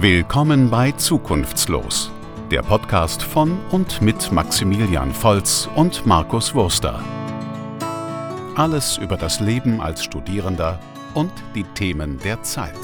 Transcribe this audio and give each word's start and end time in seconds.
Willkommen 0.00 0.68
bei 0.68 0.92
Zukunftslos, 0.92 2.12
der 2.50 2.60
Podcast 2.60 3.22
von 3.22 3.58
und 3.70 4.02
mit 4.02 4.30
Maximilian 4.30 5.10
Volz 5.10 5.70
und 5.74 6.04
Markus 6.04 6.54
Wurster. 6.54 7.02
Alles 8.56 8.98
über 8.98 9.16
das 9.16 9.40
Leben 9.40 9.80
als 9.80 10.04
Studierender 10.04 10.78
und 11.14 11.32
die 11.54 11.62
Themen 11.62 12.18
der 12.18 12.42
Zeit. 12.42 12.76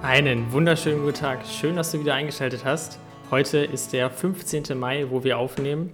Einen 0.00 0.50
wunderschönen 0.50 1.02
guten 1.02 1.18
Tag. 1.18 1.44
Schön, 1.44 1.76
dass 1.76 1.92
du 1.92 2.00
wieder 2.00 2.14
eingeschaltet 2.14 2.64
hast. 2.64 2.98
Heute 3.30 3.58
ist 3.58 3.92
der 3.92 4.08
15. 4.08 4.78
Mai, 4.78 5.10
wo 5.10 5.24
wir 5.24 5.36
aufnehmen. 5.36 5.92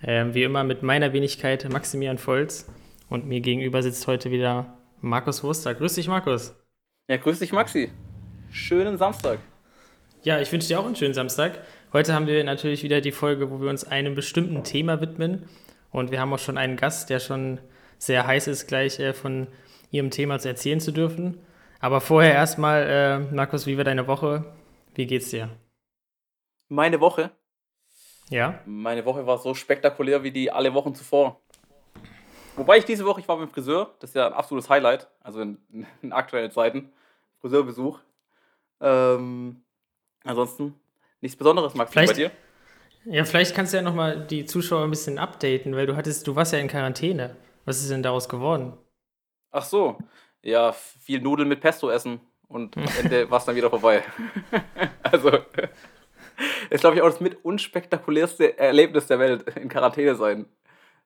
Ähm, 0.00 0.32
wie 0.32 0.44
immer 0.44 0.62
mit 0.62 0.84
meiner 0.84 1.12
Wenigkeit 1.12 1.68
Maximilian 1.68 2.18
Volz. 2.18 2.70
Und 3.08 3.26
mir 3.26 3.40
gegenüber 3.40 3.82
sitzt 3.82 4.06
heute 4.06 4.30
wieder 4.30 4.78
Markus 5.00 5.42
Wurster. 5.42 5.74
Grüß 5.74 5.94
dich, 5.94 6.06
Markus. 6.06 6.54
Ja, 7.10 7.16
grüß 7.16 7.40
dich, 7.40 7.50
Maxi. 7.50 7.90
Schönen 8.52 8.96
Samstag. 8.96 9.40
Ja, 10.22 10.38
ich 10.38 10.52
wünsche 10.52 10.68
dir 10.68 10.78
auch 10.78 10.86
einen 10.86 10.94
schönen 10.94 11.12
Samstag. 11.12 11.58
Heute 11.92 12.14
haben 12.14 12.28
wir 12.28 12.44
natürlich 12.44 12.84
wieder 12.84 13.00
die 13.00 13.10
Folge, 13.10 13.50
wo 13.50 13.60
wir 13.60 13.68
uns 13.68 13.82
einem 13.82 14.14
bestimmten 14.14 14.62
Thema 14.62 15.00
widmen. 15.00 15.48
Und 15.90 16.12
wir 16.12 16.20
haben 16.20 16.32
auch 16.32 16.38
schon 16.38 16.56
einen 16.56 16.76
Gast, 16.76 17.10
der 17.10 17.18
schon 17.18 17.58
sehr 17.98 18.28
heiß 18.28 18.46
ist, 18.46 18.68
gleich 18.68 19.00
äh, 19.00 19.12
von 19.12 19.48
ihrem 19.90 20.12
Thema 20.12 20.38
zu 20.38 20.46
erzählen 20.46 20.78
zu 20.78 20.92
dürfen. 20.92 21.40
Aber 21.80 22.00
vorher 22.00 22.32
erstmal, 22.32 22.86
äh, 22.86 23.34
Markus, 23.34 23.66
wie 23.66 23.76
war 23.76 23.82
deine 23.82 24.06
Woche? 24.06 24.44
Wie 24.94 25.06
geht's 25.06 25.30
dir? 25.30 25.50
Meine 26.68 27.00
Woche? 27.00 27.32
Ja. 28.28 28.60
Meine 28.66 29.04
Woche 29.04 29.26
war 29.26 29.38
so 29.38 29.54
spektakulär 29.54 30.22
wie 30.22 30.30
die 30.30 30.52
alle 30.52 30.74
Wochen 30.74 30.94
zuvor. 30.94 31.40
Wobei 32.54 32.78
ich 32.78 32.84
diese 32.84 33.04
Woche, 33.04 33.20
ich 33.20 33.26
war 33.26 33.36
beim 33.36 33.48
Friseur, 33.48 33.96
das 33.98 34.10
ist 34.10 34.14
ja 34.14 34.28
ein 34.28 34.32
absolutes 34.32 34.70
Highlight, 34.70 35.08
also 35.24 35.40
in, 35.40 35.58
in 36.02 36.12
aktuellen 36.12 36.52
Zeiten. 36.52 36.92
Friseurbesuch. 37.40 37.98
Ähm, 38.80 39.62
ansonsten 40.24 40.74
nichts 41.20 41.36
Besonderes, 41.36 41.74
Max, 41.74 41.92
vielleicht, 41.92 42.12
bei 42.12 42.14
dir? 42.14 42.30
Ja, 43.04 43.24
vielleicht 43.24 43.54
kannst 43.54 43.72
du 43.72 43.78
ja 43.78 43.82
nochmal 43.82 44.26
die 44.26 44.44
Zuschauer 44.44 44.84
ein 44.84 44.90
bisschen 44.90 45.18
updaten, 45.18 45.74
weil 45.74 45.86
du 45.86 45.96
hattest, 45.96 46.26
du 46.26 46.36
warst 46.36 46.52
ja 46.52 46.58
in 46.58 46.68
Quarantäne. 46.68 47.36
Was 47.64 47.80
ist 47.80 47.90
denn 47.90 48.02
daraus 48.02 48.28
geworden? 48.28 48.72
Ach 49.50 49.64
so, 49.64 49.98
ja, 50.42 50.72
viel 50.72 51.20
Nudeln 51.20 51.48
mit 51.48 51.60
Pesto 51.60 51.90
essen 51.90 52.20
und 52.48 52.76
am 52.76 52.84
Ende 53.02 53.30
war 53.30 53.38
es 53.38 53.44
dann 53.44 53.56
wieder 53.56 53.70
vorbei. 53.70 54.02
also, 55.02 55.30
ist 56.70 56.80
glaube 56.80 56.96
ich 56.96 57.02
auch 57.02 57.10
das 57.10 57.20
mit 57.20 57.44
unspektakulärste 57.44 58.58
Erlebnis 58.58 59.06
der 59.06 59.18
Welt, 59.18 59.56
in 59.56 59.68
Quarantäne 59.68 60.14
sein. 60.14 60.46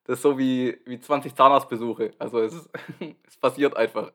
Das 0.04 0.18
ist 0.18 0.22
so 0.22 0.38
wie, 0.38 0.78
wie 0.84 1.00
20 1.00 1.34
Zahnarztbesuche. 1.34 2.12
Also 2.18 2.40
es, 2.40 2.54
ist, 2.54 2.68
es 3.26 3.36
passiert 3.36 3.76
einfach. 3.76 4.12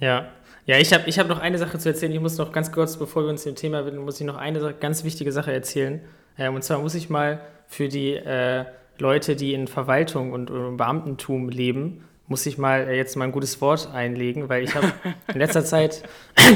Ja, 0.00 0.26
ja, 0.66 0.78
ich 0.78 0.92
habe 0.94 1.04
ich 1.06 1.18
hab 1.18 1.28
noch 1.28 1.40
eine 1.40 1.58
Sache 1.58 1.78
zu 1.78 1.90
erzählen. 1.90 2.12
Ich 2.12 2.20
muss 2.20 2.38
noch 2.38 2.50
ganz 2.50 2.72
kurz, 2.72 2.96
bevor 2.96 3.24
wir 3.24 3.30
uns 3.30 3.44
dem 3.44 3.54
Thema 3.54 3.84
widmen, 3.84 4.04
muss 4.04 4.20
ich 4.20 4.26
noch 4.26 4.36
eine 4.36 4.74
ganz 4.80 5.04
wichtige 5.04 5.30
Sache 5.30 5.52
erzählen. 5.52 6.00
Ähm, 6.38 6.54
und 6.54 6.62
zwar 6.62 6.78
muss 6.78 6.94
ich 6.94 7.10
mal 7.10 7.40
für 7.66 7.88
die 7.88 8.14
äh, 8.14 8.64
Leute, 8.98 9.36
die 9.36 9.52
in 9.52 9.68
Verwaltung 9.68 10.32
und, 10.32 10.50
und 10.50 10.76
Beamtentum 10.76 11.48
leben, 11.48 12.04
muss 12.28 12.46
ich 12.46 12.56
mal 12.56 12.88
äh, 12.88 12.96
jetzt 12.96 13.16
mal 13.16 13.26
ein 13.26 13.32
gutes 13.32 13.60
Wort 13.60 13.90
einlegen, 13.92 14.48
weil 14.48 14.64
ich 14.64 14.74
habe 14.74 14.92
in 15.32 15.38
letzter 15.38 15.64
Zeit, 15.64 16.02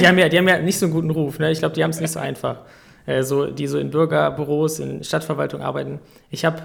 die 0.00 0.06
haben, 0.06 0.18
ja, 0.18 0.28
die 0.28 0.38
haben 0.38 0.48
ja 0.48 0.58
nicht 0.58 0.78
so 0.78 0.86
einen 0.86 0.94
guten 0.94 1.10
Ruf. 1.10 1.38
Ne? 1.38 1.50
Ich 1.50 1.58
glaube, 1.58 1.74
die 1.74 1.84
haben 1.84 1.90
es 1.90 2.00
nicht 2.00 2.12
so 2.12 2.20
einfach. 2.20 2.62
Äh, 3.04 3.22
so, 3.22 3.46
die 3.50 3.66
so 3.66 3.78
in 3.78 3.90
Bürgerbüros, 3.90 4.78
in 4.78 5.04
Stadtverwaltung 5.04 5.60
arbeiten. 5.60 6.00
Ich 6.30 6.44
habe 6.44 6.62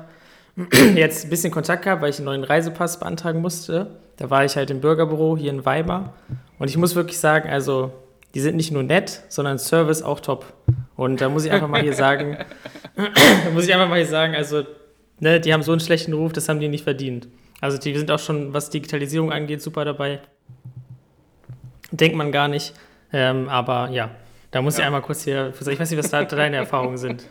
jetzt 0.96 1.26
ein 1.26 1.30
bisschen 1.30 1.52
Kontakt 1.52 1.84
gehabt, 1.84 2.02
weil 2.02 2.10
ich 2.10 2.18
einen 2.18 2.26
neuen 2.26 2.44
Reisepass 2.44 3.00
beantragen 3.00 3.42
musste. 3.42 3.88
Da 4.18 4.30
war 4.30 4.46
ich 4.46 4.56
halt 4.56 4.70
im 4.70 4.80
Bürgerbüro 4.80 5.36
hier 5.36 5.52
in 5.52 5.66
Weimar. 5.66 6.14
Und 6.64 6.70
ich 6.70 6.78
muss 6.78 6.96
wirklich 6.96 7.20
sagen, 7.20 7.50
also, 7.50 7.92
die 8.34 8.40
sind 8.40 8.56
nicht 8.56 8.72
nur 8.72 8.84
nett, 8.84 9.24
sondern 9.28 9.60
Service 9.60 10.02
auch 10.02 10.22
top. 10.22 10.54
Und 10.96 11.20
da 11.20 11.28
muss 11.28 11.44
ich 11.44 11.52
einfach 11.52 11.68
mal 11.68 11.82
hier 11.82 11.92
sagen, 11.92 12.38
da 12.96 13.50
muss 13.52 13.66
ich 13.66 13.74
einfach 13.74 13.90
mal 13.90 13.98
hier 13.98 14.06
sagen, 14.06 14.34
also, 14.34 14.64
ne, 15.20 15.42
die 15.42 15.52
haben 15.52 15.62
so 15.62 15.74
einen 15.74 15.82
schlechten 15.82 16.14
Ruf, 16.14 16.32
das 16.32 16.48
haben 16.48 16.62
die 16.62 16.70
nicht 16.70 16.86
verdient. 16.86 17.28
Also, 17.60 17.78
die 17.78 17.94
sind 17.98 18.10
auch 18.10 18.20
schon, 18.20 18.54
was 18.54 18.70
Digitalisierung 18.70 19.30
angeht, 19.30 19.62
super 19.62 19.84
dabei. 19.84 20.22
Denkt 21.92 22.16
man 22.16 22.32
gar 22.32 22.48
nicht. 22.48 22.74
Ähm, 23.12 23.50
aber 23.50 23.90
ja, 23.90 24.12
da 24.52 24.62
muss 24.62 24.78
ja. 24.78 24.84
ich 24.84 24.86
einmal 24.86 25.02
kurz 25.02 25.26
hier, 25.26 25.52
ich 25.60 25.80
weiß 25.80 25.92
nicht, 25.92 26.00
was 26.00 26.12
da 26.12 26.24
deine 26.24 26.56
Erfahrungen 26.56 26.96
sind. 26.96 27.28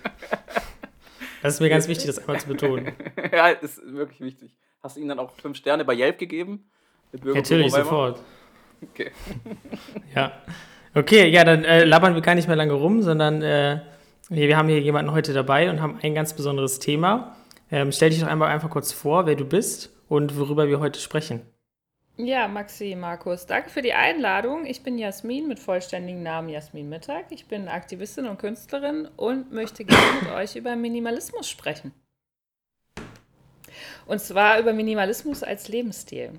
Das 1.41 1.55
ist 1.55 1.61
mir 1.61 1.71
ganz 1.71 1.89
wichtig, 1.89 2.05
das 2.05 2.19
einmal 2.19 2.39
zu 2.39 2.49
betonen. 2.49 2.93
ja, 3.33 3.49
ist 3.49 3.81
wirklich 3.95 4.21
wichtig. 4.21 4.55
Hast 4.83 4.97
du 4.97 5.01
ihnen 5.01 5.09
dann 5.09 5.21
auch 5.21 5.31
fünf 5.41 5.56
Sterne 5.56 5.87
bei 5.87 5.95
Yelp 5.95 6.19
gegeben? 6.19 6.67
Natürlich, 7.25 7.73
sofort. 7.73 8.21
Okay. 8.91 9.10
ja. 10.15 10.32
Okay, 10.94 11.28
ja, 11.28 11.44
dann 11.44 11.65
äh, 11.65 11.84
labern 11.84 12.15
wir 12.15 12.20
gar 12.20 12.34
nicht 12.34 12.48
mehr 12.48 12.56
lange 12.56 12.75
rum, 12.75 13.03
sondern 13.03 13.41
äh, 13.43 13.81
wir 14.28 14.56
haben 14.56 14.69
hier 14.69 14.81
jemanden 14.81 15.12
heute 15.12 15.32
dabei 15.32 15.70
und 15.70 15.81
haben 15.81 15.98
ein 16.03 16.15
ganz 16.15 16.34
besonderes 16.34 16.78
Thema. 16.78 17.37
Ähm, 17.70 17.93
stell 17.93 18.10
dich 18.10 18.20
doch 18.20 18.28
einmal 18.28 18.50
einfach 18.50 18.69
kurz 18.69 18.93
vor, 18.93 19.26
wer 19.26 19.34
du 19.34 19.47
bist 19.47 19.91
und 20.09 20.38
worüber 20.38 20.69
wir 20.69 20.81
heute 20.81 21.00
sprechen. 21.00 21.41
Ja, 22.19 22.47
Maxi, 22.47 22.94
Markus, 22.94 23.47
danke 23.47 23.70
für 23.70 23.81
die 23.81 23.94
Einladung. 23.94 24.66
Ich 24.66 24.82
bin 24.82 24.99
Jasmin 24.99 25.49
mit 25.49 25.59
vollständigem 25.59 26.22
Namen 26.22 26.50
Jasmin 26.50 26.91
Mittag. 26.91 27.25
Ich 27.31 27.47
bin 27.47 27.69
Aktivistin 27.69 28.26
und 28.26 28.38
Künstlerin 28.38 29.09
und 29.16 29.50
möchte 29.50 29.87
gerne 29.87 30.20
mit 30.20 30.31
euch 30.34 30.54
über 30.54 30.76
Minimalismus 30.76 31.49
sprechen. 31.49 31.93
Und 34.06 34.20
zwar 34.20 34.59
über 34.59 34.75
Minimalismus 34.75 35.43
als 35.43 35.69
Lebensstil. 35.69 36.32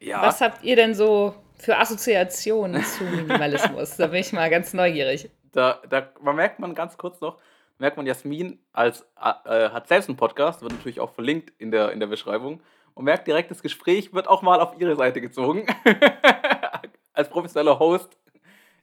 Ja. 0.00 0.22
Was 0.22 0.40
habt 0.40 0.62
ihr 0.62 0.76
denn 0.76 0.94
so 0.94 1.34
für 1.58 1.76
Assoziationen 1.78 2.84
zu 2.84 3.04
Minimalismus? 3.04 3.96
da 3.96 4.06
bin 4.06 4.20
ich 4.20 4.32
mal 4.32 4.48
ganz 4.50 4.72
neugierig. 4.72 5.30
Da, 5.52 5.80
da 5.88 6.08
man 6.20 6.36
merkt 6.36 6.58
man 6.58 6.74
ganz 6.74 6.96
kurz 6.96 7.20
noch, 7.20 7.38
merkt 7.78 7.96
man 7.96 8.06
Jasmin 8.06 8.58
als, 8.72 9.02
äh, 9.16 9.70
hat 9.70 9.88
selbst 9.88 10.08
einen 10.08 10.16
Podcast, 10.16 10.62
wird 10.62 10.72
natürlich 10.72 11.00
auch 11.00 11.12
verlinkt 11.12 11.52
in 11.58 11.70
der, 11.70 11.92
in 11.92 12.00
der 12.00 12.06
Beschreibung 12.06 12.60
und 12.94 13.04
merkt 13.04 13.26
direkt, 13.26 13.50
das 13.50 13.62
Gespräch 13.62 14.12
wird 14.12 14.28
auch 14.28 14.42
mal 14.42 14.60
auf 14.60 14.78
ihre 14.80 14.96
Seite 14.96 15.20
gezogen. 15.20 15.66
Als 17.12 17.28
professioneller 17.28 17.78
Host. 17.78 18.16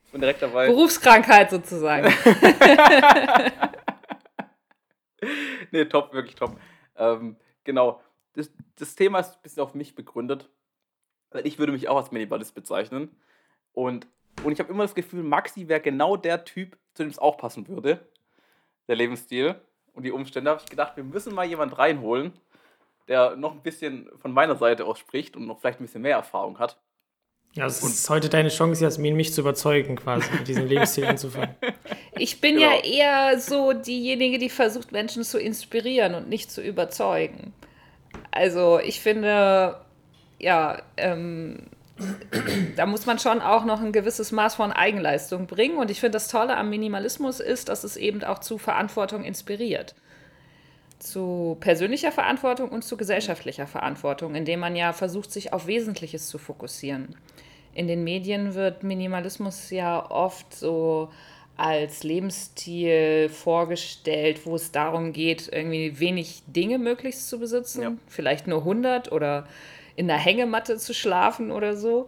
Ich 0.05 0.11
bin 0.11 0.21
direkt 0.21 0.41
dabei. 0.41 0.67
Berufskrankheit 0.67 1.49
sozusagen. 1.49 2.13
nee, 5.71 5.83
top, 5.85 6.13
wirklich 6.13 6.35
top. 6.35 6.57
Ähm, 6.97 7.35
genau. 7.65 8.01
Das, 8.33 8.49
das 8.77 8.95
Thema 8.95 9.19
ist 9.19 9.35
ein 9.35 9.41
bisschen 9.41 9.63
auf 9.63 9.73
mich 9.75 9.95
begründet. 9.95 10.49
Weil 11.35 11.45
ich 11.45 11.59
würde 11.59 11.73
mich 11.73 11.89
auch 11.89 11.97
als 11.97 12.11
Minimalist 12.11 12.55
bezeichnen. 12.55 13.09
Und, 13.73 14.07
und 14.45 14.53
ich 14.53 14.59
habe 14.59 14.71
immer 14.71 14.83
das 14.83 14.95
Gefühl, 14.95 15.21
Maxi 15.21 15.67
wäre 15.67 15.81
genau 15.81 16.15
der 16.15 16.45
Typ, 16.45 16.77
zu 16.93 17.03
dem 17.03 17.09
es 17.09 17.19
auch 17.19 17.37
passen 17.37 17.67
würde. 17.67 17.99
Der 18.87 18.95
Lebensstil 18.95 19.55
und 19.91 20.03
die 20.03 20.11
Umstände. 20.11 20.49
habe 20.49 20.61
ich 20.63 20.69
gedacht, 20.69 20.95
wir 20.95 21.03
müssen 21.03 21.35
mal 21.35 21.45
jemand 21.45 21.77
reinholen, 21.77 22.31
der 23.09 23.35
noch 23.35 23.51
ein 23.51 23.61
bisschen 23.61 24.09
von 24.17 24.31
meiner 24.31 24.55
Seite 24.55 24.85
aus 24.85 24.97
spricht 24.97 25.35
und 25.35 25.45
noch 25.45 25.59
vielleicht 25.59 25.81
ein 25.81 25.85
bisschen 25.85 26.03
mehr 26.03 26.15
Erfahrung 26.15 26.57
hat. 26.57 26.79
Ja, 27.51 27.65
es 27.65 27.83
ist 27.83 28.09
heute 28.09 28.29
deine 28.29 28.49
Chance, 28.49 28.83
Jasmin, 28.83 29.17
mich 29.17 29.33
zu 29.33 29.41
überzeugen, 29.41 29.97
quasi, 29.97 30.29
mit 30.33 30.47
diesem 30.47 30.67
Lebensstil 30.67 31.05
anzufangen. 31.05 31.55
Ich 32.17 32.39
bin 32.39 32.55
genau. 32.55 32.71
ja 32.71 32.81
eher 32.81 33.39
so 33.41 33.73
diejenige, 33.73 34.37
die 34.37 34.47
versucht, 34.49 34.93
Menschen 34.93 35.25
zu 35.25 35.37
inspirieren 35.37 36.15
und 36.15 36.29
nicht 36.29 36.49
zu 36.49 36.61
überzeugen. 36.61 37.53
Also, 38.31 38.79
ich 38.79 39.01
finde, 39.01 39.84
ja, 40.45 40.77
ähm, 40.97 41.57
da 42.75 42.85
muss 42.85 43.07
man 43.07 43.17
schon 43.17 43.41
auch 43.41 43.65
noch 43.65 43.81
ein 43.81 43.91
gewisses 43.91 44.31
Maß 44.31 44.55
von 44.55 44.71
Eigenleistung 44.71 45.47
bringen. 45.47 45.77
Und 45.77 45.89
ich 45.89 45.99
finde, 45.99 46.11
das 46.11 46.27
Tolle 46.27 46.55
am 46.55 46.69
Minimalismus 46.69 47.39
ist, 47.39 47.69
dass 47.69 47.83
es 47.83 47.97
eben 47.97 48.23
auch 48.23 48.39
zu 48.39 48.57
Verantwortung 48.57 49.23
inspiriert 49.23 49.95
zu 50.97 51.57
persönlicher 51.59 52.11
Verantwortung 52.11 52.69
und 52.69 52.83
zu 52.83 52.95
gesellschaftlicher 52.95 53.67
Verantwortung, 53.67 54.33
indem 54.33 54.61
man 54.61 54.77
ja 54.77 54.93
versucht, 54.93 55.29
sich 55.29 55.51
auf 55.51 55.67
Wesentliches 55.67 56.29
zu 56.29 56.37
fokussieren. 56.37 57.15
In 57.73 57.87
den 57.87 58.05
Medien 58.05 58.55
wird 58.55 58.83
Minimalismus 58.83 59.69
ja 59.69 60.09
oft 60.09 60.55
so 60.55 61.09
als 61.57 62.03
Lebensstil 62.03 63.29
vorgestellt, 63.29 64.45
wo 64.45 64.55
es 64.55 64.71
darum 64.71 65.11
geht, 65.11 65.49
irgendwie 65.51 65.99
wenig 65.99 66.43
Dinge 66.47 66.79
möglichst 66.79 67.29
zu 67.29 67.39
besitzen, 67.39 67.81
ja. 67.81 67.93
vielleicht 68.07 68.47
nur 68.47 68.59
100 68.59 69.11
oder 69.11 69.45
in 69.95 70.07
der 70.07 70.17
Hängematte 70.17 70.77
zu 70.77 70.93
schlafen 70.93 71.51
oder 71.51 71.75
so. 71.75 72.07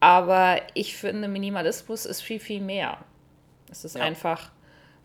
Aber 0.00 0.60
ich 0.74 0.96
finde, 0.96 1.28
Minimalismus 1.28 2.06
ist 2.06 2.22
viel, 2.22 2.40
viel 2.40 2.60
mehr. 2.60 2.98
Es 3.70 3.84
ist 3.84 3.96
ja. 3.96 4.02
einfach 4.02 4.50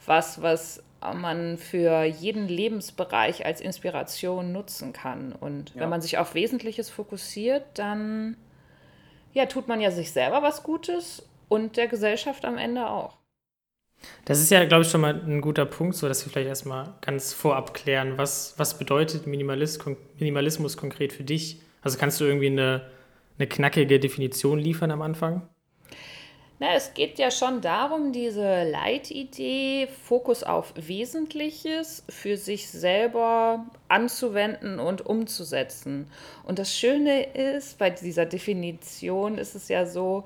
was, 0.06 0.42
was 0.42 0.84
man 1.02 1.58
für 1.58 2.04
jeden 2.04 2.48
Lebensbereich 2.48 3.46
als 3.46 3.62
Inspiration 3.62 4.52
nutzen 4.52 4.94
kann. 4.94 5.34
Und 5.34 5.76
ja. 5.76 5.82
wenn 5.82 5.90
man 5.90 6.02
sich 6.02 6.18
auf 6.18 6.34
Wesentliches 6.34 6.90
fokussiert, 6.90 7.64
dann 7.76 8.38
ja, 9.34 9.46
tut 9.46 9.68
man 9.68 9.82
ja 9.82 9.92
sich 9.92 10.12
selber 10.12 10.42
was 10.42 10.64
Gutes 10.64 11.28
und 11.48 11.78
der 11.78 11.88
Gesellschaft 11.88 12.46
am 12.46 12.58
Ende 12.58 12.90
auch. 12.90 13.18
Das 14.26 14.40
ist 14.40 14.52
ja, 14.52 14.64
glaube 14.66 14.84
ich, 14.84 14.90
schon 14.90 15.02
mal 15.02 15.14
ein 15.14 15.42
guter 15.42 15.66
Punkt, 15.66 15.96
so 15.96 16.08
dass 16.08 16.26
wir 16.26 16.32
vielleicht 16.32 16.48
erstmal 16.48 16.94
ganz 17.02 17.34
vorab 17.34 17.74
klären, 17.74 18.18
was, 18.18 18.54
was 18.58 18.78
bedeutet 18.78 19.26
Minimalist, 19.26 19.84
Minimalismus 20.20 20.78
konkret 20.78 21.14
für 21.14 21.24
dich? 21.24 21.62
Also 21.88 22.00
kannst 22.00 22.20
du 22.20 22.26
irgendwie 22.26 22.48
eine, 22.48 22.82
eine 23.40 23.48
knackige 23.48 23.98
Definition 23.98 24.60
liefern 24.60 24.92
am 24.92 25.02
Anfang? 25.02 25.48
Na, 26.60 26.74
es 26.76 26.94
geht 26.94 27.18
ja 27.18 27.32
schon 27.32 27.62
darum, 27.62 28.12
diese 28.12 28.70
Leitidee, 28.70 29.88
Fokus 30.04 30.44
auf 30.44 30.74
Wesentliches 30.76 32.04
für 32.10 32.36
sich 32.36 32.68
selber 32.70 33.66
anzuwenden 33.88 34.80
und 34.80 35.06
umzusetzen. 35.06 36.12
Und 36.44 36.60
das 36.60 36.76
Schöne 36.76 37.24
ist, 37.24 37.78
bei 37.78 37.90
dieser 37.90 38.26
Definition 38.26 39.38
ist 39.38 39.56
es 39.56 39.70
ja 39.70 39.86
so, 39.86 40.26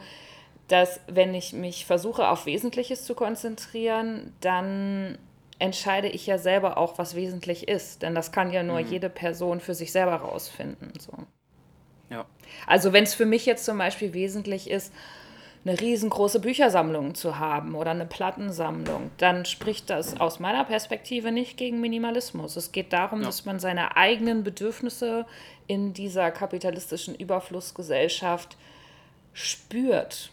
dass 0.68 1.00
wenn 1.06 1.36
ich 1.36 1.54
mich 1.54 1.86
versuche, 1.86 2.28
auf 2.28 2.48
Wesentliches 2.48 3.06
zu 3.06 3.14
konzentrieren, 3.14 4.34
dann 4.42 5.20
entscheide 5.60 6.08
ich 6.08 6.26
ja 6.26 6.40
selber 6.40 6.80
auch, 6.80 6.98
was 6.98 7.14
wesentlich 7.14 7.68
ist. 7.68 8.02
Denn 8.02 8.16
das 8.16 8.32
kann 8.32 8.52
ja 8.52 8.64
nur 8.64 8.82
mhm. 8.82 8.88
jede 8.88 9.12
Person 9.12 9.60
für 9.60 9.76
sich 9.76 9.92
selber 9.92 10.16
rausfinden. 10.16 10.94
So. 11.00 11.12
Ja. 12.12 12.26
Also 12.68 12.94
wenn 12.94 13.06
es 13.06 13.16
für 13.16 13.26
mich 13.26 13.46
jetzt 13.46 13.66
zum 13.66 13.78
Beispiel 13.78 14.14
wesentlich 14.14 14.70
ist, 14.70 14.94
eine 15.64 15.80
riesengroße 15.80 16.40
Büchersammlung 16.40 17.14
zu 17.14 17.38
haben 17.38 17.76
oder 17.76 17.92
eine 17.92 18.08
Plattensammlung, 18.08 19.12
dann 19.18 19.46
spricht 19.46 19.90
das 19.92 20.20
aus 20.20 20.40
meiner 20.40 20.66
Perspektive 20.66 21.32
nicht 21.32 21.56
gegen 21.56 21.80
Minimalismus. 21.80 22.56
Es 22.56 22.72
geht 22.72 22.94
darum, 22.94 23.20
ja. 23.20 23.28
dass 23.28 23.46
man 23.46 23.60
seine 23.60 23.96
eigenen 23.96 24.44
Bedürfnisse 24.44 25.26
in 25.68 25.94
dieser 25.94 26.32
kapitalistischen 26.32 27.14
Überflussgesellschaft 27.14 28.58
spürt 29.34 30.32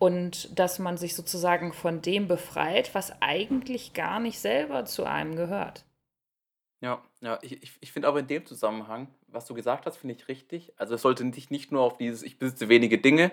und 0.00 0.58
dass 0.58 0.80
man 0.80 0.96
sich 0.96 1.14
sozusagen 1.14 1.72
von 1.72 2.02
dem 2.02 2.26
befreit, 2.26 2.94
was 2.94 3.12
eigentlich 3.22 3.94
gar 3.94 4.18
nicht 4.18 4.40
selber 4.40 4.84
zu 4.86 5.04
einem 5.04 5.36
gehört. 5.36 5.84
Ja, 6.80 7.00
ja, 7.20 7.38
ich, 7.42 7.62
ich, 7.62 7.72
ich 7.80 7.92
finde 7.92 8.08
aber 8.08 8.20
in 8.20 8.26
dem 8.26 8.44
Zusammenhang, 8.44 9.08
was 9.34 9.46
du 9.46 9.54
gesagt 9.54 9.86
hast, 9.86 9.96
finde 9.96 10.14
ich 10.14 10.28
richtig. 10.28 10.72
Also 10.76 10.94
es 10.94 11.02
sollte 11.02 11.30
sich 11.32 11.50
nicht 11.50 11.72
nur 11.72 11.82
auf 11.82 11.96
dieses, 11.96 12.22
ich 12.22 12.38
besitze 12.38 12.68
wenige 12.68 12.98
Dinge 12.98 13.30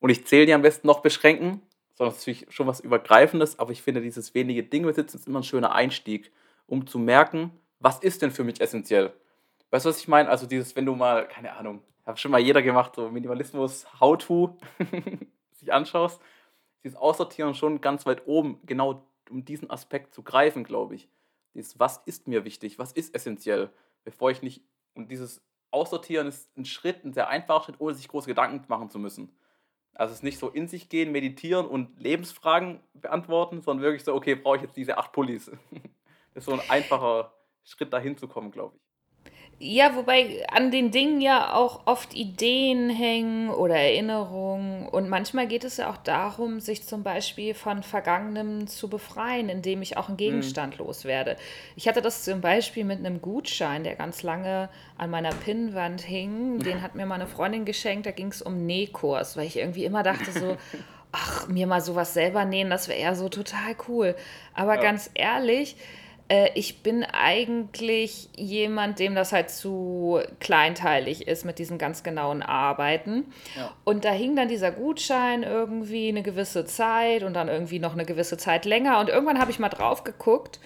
und 0.00 0.10
ich 0.10 0.26
zähle 0.26 0.46
die 0.46 0.54
am 0.54 0.62
besten 0.62 0.86
noch 0.86 1.00
beschränken, 1.00 1.62
sondern 1.94 2.12
es 2.12 2.18
ist 2.18 2.26
natürlich 2.26 2.54
schon 2.54 2.66
was 2.66 2.80
Übergreifendes, 2.80 3.58
aber 3.58 3.72
ich 3.72 3.82
finde, 3.82 4.00
dieses 4.00 4.34
wenige 4.34 4.62
Dinge 4.62 4.88
besitzen 4.88 5.16
ist 5.16 5.26
immer 5.26 5.40
ein 5.40 5.44
schöner 5.44 5.72
Einstieg, 5.72 6.30
um 6.66 6.86
zu 6.86 6.98
merken, 6.98 7.50
was 7.80 8.00
ist 8.00 8.22
denn 8.22 8.30
für 8.30 8.44
mich 8.44 8.60
essentiell. 8.60 9.12
Weißt 9.70 9.84
du, 9.84 9.88
was 9.88 9.98
ich 9.98 10.08
meine? 10.08 10.28
Also 10.28 10.46
dieses, 10.46 10.76
wenn 10.76 10.86
du 10.86 10.94
mal, 10.94 11.26
keine 11.26 11.54
Ahnung, 11.54 11.82
hat 12.04 12.20
schon 12.20 12.30
mal 12.30 12.40
jeder 12.40 12.62
gemacht, 12.62 12.94
so 12.94 13.10
Minimalismus, 13.10 13.86
How-To, 14.00 14.56
sich 15.52 15.72
anschaust, 15.72 16.20
dieses 16.84 16.96
Aussortieren 16.96 17.54
schon 17.54 17.80
ganz 17.80 18.06
weit 18.06 18.26
oben, 18.26 18.60
genau 18.64 19.06
um 19.28 19.44
diesen 19.44 19.70
Aspekt 19.70 20.14
zu 20.14 20.22
greifen, 20.22 20.62
glaube 20.64 20.94
ich. 20.94 21.08
Dieses, 21.54 21.78
was 21.78 21.98
ist 22.04 22.28
mir 22.28 22.44
wichtig, 22.44 22.78
was 22.78 22.92
ist 22.92 23.14
essentiell, 23.14 23.70
bevor 24.04 24.30
ich 24.30 24.42
nicht, 24.42 24.62
und 24.96 25.10
dieses 25.10 25.42
Aussortieren 25.70 26.26
ist 26.26 26.56
ein 26.56 26.64
Schritt, 26.64 27.04
ein 27.04 27.12
sehr 27.12 27.28
einfacher 27.28 27.64
Schritt, 27.64 27.76
ohne 27.80 27.94
sich 27.94 28.08
große 28.08 28.26
Gedanken 28.26 28.64
machen 28.68 28.90
zu 28.90 28.98
müssen. 28.98 29.36
Also 29.94 30.12
es 30.12 30.18
ist 30.18 30.24
nicht 30.24 30.38
so 30.38 30.48
in 30.50 30.68
sich 30.68 30.88
gehen, 30.88 31.12
meditieren 31.12 31.66
und 31.66 31.98
Lebensfragen 32.00 32.80
beantworten, 32.94 33.62
sondern 33.62 33.82
wirklich 33.84 34.04
so, 34.04 34.14
okay, 34.14 34.34
brauche 34.34 34.56
ich 34.56 34.62
jetzt 34.62 34.76
diese 34.76 34.98
acht 34.98 35.12
Pullis. 35.12 35.50
Das 36.34 36.42
ist 36.42 36.50
so 36.50 36.60
ein 36.60 36.68
einfacher 36.68 37.32
Schritt 37.64 37.94
dahin 37.94 38.18
zu 38.18 38.28
kommen, 38.28 38.50
glaube 38.50 38.76
ich. 38.76 38.85
Ja, 39.58 39.96
wobei 39.96 40.44
an 40.52 40.70
den 40.70 40.90
Dingen 40.90 41.22
ja 41.22 41.54
auch 41.54 41.86
oft 41.86 42.14
Ideen 42.14 42.90
hängen 42.90 43.48
oder 43.48 43.74
Erinnerungen. 43.76 44.86
Und 44.86 45.08
manchmal 45.08 45.46
geht 45.46 45.64
es 45.64 45.78
ja 45.78 45.88
auch 45.90 45.96
darum, 45.96 46.60
sich 46.60 46.84
zum 46.84 47.02
Beispiel 47.02 47.54
von 47.54 47.82
Vergangenem 47.82 48.66
zu 48.66 48.90
befreien, 48.90 49.48
indem 49.48 49.80
ich 49.80 49.96
auch 49.96 50.08
einen 50.08 50.16
mhm. 50.16 50.18
Gegenstand 50.18 50.78
mhm. 50.78 50.84
loswerde. 50.84 51.36
Ich 51.74 51.88
hatte 51.88 52.02
das 52.02 52.22
zum 52.22 52.42
Beispiel 52.42 52.84
mit 52.84 52.98
einem 52.98 53.22
Gutschein, 53.22 53.82
der 53.82 53.94
ganz 53.94 54.22
lange 54.22 54.68
an 54.98 55.08
meiner 55.08 55.30
Pinnwand 55.30 56.02
hing. 56.02 56.58
Den 56.58 56.82
hat 56.82 56.94
mir 56.94 57.06
meine 57.06 57.26
Freundin 57.26 57.64
geschenkt, 57.64 58.04
da 58.04 58.10
ging 58.10 58.28
es 58.28 58.42
um 58.42 58.66
Nähkurs, 58.66 59.38
weil 59.38 59.46
ich 59.46 59.56
irgendwie 59.56 59.86
immer 59.86 60.02
dachte 60.02 60.32
so, 60.32 60.58
ach, 61.12 61.48
mir 61.48 61.66
mal 61.66 61.80
sowas 61.80 62.12
selber 62.12 62.44
nähen, 62.44 62.68
das 62.68 62.88
wäre 62.88 63.00
ja 63.00 63.14
so 63.14 63.30
total 63.30 63.74
cool. 63.88 64.16
Aber 64.52 64.74
ja. 64.74 64.82
ganz 64.82 65.10
ehrlich, 65.14 65.76
ich 66.54 66.82
bin 66.82 67.04
eigentlich 67.04 68.30
jemand, 68.36 68.98
dem 68.98 69.14
das 69.14 69.32
halt 69.32 69.48
zu 69.48 70.20
kleinteilig 70.40 71.28
ist 71.28 71.44
mit 71.44 71.60
diesen 71.60 71.78
ganz 71.78 72.02
genauen 72.02 72.42
Arbeiten. 72.42 73.32
Ja. 73.56 73.72
Und 73.84 74.04
da 74.04 74.10
hing 74.10 74.34
dann 74.34 74.48
dieser 74.48 74.72
Gutschein 74.72 75.44
irgendwie 75.44 76.08
eine 76.08 76.22
gewisse 76.22 76.64
Zeit 76.64 77.22
und 77.22 77.34
dann 77.34 77.46
irgendwie 77.46 77.78
noch 77.78 77.92
eine 77.92 78.04
gewisse 78.04 78.36
Zeit 78.38 78.64
länger. 78.64 78.98
Und 78.98 79.08
irgendwann 79.08 79.38
habe 79.38 79.52
ich 79.52 79.60
mal 79.60 79.68
drauf 79.68 80.02
geguckt 80.02 80.58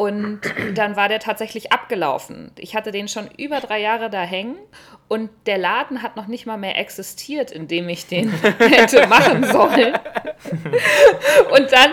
und 0.00 0.40
dann 0.76 0.96
war 0.96 1.10
der 1.10 1.18
tatsächlich 1.18 1.72
abgelaufen. 1.72 2.52
Ich 2.56 2.74
hatte 2.74 2.90
den 2.90 3.06
schon 3.06 3.28
über 3.36 3.60
drei 3.60 3.82
Jahre 3.82 4.08
da 4.08 4.22
hängen 4.22 4.56
und 5.08 5.28
der 5.44 5.58
Laden 5.58 6.00
hat 6.02 6.16
noch 6.16 6.26
nicht 6.26 6.46
mal 6.46 6.56
mehr 6.56 6.78
existiert, 6.78 7.50
in 7.50 7.68
dem 7.68 7.86
ich 7.86 8.06
den 8.06 8.30
hätte 8.58 9.06
machen 9.08 9.44
sollen. 9.44 9.92
und 11.52 11.70
dann 11.70 11.90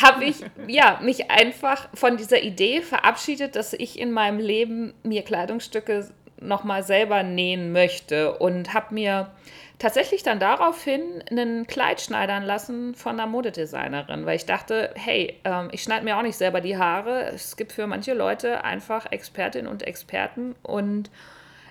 habe 0.00 0.26
ich 0.26 0.36
ja, 0.68 1.00
mich 1.02 1.32
einfach 1.32 1.88
von 1.94 2.16
dieser 2.16 2.40
Idee 2.42 2.80
verabschiedet, 2.80 3.56
dass 3.56 3.72
ich 3.72 3.98
in 3.98 4.12
meinem 4.12 4.38
Leben 4.38 4.94
mir 5.02 5.22
Kleidungsstücke 5.22 6.08
nochmal 6.40 6.82
selber 6.82 7.22
nähen 7.22 7.72
möchte 7.72 8.38
und 8.38 8.74
habe 8.74 8.94
mir 8.94 9.30
tatsächlich 9.78 10.22
dann 10.22 10.40
daraufhin 10.40 11.22
einen 11.30 11.66
Kleid 11.66 12.00
schneidern 12.00 12.42
lassen 12.42 12.94
von 12.94 13.12
einer 13.12 13.28
Modedesignerin, 13.28 14.26
weil 14.26 14.36
ich 14.36 14.46
dachte, 14.46 14.92
hey, 14.94 15.38
ähm, 15.44 15.68
ich 15.72 15.82
schneide 15.82 16.04
mir 16.04 16.16
auch 16.16 16.22
nicht 16.22 16.36
selber 16.36 16.60
die 16.60 16.76
Haare. 16.76 17.26
Es 17.26 17.56
gibt 17.56 17.72
für 17.72 17.86
manche 17.86 18.14
Leute 18.14 18.64
einfach 18.64 19.10
Expertinnen 19.10 19.70
und 19.70 19.82
Experten 19.82 20.54
und 20.62 21.10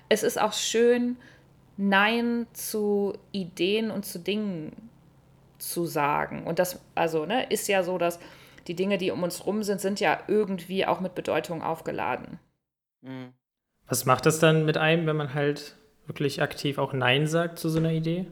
es 0.08 0.22
ist 0.22 0.40
auch 0.40 0.52
schön, 0.52 1.16
Nein 1.76 2.46
zu 2.54 3.14
Ideen 3.30 3.90
und 3.90 4.04
zu 4.04 4.18
Dingen 4.18 4.90
zu 5.58 5.86
sagen. 5.86 6.44
Und 6.44 6.58
das 6.58 6.80
also 6.94 7.26
ne, 7.26 7.44
ist 7.50 7.68
ja 7.68 7.82
so, 7.82 7.98
dass 7.98 8.18
die 8.66 8.74
Dinge, 8.74 8.98
die 8.98 9.10
um 9.10 9.22
uns 9.22 9.46
rum 9.46 9.62
sind, 9.62 9.80
sind 9.80 10.00
ja 10.00 10.18
irgendwie 10.26 10.86
auch 10.86 11.00
mit 11.00 11.14
Bedeutung 11.14 11.62
aufgeladen. 11.62 12.38
Mhm. 13.02 13.32
Was 13.88 14.04
macht 14.04 14.26
das 14.26 14.38
dann 14.38 14.64
mit 14.64 14.76
einem, 14.76 15.06
wenn 15.06 15.16
man 15.16 15.34
halt 15.34 15.76
wirklich 16.06 16.42
aktiv 16.42 16.78
auch 16.78 16.92
Nein 16.92 17.26
sagt 17.26 17.58
zu 17.58 17.68
so 17.68 17.78
einer 17.78 17.92
Idee? 17.92 18.26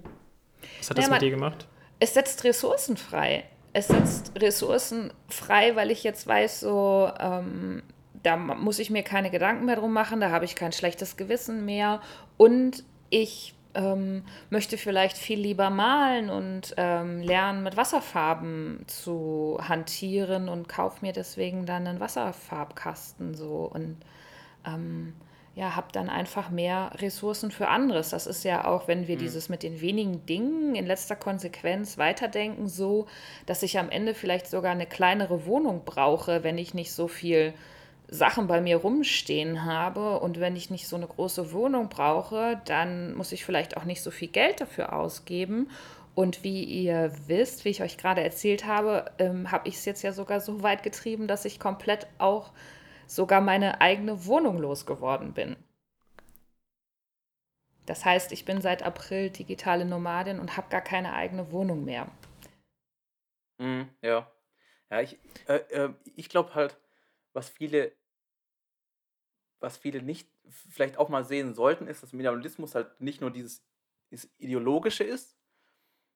Was 0.79 0.91
hat 0.91 0.99
das 0.99 1.07
ja, 1.07 1.13
mit 1.13 1.23
dir 1.23 1.31
gemacht? 1.31 1.67
Es 1.99 2.15
setzt 2.15 2.45
Ressourcen 2.45 2.97
frei. 2.97 3.45
Es 3.73 3.89
setzt 3.89 4.41
Ressourcen 4.41 5.13
frei, 5.29 5.77
weil 5.77 5.91
ich 5.91 6.03
jetzt 6.03 6.27
weiß, 6.27 6.61
so, 6.61 7.11
ähm, 7.19 7.83
da 8.23 8.37
muss 8.37 8.79
ich 8.79 8.91
mir 8.91 9.03
keine 9.03 9.31
Gedanken 9.31 9.67
mehr 9.67 9.77
drum 9.77 9.93
machen, 9.93 10.21
da 10.21 10.31
habe 10.31 10.45
ich 10.45 10.57
kein 10.57 10.73
schlechtes 10.73 11.17
Gewissen 11.17 11.65
mehr 11.65 12.01
und 12.39 12.85
ich 13.11 13.55
ähm, 13.75 14.25
möchte 14.49 14.79
vielleicht 14.79 15.19
viel 15.19 15.39
lieber 15.39 15.69
malen 15.69 16.31
und 16.31 16.75
ähm, 16.79 17.21
lernen, 17.21 17.63
mit 17.63 17.77
Wasserfarben 17.77 18.85
zu 18.87 19.59
hantieren 19.61 20.49
und 20.49 20.69
kaufe 20.69 21.05
mir 21.05 21.13
deswegen 21.13 21.67
dann 21.67 21.87
einen 21.87 22.01
Wasserfarbkasten 22.01 23.35
so 23.35 23.71
und 23.73 23.99
ähm, 24.67 25.13
ja, 25.57 25.75
habe 25.75 25.89
dann 25.91 26.11
einfach 26.11 26.51
mehr 26.51 26.91
Ressourcen 26.99 27.51
für 27.51 27.69
anderes. 27.69 28.11
Das 28.11 28.27
ist 28.27 28.45
ja 28.45 28.67
auch, 28.67 28.89
wenn 28.89 29.09
wir 29.09 29.17
mhm. 29.17 29.21
dieses 29.21 29.49
mit 29.49 29.63
den 29.63 29.81
wenigen 29.81 30.27
Dingen 30.27 30.75
in 30.75 30.85
letzter 30.85 31.17
Konsequenz 31.17 31.97
weiterdenken, 31.97 32.69
so, 32.69 33.07
dass 33.47 33.63
ich 33.63 33.79
am 33.79 33.89
Ende 33.89 34.13
vielleicht 34.13 34.49
sogar 34.49 34.73
eine 34.73 34.85
kleinere 34.85 35.47
Wohnung 35.47 35.81
brauche, 35.87 36.45
wenn 36.45 36.59
ich 36.59 36.75
nicht 36.75 36.93
so 36.93 37.09
viel 37.09 37.55
Sachen 38.07 38.49
bei 38.49 38.61
mir 38.61 38.77
rumstehen 38.77 39.65
habe 39.65 40.21
und 40.21 40.41
wenn 40.41 40.57
ich 40.57 40.69
nicht 40.69 40.87
so 40.87 40.95
eine 40.95 41.07
große 41.07 41.51
Wohnung 41.53 41.89
brauche, 41.89 42.61
dann 42.67 43.15
muss 43.15 43.33
ich 43.33 43.43
vielleicht 43.43 43.79
auch 43.79 43.85
nicht 43.85 44.03
so 44.03 44.11
viel 44.11 44.29
Geld 44.29 44.61
dafür 44.61 44.93
ausgeben. 44.93 45.71
Und 46.15 46.45
wie 46.45 46.65
ihr 46.65 47.13
wisst, 47.29 47.65
wie 47.65 47.71
ich 47.71 47.83
euch 47.83 47.97
gerade 47.97 48.23
erzählt 48.23 48.67
habe, 48.67 49.07
ähm, 49.19 49.51
habe 49.51 49.69
ich 49.69 49.77
es 49.77 49.87
jetzt 49.87 50.03
ja 50.03 50.13
sogar 50.13 50.41
so 50.41 50.63
weit 50.63 50.83
getrieben, 50.83 51.27
dass 51.27 51.47
ich 51.47 51.59
komplett 51.59 52.07
auch 52.19 52.53
sogar 53.07 53.41
meine 53.41 53.81
eigene 53.81 54.27
Wohnung 54.27 54.59
losgeworden 54.59 55.33
bin. 55.33 55.57
Das 57.87 58.05
heißt, 58.05 58.33
ich 58.33 58.45
bin 58.45 58.61
seit 58.61 58.83
April 58.83 59.31
digitale 59.31 59.85
Nomadin 59.85 60.41
und 60.41 60.57
habe 60.57 60.69
gar 60.69 60.81
keine 60.81 61.15
eigene 61.15 61.53
Wohnung 61.53 61.85
mehr. 61.85 62.11
Mhm, 63.59 63.89
ja. 64.03 64.31
Ja, 64.91 65.01
ich, 65.01 65.19
äh, 65.49 65.57
äh, 65.71 65.95
ich 66.15 66.29
glaube 66.29 66.55
halt, 66.55 66.79
was 67.33 67.49
viele, 67.49 67.93
was 69.61 69.77
viele 69.77 70.03
nicht 70.03 70.29
vielleicht 70.49 70.99
auch 70.99 71.09
mal 71.09 71.25
sehen 71.25 71.55
sollten, 71.55 71.87
ist, 71.87 72.03
dass 72.03 72.13
Minimalismus 72.13 72.75
halt 72.75 73.01
nicht 73.01 73.21
nur 73.21 73.31
dieses, 73.31 73.65
dieses 74.11 74.31
Ideologische 74.39 75.05
ist, 75.05 75.37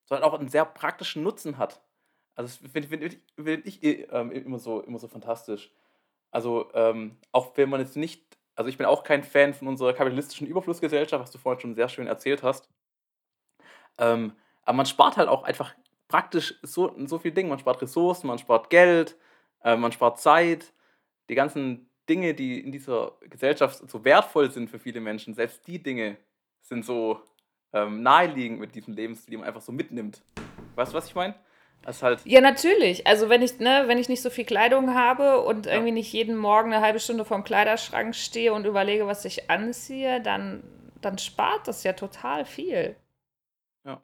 sondern 0.04 0.28
auch 0.28 0.38
einen 0.38 0.48
sehr 0.48 0.64
praktischen 0.64 1.22
Nutzen 1.22 1.58
hat. 1.58 1.82
Also 2.34 2.48
das 2.62 2.72
finde 2.72 2.88
find, 2.88 3.20
find 3.36 3.66
ich 3.66 3.82
äh, 3.82 4.02
immer, 4.02 4.58
so, 4.58 4.80
immer 4.82 4.98
so 4.98 5.08
fantastisch. 5.08 5.72
Also 6.30 6.70
ähm, 6.74 7.16
auch 7.32 7.56
wenn 7.56 7.68
man 7.68 7.80
jetzt 7.80 7.96
nicht, 7.96 8.22
also 8.54 8.68
ich 8.68 8.78
bin 8.78 8.86
auch 8.86 9.02
kein 9.02 9.22
Fan 9.22 9.54
von 9.54 9.68
unserer 9.68 9.92
kapitalistischen 9.92 10.46
Überflussgesellschaft, 10.46 11.22
was 11.22 11.30
du 11.30 11.38
vorhin 11.38 11.60
schon 11.60 11.74
sehr 11.74 11.88
schön 11.88 12.06
erzählt 12.06 12.42
hast. 12.42 12.68
Ähm, 13.98 14.32
aber 14.62 14.76
man 14.76 14.86
spart 14.86 15.16
halt 15.16 15.28
auch 15.28 15.42
einfach 15.42 15.74
praktisch 16.08 16.54
so, 16.62 16.94
so 17.06 17.18
viel 17.18 17.32
Dinge. 17.32 17.48
Man 17.48 17.58
spart 17.58 17.80
Ressourcen, 17.82 18.26
man 18.26 18.38
spart 18.38 18.70
Geld, 18.70 19.16
äh, 19.62 19.76
man 19.76 19.92
spart 19.92 20.20
Zeit. 20.20 20.72
Die 21.28 21.34
ganzen 21.34 21.88
Dinge, 22.08 22.34
die 22.34 22.60
in 22.60 22.72
dieser 22.72 23.12
Gesellschaft 23.28 23.88
so 23.88 24.04
wertvoll 24.04 24.50
sind 24.50 24.68
für 24.68 24.80
viele 24.80 25.00
Menschen, 25.00 25.34
selbst 25.34 25.66
die 25.66 25.82
Dinge 25.82 26.16
sind 26.62 26.84
so 26.84 27.20
ähm, 27.72 28.02
naheliegend 28.02 28.58
mit 28.58 28.74
diesem 28.74 28.94
Lebensstil, 28.94 29.30
den 29.30 29.40
man 29.40 29.48
einfach 29.48 29.60
so 29.60 29.70
mitnimmt. 29.72 30.22
Weißt 30.74 30.92
du, 30.92 30.96
was 30.96 31.06
ich 31.06 31.14
meine? 31.14 31.34
Halt 31.86 32.20
ja, 32.24 32.40
natürlich. 32.40 33.06
Also 33.06 33.28
wenn 33.28 33.42
ich, 33.42 33.58
ne, 33.58 33.84
wenn 33.86 33.98
ich 33.98 34.08
nicht 34.08 34.22
so 34.22 34.30
viel 34.30 34.44
Kleidung 34.44 34.94
habe 34.94 35.40
und 35.40 35.66
ja. 35.66 35.72
irgendwie 35.72 35.92
nicht 35.92 36.12
jeden 36.12 36.36
Morgen 36.36 36.72
eine 36.72 36.82
halbe 36.82 37.00
Stunde 37.00 37.24
vorm 37.24 37.42
Kleiderschrank 37.42 38.14
stehe 38.14 38.52
und 38.52 38.66
überlege, 38.66 39.06
was 39.06 39.24
ich 39.24 39.50
anziehe, 39.50 40.20
dann, 40.20 40.62
dann 41.00 41.18
spart 41.18 41.66
das 41.66 41.82
ja 41.82 41.94
total 41.94 42.44
viel. 42.44 42.96
Ja. 43.84 44.00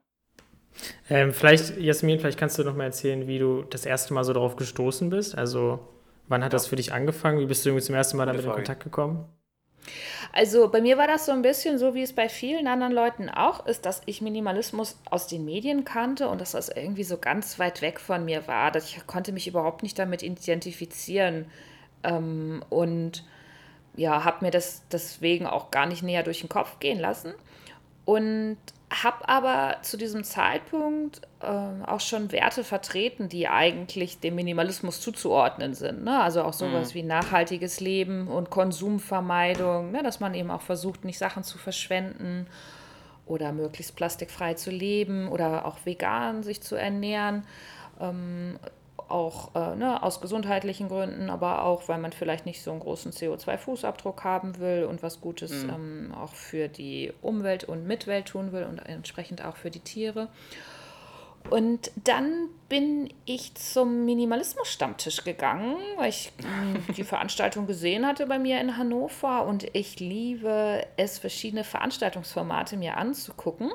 Ähm, 1.11 1.33
vielleicht, 1.33 1.77
Jasmin, 1.79 2.19
vielleicht 2.19 2.39
kannst 2.39 2.59
du 2.59 2.65
noch 2.65 2.75
mal 2.75 2.85
erzählen, 2.85 3.27
wie 3.29 3.39
du 3.39 3.63
das 3.63 3.85
erste 3.85 4.15
Mal 4.15 4.25
so 4.25 4.33
darauf 4.33 4.57
gestoßen 4.57 5.11
bist. 5.11 5.37
Also 5.37 5.81
wann 6.29 6.43
hat 6.43 6.53
ja. 6.53 6.57
das 6.57 6.67
für 6.67 6.77
dich 6.77 6.93
angefangen? 6.93 7.41
Wie 7.41 7.47
bist 7.47 7.65
du 7.65 7.71
irgendwie 7.71 7.85
zum 7.85 7.95
ersten 7.95 8.17
Mal 8.17 8.27
damit 8.27 8.45
in 8.45 8.53
Kontakt 8.53 8.83
gekommen? 8.85 9.27
Also 10.33 10.69
bei 10.69 10.81
mir 10.81 10.99
war 10.99 11.07
das 11.07 11.27
so 11.27 11.33
ein 11.33 11.43
bisschen 11.43 11.79
so, 11.79 11.95
wie 11.95 12.03
es 12.03 12.13
bei 12.13 12.29
vielen 12.29 12.67
anderen 12.67 12.93
Leuten 12.93 13.29
auch 13.29 13.67
ist, 13.67 13.87
dass 13.87 14.03
ich 14.07 14.21
Minimalismus 14.21 14.99
aus 15.11 15.27
den 15.27 15.45
Medien 15.45 15.85
kannte 15.85 16.29
und 16.29 16.41
dass 16.41 16.53
das 16.53 16.69
irgendwie 16.69 17.05
so 17.05 17.19
ganz 17.19 17.59
weit 17.59 17.83
weg 17.83 18.01
von 18.01 18.25
mir 18.25 18.47
war. 18.47 18.71
Dass 18.71 18.89
ich 18.89 19.07
konnte 19.07 19.33
mich 19.33 19.47
überhaupt 19.47 19.83
nicht 19.83 19.99
damit 19.99 20.23
identifizieren. 20.23 21.47
Ähm, 22.03 22.65
und 22.71 23.25
ja, 23.97 24.25
habe 24.25 24.45
mir 24.45 24.51
das 24.51 24.83
deswegen 24.93 25.47
auch 25.47 25.71
gar 25.71 25.87
nicht 25.87 26.03
näher 26.03 26.23
durch 26.23 26.41
den 26.41 26.49
Kopf 26.49 26.79
gehen 26.79 26.99
lassen. 26.99 27.35
Und 28.07 28.57
habe 28.89 29.29
aber 29.29 29.79
zu 29.83 29.97
diesem 29.97 30.23
Zeitpunkt 30.23 31.21
äh, 31.41 31.47
auch 31.47 32.01
schon 32.01 32.31
Werte 32.31 32.63
vertreten, 32.63 33.29
die 33.29 33.49
eigentlich 33.49 34.21
dem 34.21 34.37
Minimalismus 34.37 35.01
zuzuordnen 35.01 35.75
sind. 35.75 36.05
Ne? 36.05 36.23
Also 36.23 36.43
auch 36.43 36.53
sowas 36.53 36.91
mhm. 36.91 36.95
wie 36.95 37.03
nachhaltiges 37.03 37.81
Leben 37.81 38.29
und 38.29 38.49
Konsumvermeidung, 38.49 39.91
ne? 39.91 40.05
dass 40.05 40.21
man 40.21 40.35
eben 40.35 40.53
auch 40.53 40.63
versucht, 40.63 41.05
nicht 41.05 41.19
Sachen 41.19 41.43
zu 41.43 41.59
verschwenden 41.59 42.47
oder 43.27 43.53
möglichst 43.53 43.97
plastikfrei 43.97 44.55
zu 44.55 44.71
leben 44.71 45.29
oder 45.29 45.67
auch 45.67 45.79
vegan 45.85 46.45
sich 46.45 46.63
zu 46.63 46.77
ernähren. 46.77 47.45
Ähm, 48.01 48.57
auch 49.09 49.55
äh, 49.55 49.77
ne, 49.77 50.03
aus 50.03 50.21
gesundheitlichen 50.21 50.89
Gründen, 50.89 51.31
aber 51.31 51.65
auch, 51.65 51.89
weil 51.89 51.99
man 51.99 52.13
vielleicht 52.13 52.47
nicht 52.47 52.63
so 52.63 52.71
einen 52.71 52.81
großen 52.81 53.13
CO2-Fußabdruck 53.13 54.25
haben 54.25 54.59
will 54.59 54.85
und 54.85 55.03
was 55.03 55.21
Gutes 55.21 55.65
mhm. 55.65 55.71
ähm, 55.71 56.15
auch 56.15 56.35
für 56.35 56.69
die 56.69 57.13
Umwelt 57.23 57.65
und 57.65 57.87
Mitwelt 57.87 58.27
tun 58.27 58.53
will 58.53 58.65
und 58.65 58.79
entsprechend 58.79 59.45
auch 59.45 59.57
für 59.57 59.71
die 59.71 59.81
Tiere. 59.81 60.29
Und 61.51 61.93
dann 61.95 62.49
bin 62.69 63.09
ich 63.25 63.55
zum 63.55 64.05
Minimalismus-Stammtisch 64.05 65.23
gegangen, 65.23 65.77
weil 65.97 66.09
ich 66.09 66.33
hm, 66.41 66.95
die 66.97 67.05
Veranstaltung 67.05 67.67
gesehen 67.67 68.05
hatte 68.05 68.27
bei 68.27 68.39
mir 68.39 68.61
in 68.61 68.77
Hannover 68.77 69.47
und 69.47 69.67
ich 69.73 70.01
liebe 70.01 70.85
es, 70.97 71.19
verschiedene 71.19 71.65
Veranstaltungsformate 71.65 72.77
mir 72.77 72.97
anzugucken. 72.97 73.71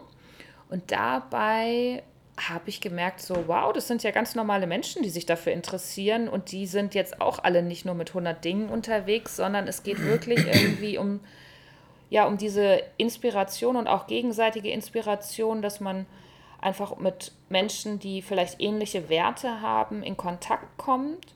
Und 0.70 0.92
dabei 0.92 2.04
habe 2.50 2.70
ich 2.70 2.82
gemerkt, 2.82 3.22
so, 3.22 3.48
wow, 3.48 3.74
das 3.74 3.88
sind 3.88 4.04
ja 4.04 4.12
ganz 4.12 4.36
normale 4.36 4.68
Menschen, 4.68 5.04
die 5.04 5.10
sich 5.10 5.26
dafür 5.26 5.54
interessieren 5.54 6.28
und 6.28 6.52
die 6.52 6.66
sind 6.66 6.96
jetzt 6.96 7.22
auch 7.22 7.40
alle 7.44 7.64
nicht 7.64 7.86
nur 7.86 7.96
mit 7.96 8.10
100 8.10 8.44
Dingen 8.44 8.70
unterwegs, 8.70 9.36
sondern 9.36 9.68
es 9.68 9.84
geht 9.84 10.02
wirklich 10.02 10.40
irgendwie 10.48 10.98
um, 10.98 11.20
ja, 12.10 12.26
um 12.26 12.38
diese 12.38 12.84
Inspiration 12.98 13.76
und 13.76 13.88
auch 13.88 14.08
gegenseitige 14.08 14.70
Inspiration, 14.70 15.62
dass 15.62 15.80
man 15.80 16.06
einfach 16.60 16.98
mit 16.98 17.32
Menschen, 17.50 18.00
die 18.00 18.22
vielleicht 18.22 18.62
ähnliche 18.62 19.10
Werte 19.10 19.62
haben, 19.62 20.04
in 20.04 20.16
Kontakt 20.16 20.78
kommt 20.78 21.34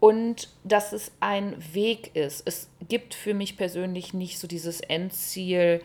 und 0.00 0.50
dass 0.64 0.92
es 0.92 1.10
ein 1.20 1.56
Weg 1.72 2.14
ist. 2.14 2.42
Es 2.46 2.68
gibt 2.88 3.14
für 3.14 3.34
mich 3.34 3.56
persönlich 3.56 4.12
nicht 4.12 4.38
so 4.38 4.46
dieses 4.46 4.80
Endziel, 4.80 5.82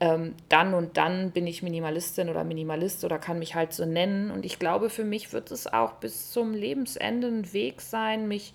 ähm, 0.00 0.34
dann 0.48 0.74
und 0.74 0.96
dann 0.96 1.32
bin 1.32 1.46
ich 1.46 1.62
Minimalistin 1.62 2.28
oder 2.28 2.44
Minimalist 2.44 3.04
oder 3.04 3.18
kann 3.18 3.38
mich 3.38 3.54
halt 3.54 3.72
so 3.72 3.84
nennen. 3.84 4.30
Und 4.30 4.44
ich 4.44 4.58
glaube, 4.58 4.90
für 4.90 5.04
mich 5.04 5.32
wird 5.32 5.50
es 5.50 5.66
auch 5.66 5.94
bis 5.94 6.30
zum 6.30 6.54
Lebensende 6.54 7.28
ein 7.28 7.52
Weg 7.52 7.80
sein, 7.80 8.28
mich 8.28 8.54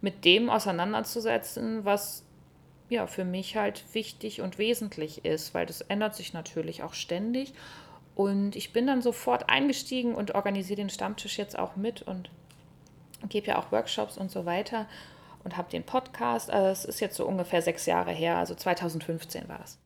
mit 0.00 0.24
dem 0.24 0.50
auseinanderzusetzen, 0.50 1.84
was 1.84 2.24
ja 2.88 3.06
für 3.06 3.24
mich 3.24 3.56
halt 3.56 3.84
wichtig 3.92 4.40
und 4.40 4.58
wesentlich 4.58 5.24
ist, 5.24 5.54
weil 5.54 5.66
das 5.66 5.80
ändert 5.82 6.16
sich 6.16 6.32
natürlich 6.32 6.82
auch 6.82 6.94
ständig. 6.94 7.52
Und 8.16 8.56
ich 8.56 8.72
bin 8.72 8.86
dann 8.86 9.00
sofort 9.00 9.48
eingestiegen 9.48 10.14
und 10.14 10.34
organisiere 10.34 10.78
den 10.78 10.90
Stammtisch 10.90 11.38
jetzt 11.38 11.56
auch 11.56 11.76
mit 11.76 12.02
und 12.02 12.30
gebe 13.28 13.48
ja 13.48 13.58
auch 13.58 13.70
Workshops 13.70 14.18
und 14.18 14.30
so 14.30 14.44
weiter 14.44 14.86
und 15.44 15.56
habe 15.56 15.70
den 15.70 15.84
Podcast. 15.84 16.50
Also 16.50 16.68
es 16.70 16.84
ist 16.84 17.00
jetzt 17.00 17.16
so 17.16 17.26
ungefähr 17.26 17.62
sechs 17.62 17.86
Jahre 17.86 18.10
her, 18.10 18.38
also 18.38 18.54
2015 18.56 19.48
war 19.48 19.58
das. 19.58 19.78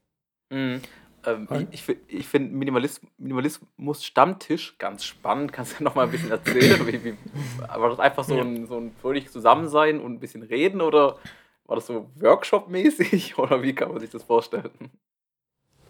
Mhm. 0.55 0.81
Ähm, 1.27 1.49
ich 1.71 1.89
ich, 1.89 1.97
ich 2.07 2.29
finde 2.29 2.55
Minimalismus, 2.55 3.11
Minimalismus 3.19 4.05
Stammtisch 4.05 4.79
ganz 4.79 5.05
spannend. 5.05 5.53
Kannst 5.53 5.73
du 5.73 5.77
ja 5.79 5.85
noch 5.85 5.95
mal 5.95 6.05
ein 6.05 6.11
bisschen 6.11 6.31
erzählen? 6.31 6.87
wie, 6.87 7.05
wie, 7.05 7.17
war 7.59 7.91
das 7.91 7.99
einfach 7.99 8.25
so 8.25 8.39
ein, 8.39 8.67
so 8.67 8.77
ein 8.77 8.93
fröhlich 9.01 9.31
Zusammensein 9.31 10.01
und 10.01 10.13
ein 10.13 10.21
bisschen 10.21 10.43
reden 10.43 10.81
oder 10.81 11.19
war 11.67 11.77
das 11.77 11.87
so 11.87 12.11
Workshop-mäßig 12.17 13.39
oder 13.39 13.63
wie 13.63 13.75
kann 13.75 13.91
man 13.91 14.01
sich 14.01 14.11
das 14.11 14.23
vorstellen? 14.23 14.71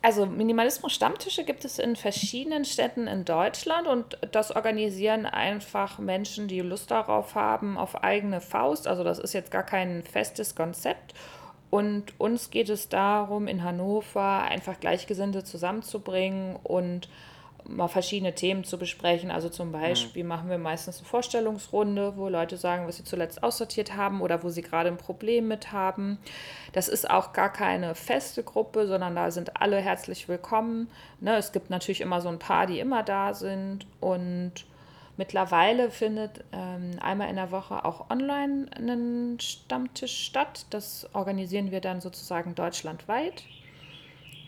Also 0.03 0.27
Minimalismus 0.27 0.93
Stammtische 0.93 1.45
gibt 1.45 1.65
es 1.65 1.79
in 1.79 1.97
verschiedenen 1.97 2.67
Städten 2.67 3.07
in 3.07 3.25
Deutschland 3.25 3.89
und 3.89 4.19
das 4.33 4.55
organisieren 4.55 5.25
einfach 5.25 5.99
Menschen, 5.99 6.47
die 6.47 6.61
Lust 6.61 6.91
darauf 6.91 7.35
haben, 7.35 7.79
auf 7.79 8.05
eigene 8.05 8.43
Faust. 8.43 8.87
Also 8.87 9.03
das 9.03 9.19
ist 9.19 9.33
jetzt 9.33 9.51
gar 9.51 9.63
kein 9.63 10.03
festes 10.03 10.55
Konzept. 10.55 11.15
Und 11.75 12.05
uns 12.21 12.51
geht 12.51 12.69
es 12.69 12.89
darum, 12.89 13.49
in 13.49 13.65
Hannover 13.65 14.43
einfach 14.43 14.79
Gleichgesinnte 14.79 15.43
zusammenzubringen 15.43 16.55
und 16.63 17.09
mal 17.65 17.89
verschiedene 17.89 18.33
Themen 18.33 18.63
zu 18.63 18.79
besprechen. 18.79 19.33
Also 19.33 19.49
zum 19.49 19.73
Beispiel 19.73 20.23
mhm. 20.23 20.29
machen 20.29 20.51
wir 20.51 20.59
meistens 20.59 20.99
eine 20.99 21.09
Vorstellungsrunde, 21.09 22.17
wo 22.17 22.29
Leute 22.29 22.59
sagen, 22.59 22.87
was 22.87 22.99
sie 22.99 23.03
zuletzt 23.03 23.43
aussortiert 23.43 23.97
haben 23.97 24.21
oder 24.21 24.45
wo 24.45 24.51
sie 24.51 24.63
gerade 24.63 24.89
ein 24.89 24.99
Problem 24.99 25.49
mit 25.49 25.73
haben. 25.73 26.19
Das 26.73 26.87
ist 26.87 27.11
auch 27.11 27.33
gar 27.33 27.53
keine 27.53 27.97
feste 27.97 28.45
Gruppe, 28.45 28.87
sondern 28.87 29.17
da 29.17 29.33
sind 29.33 29.61
alle 29.61 29.79
herzlich 29.79 30.29
willkommen. 30.29 30.89
Ne, 31.19 31.35
es 31.39 31.51
gibt 31.51 31.71
natürlich 31.71 32.03
immer 32.03 32.21
so 32.21 32.29
ein 32.29 32.39
paar, 32.39 32.69
die 32.69 32.79
immer 32.79 33.03
da 33.03 33.35
sind 33.35 33.85
und 34.01 34.65
Mittlerweile 35.17 35.91
findet 35.91 36.45
ähm, 36.53 36.99
einmal 37.01 37.31
in 37.31 37.37
der 37.37 37.53
Woche 37.53 37.85
auch 37.85 38.11
online 38.11 38.67
ein 38.77 39.39
Stammtisch 39.41 40.25
statt. 40.27 40.67
Das 40.71 41.09
organisieren 41.13 41.71
wir 41.71 41.81
dann 41.81 42.01
sozusagen 42.01 42.55
deutschlandweit. 42.57 43.45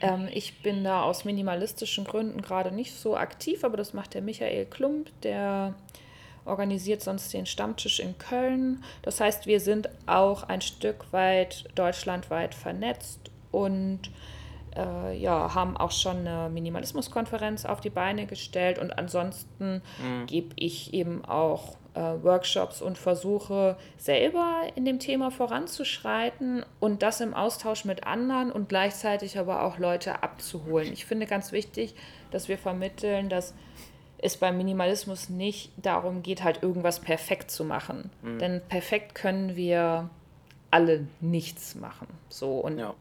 Ähm, 0.00 0.28
ich 0.32 0.62
bin 0.62 0.82
da 0.82 1.02
aus 1.02 1.24
minimalistischen 1.24 2.04
Gründen 2.04 2.42
gerade 2.42 2.72
nicht 2.72 2.94
so 2.94 3.16
aktiv, 3.16 3.62
aber 3.62 3.76
das 3.76 3.94
macht 3.94 4.14
der 4.14 4.22
Michael 4.22 4.66
Klump, 4.66 5.08
der 5.22 5.74
organisiert 6.44 7.02
sonst 7.02 7.32
den 7.32 7.46
Stammtisch 7.46 8.00
in 8.00 8.18
Köln. 8.18 8.82
Das 9.02 9.20
heißt, 9.20 9.46
wir 9.46 9.60
sind 9.60 9.88
auch 10.06 10.44
ein 10.44 10.60
Stück 10.60 11.12
weit 11.12 11.64
deutschlandweit 11.74 12.54
vernetzt 12.54 13.30
und 13.52 14.00
äh, 14.76 15.16
ja, 15.16 15.54
haben 15.54 15.76
auch 15.76 15.90
schon 15.90 16.26
eine 16.26 16.50
Minimalismuskonferenz 16.50 17.64
auf 17.64 17.80
die 17.80 17.90
Beine 17.90 18.26
gestellt 18.26 18.78
und 18.78 18.96
ansonsten 18.98 19.82
mhm. 19.98 20.26
gebe 20.26 20.54
ich 20.56 20.92
eben 20.94 21.24
auch 21.24 21.76
äh, 21.94 22.00
Workshops 22.22 22.82
und 22.82 22.98
versuche 22.98 23.76
selber 23.96 24.62
in 24.74 24.84
dem 24.84 24.98
Thema 24.98 25.30
voranzuschreiten 25.30 26.64
und 26.78 27.02
das 27.02 27.20
im 27.20 27.34
Austausch 27.34 27.84
mit 27.84 28.06
anderen 28.06 28.52
und 28.52 28.68
gleichzeitig 28.68 29.38
aber 29.38 29.62
auch 29.62 29.78
Leute 29.78 30.22
abzuholen. 30.22 30.92
Ich 30.92 31.06
finde 31.06 31.26
ganz 31.26 31.52
wichtig, 31.52 31.94
dass 32.30 32.48
wir 32.48 32.58
vermitteln, 32.58 33.28
dass 33.28 33.54
es 34.18 34.36
beim 34.36 34.56
Minimalismus 34.56 35.28
nicht 35.28 35.72
darum 35.76 36.22
geht, 36.22 36.42
halt 36.42 36.62
irgendwas 36.62 37.00
perfekt 37.00 37.50
zu 37.50 37.64
machen. 37.64 38.10
Mhm. 38.22 38.38
Denn 38.38 38.60
perfekt 38.68 39.14
können 39.14 39.56
wir 39.56 40.10
alle 40.70 41.06
nichts 41.20 41.74
machen. 41.74 42.08
So 42.28 42.58
und 42.58 42.78
ja 42.78 42.94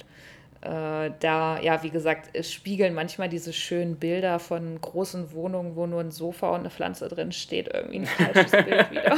da, 0.70 1.60
ja, 1.62 1.84
wie 1.84 1.90
gesagt, 1.90 2.30
es 2.34 2.52
spiegeln 2.52 2.94
manchmal 2.94 3.30
diese 3.30 3.54
schönen 3.54 3.98
Bilder 3.98 4.40
von 4.40 4.80
großen 4.82 5.32
Wohnungen, 5.32 5.76
wo 5.76 5.86
nur 5.86 6.02
ein 6.02 6.12
Sofa 6.12 6.50
und 6.50 6.62
eine 6.62 6.70
Pflanze 6.70 7.08
drin 7.08 7.32
steht, 7.32 7.70
irgendwie 7.74 8.00
ein 8.00 8.06
falsches 8.06 8.52
Bild 8.66 8.92
wieder. 8.92 9.18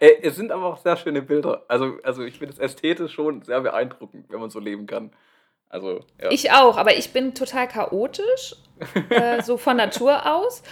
Ey, 0.00 0.18
es 0.22 0.36
sind 0.36 0.52
aber 0.52 0.66
auch 0.66 0.78
sehr 0.78 0.96
schöne 0.96 1.22
Bilder. 1.22 1.64
Also, 1.68 1.96
also 2.02 2.22
ich 2.22 2.38
finde 2.38 2.52
es 2.52 2.58
ästhetisch 2.58 3.12
schon 3.12 3.42
sehr 3.42 3.60
beeindruckend, 3.60 4.26
wenn 4.28 4.40
man 4.40 4.50
so 4.50 4.60
leben 4.60 4.86
kann. 4.86 5.10
Also, 5.70 6.04
ja. 6.20 6.30
Ich 6.30 6.50
auch, 6.52 6.76
aber 6.76 6.96
ich 6.96 7.12
bin 7.12 7.34
total 7.34 7.66
chaotisch, 7.68 8.56
äh, 9.08 9.42
so 9.42 9.56
von 9.56 9.76
Natur 9.76 10.26
aus. 10.26 10.62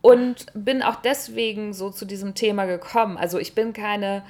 Und 0.00 0.46
bin 0.54 0.82
auch 0.82 0.96
deswegen 0.96 1.72
so 1.72 1.90
zu 1.90 2.04
diesem 2.04 2.34
Thema 2.34 2.66
gekommen. 2.66 3.16
Also 3.16 3.38
ich 3.38 3.54
bin 3.54 3.72
keine 3.72 4.22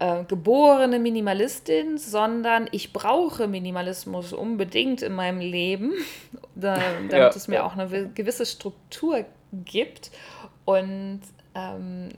äh, 0.00 0.24
geborene 0.24 0.98
Minimalistin, 0.98 1.98
sondern 1.98 2.68
ich 2.72 2.92
brauche 2.92 3.46
Minimalismus 3.46 4.32
unbedingt 4.32 5.02
in 5.02 5.14
meinem 5.14 5.40
Leben, 5.40 5.92
da, 6.54 6.78
damit 6.98 7.12
ja, 7.12 7.28
es 7.28 7.48
mir 7.48 7.56
ja. 7.56 7.66
auch 7.66 7.76
eine 7.76 8.08
gewisse 8.08 8.46
Struktur 8.46 9.26
gibt. 9.52 10.10
Und 10.64 11.20
ähm, 11.54 12.08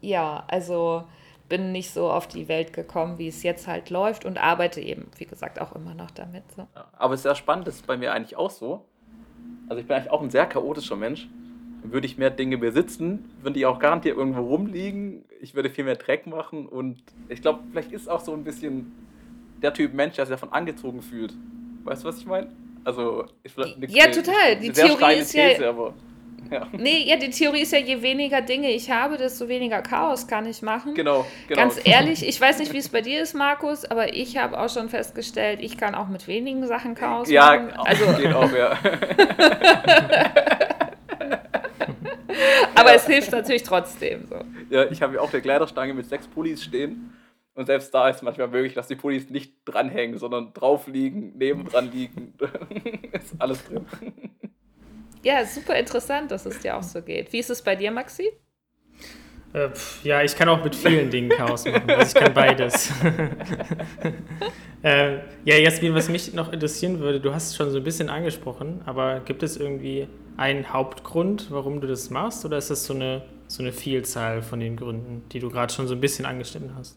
ja, 0.00 0.44
also 0.48 1.04
bin 1.48 1.72
nicht 1.72 1.92
so 1.92 2.10
auf 2.10 2.26
die 2.26 2.48
Welt 2.48 2.72
gekommen, 2.72 3.18
wie 3.18 3.28
es 3.28 3.42
jetzt 3.42 3.66
halt 3.68 3.88
läuft 3.88 4.24
und 4.24 4.38
arbeite 4.38 4.80
eben, 4.80 5.10
wie 5.16 5.24
gesagt, 5.24 5.60
auch 5.60 5.74
immer 5.74 5.94
noch 5.94 6.10
damit. 6.10 6.44
So. 6.54 6.66
aber 6.92 7.14
es 7.14 7.20
ist 7.20 7.22
sehr 7.22 7.34
spannend, 7.34 7.66
das 7.66 7.76
ist 7.76 7.86
bei 7.86 7.96
mir 7.96 8.12
eigentlich 8.12 8.36
auch 8.36 8.50
so. 8.50 8.84
Also 9.68 9.80
ich 9.80 9.86
bin 9.86 9.96
eigentlich 9.96 10.10
auch 10.10 10.22
ein 10.22 10.30
sehr 10.30 10.46
chaotischer 10.46 10.96
Mensch. 10.96 11.28
Würde 11.82 12.06
ich 12.06 12.18
mehr 12.18 12.30
Dinge 12.30 12.58
besitzen, 12.58 13.30
würden 13.40 13.54
die 13.54 13.64
auch 13.64 13.78
garantiert 13.78 14.16
irgendwo 14.16 14.42
rumliegen. 14.42 15.24
Ich 15.40 15.54
würde 15.54 15.70
viel 15.70 15.84
mehr 15.84 15.96
Dreck 15.96 16.26
machen 16.26 16.66
und 16.66 16.98
ich 17.28 17.40
glaube, 17.40 17.60
vielleicht 17.70 17.92
ist 17.92 18.08
auch 18.08 18.20
so 18.20 18.32
ein 18.32 18.44
bisschen 18.44 18.92
der 19.62 19.72
Typ 19.72 19.94
Mensch, 19.94 20.16
der 20.16 20.26
sich 20.26 20.34
davon 20.34 20.52
angezogen 20.52 21.02
fühlt. 21.02 21.34
Weißt 21.84 22.02
du, 22.02 22.08
was 22.08 22.18
ich 22.18 22.26
meine? 22.26 22.48
Also, 22.84 23.26
ich 23.42 23.52
Ja, 23.88 24.06
total. 24.06 24.56
Die 24.60 24.70
Theorie 24.70 25.18
ist 25.18 25.32
These, 25.32 25.62
ja. 25.62 25.70
Aber 25.70 25.94
ja. 26.50 26.66
Nee, 26.72 27.04
ja, 27.04 27.16
die 27.16 27.30
Theorie 27.30 27.62
ist 27.62 27.72
ja, 27.72 27.78
je 27.78 28.00
weniger 28.00 28.40
Dinge 28.40 28.70
ich 28.70 28.90
habe, 28.90 29.16
desto 29.16 29.48
weniger 29.48 29.82
Chaos 29.82 30.26
kann 30.26 30.46
ich 30.46 30.62
machen. 30.62 30.94
Genau, 30.94 31.26
genau. 31.46 31.60
Ganz 31.60 31.78
ehrlich, 31.84 32.26
ich 32.26 32.40
weiß 32.40 32.58
nicht, 32.60 32.72
wie 32.72 32.78
es 32.78 32.88
bei 32.88 33.02
dir 33.02 33.20
ist, 33.20 33.34
Markus, 33.34 33.84
aber 33.84 34.14
ich 34.14 34.36
habe 34.38 34.58
auch 34.58 34.70
schon 34.70 34.88
festgestellt, 34.88 35.60
ich 35.60 35.76
kann 35.76 35.94
auch 35.94 36.08
mit 36.08 36.26
wenigen 36.26 36.66
Sachen 36.66 36.94
Chaos 36.94 37.28
ja, 37.28 37.42
machen. 37.42 37.68
Ja, 37.74 37.82
also, 37.82 38.04
geht 38.14 38.32
auch, 38.32 38.52
ja. 38.52 38.78
aber 42.80 42.94
es 42.94 43.06
hilft 43.06 43.32
natürlich 43.32 43.62
trotzdem. 43.62 44.26
So. 44.28 44.36
Ja, 44.70 44.84
ich 44.90 45.02
habe 45.02 45.14
ja 45.14 45.20
auch 45.20 45.32
eine 45.32 45.42
Kleiderstange 45.42 45.94
mit 45.94 46.06
sechs 46.06 46.26
Pullis 46.26 46.62
stehen. 46.62 47.12
Und 47.54 47.66
selbst 47.66 47.92
da 47.92 48.08
ist 48.08 48.16
es 48.16 48.22
manchmal 48.22 48.46
möglich, 48.46 48.74
dass 48.74 48.86
die 48.86 48.94
Pullis 48.94 49.30
nicht 49.30 49.52
dranhängen, 49.64 50.16
sondern 50.16 50.52
drauf 50.52 50.86
liegen, 50.86 51.36
nebendran 51.36 51.90
liegen. 51.90 52.34
ist 53.12 53.34
alles 53.40 53.64
drin. 53.64 53.84
Ja, 55.24 55.44
super 55.44 55.74
interessant, 55.74 56.30
dass 56.30 56.46
es 56.46 56.60
dir 56.60 56.76
auch 56.76 56.82
so 56.84 57.02
geht. 57.02 57.32
Wie 57.32 57.38
ist 57.38 57.50
es 57.50 57.60
bei 57.60 57.74
dir, 57.74 57.90
Maxi? 57.90 58.30
Äh, 59.54 59.70
ja, 60.04 60.22
ich 60.22 60.36
kann 60.36 60.48
auch 60.48 60.62
mit 60.62 60.76
vielen 60.76 61.10
Dingen 61.10 61.30
Chaos 61.30 61.64
machen. 61.64 61.90
Also 61.90 62.16
ich 62.16 62.22
kann 62.22 62.34
beides. 62.34 62.92
äh, 64.82 65.14
ja, 65.44 65.56
Jasmin, 65.56 65.94
was 65.94 66.08
mich 66.08 66.32
noch 66.34 66.52
interessieren 66.52 67.00
würde, 67.00 67.18
du 67.18 67.34
hast 67.34 67.48
es 67.48 67.56
schon 67.56 67.70
so 67.70 67.78
ein 67.78 67.84
bisschen 67.84 68.10
angesprochen, 68.10 68.82
aber 68.84 69.20
gibt 69.20 69.42
es 69.42 69.56
irgendwie 69.56 70.06
einen 70.38 70.72
Hauptgrund, 70.72 71.50
warum 71.50 71.80
du 71.80 71.86
das 71.86 72.10
machst? 72.10 72.44
Oder 72.44 72.56
ist 72.58 72.70
das 72.70 72.84
so 72.84 72.94
eine, 72.94 73.22
so 73.48 73.62
eine 73.62 73.72
Vielzahl 73.72 74.40
von 74.40 74.60
den 74.60 74.76
Gründen, 74.76 75.28
die 75.30 75.40
du 75.40 75.50
gerade 75.50 75.72
schon 75.72 75.86
so 75.86 75.94
ein 75.94 76.00
bisschen 76.00 76.24
angeschnitten 76.24 76.74
hast? 76.76 76.96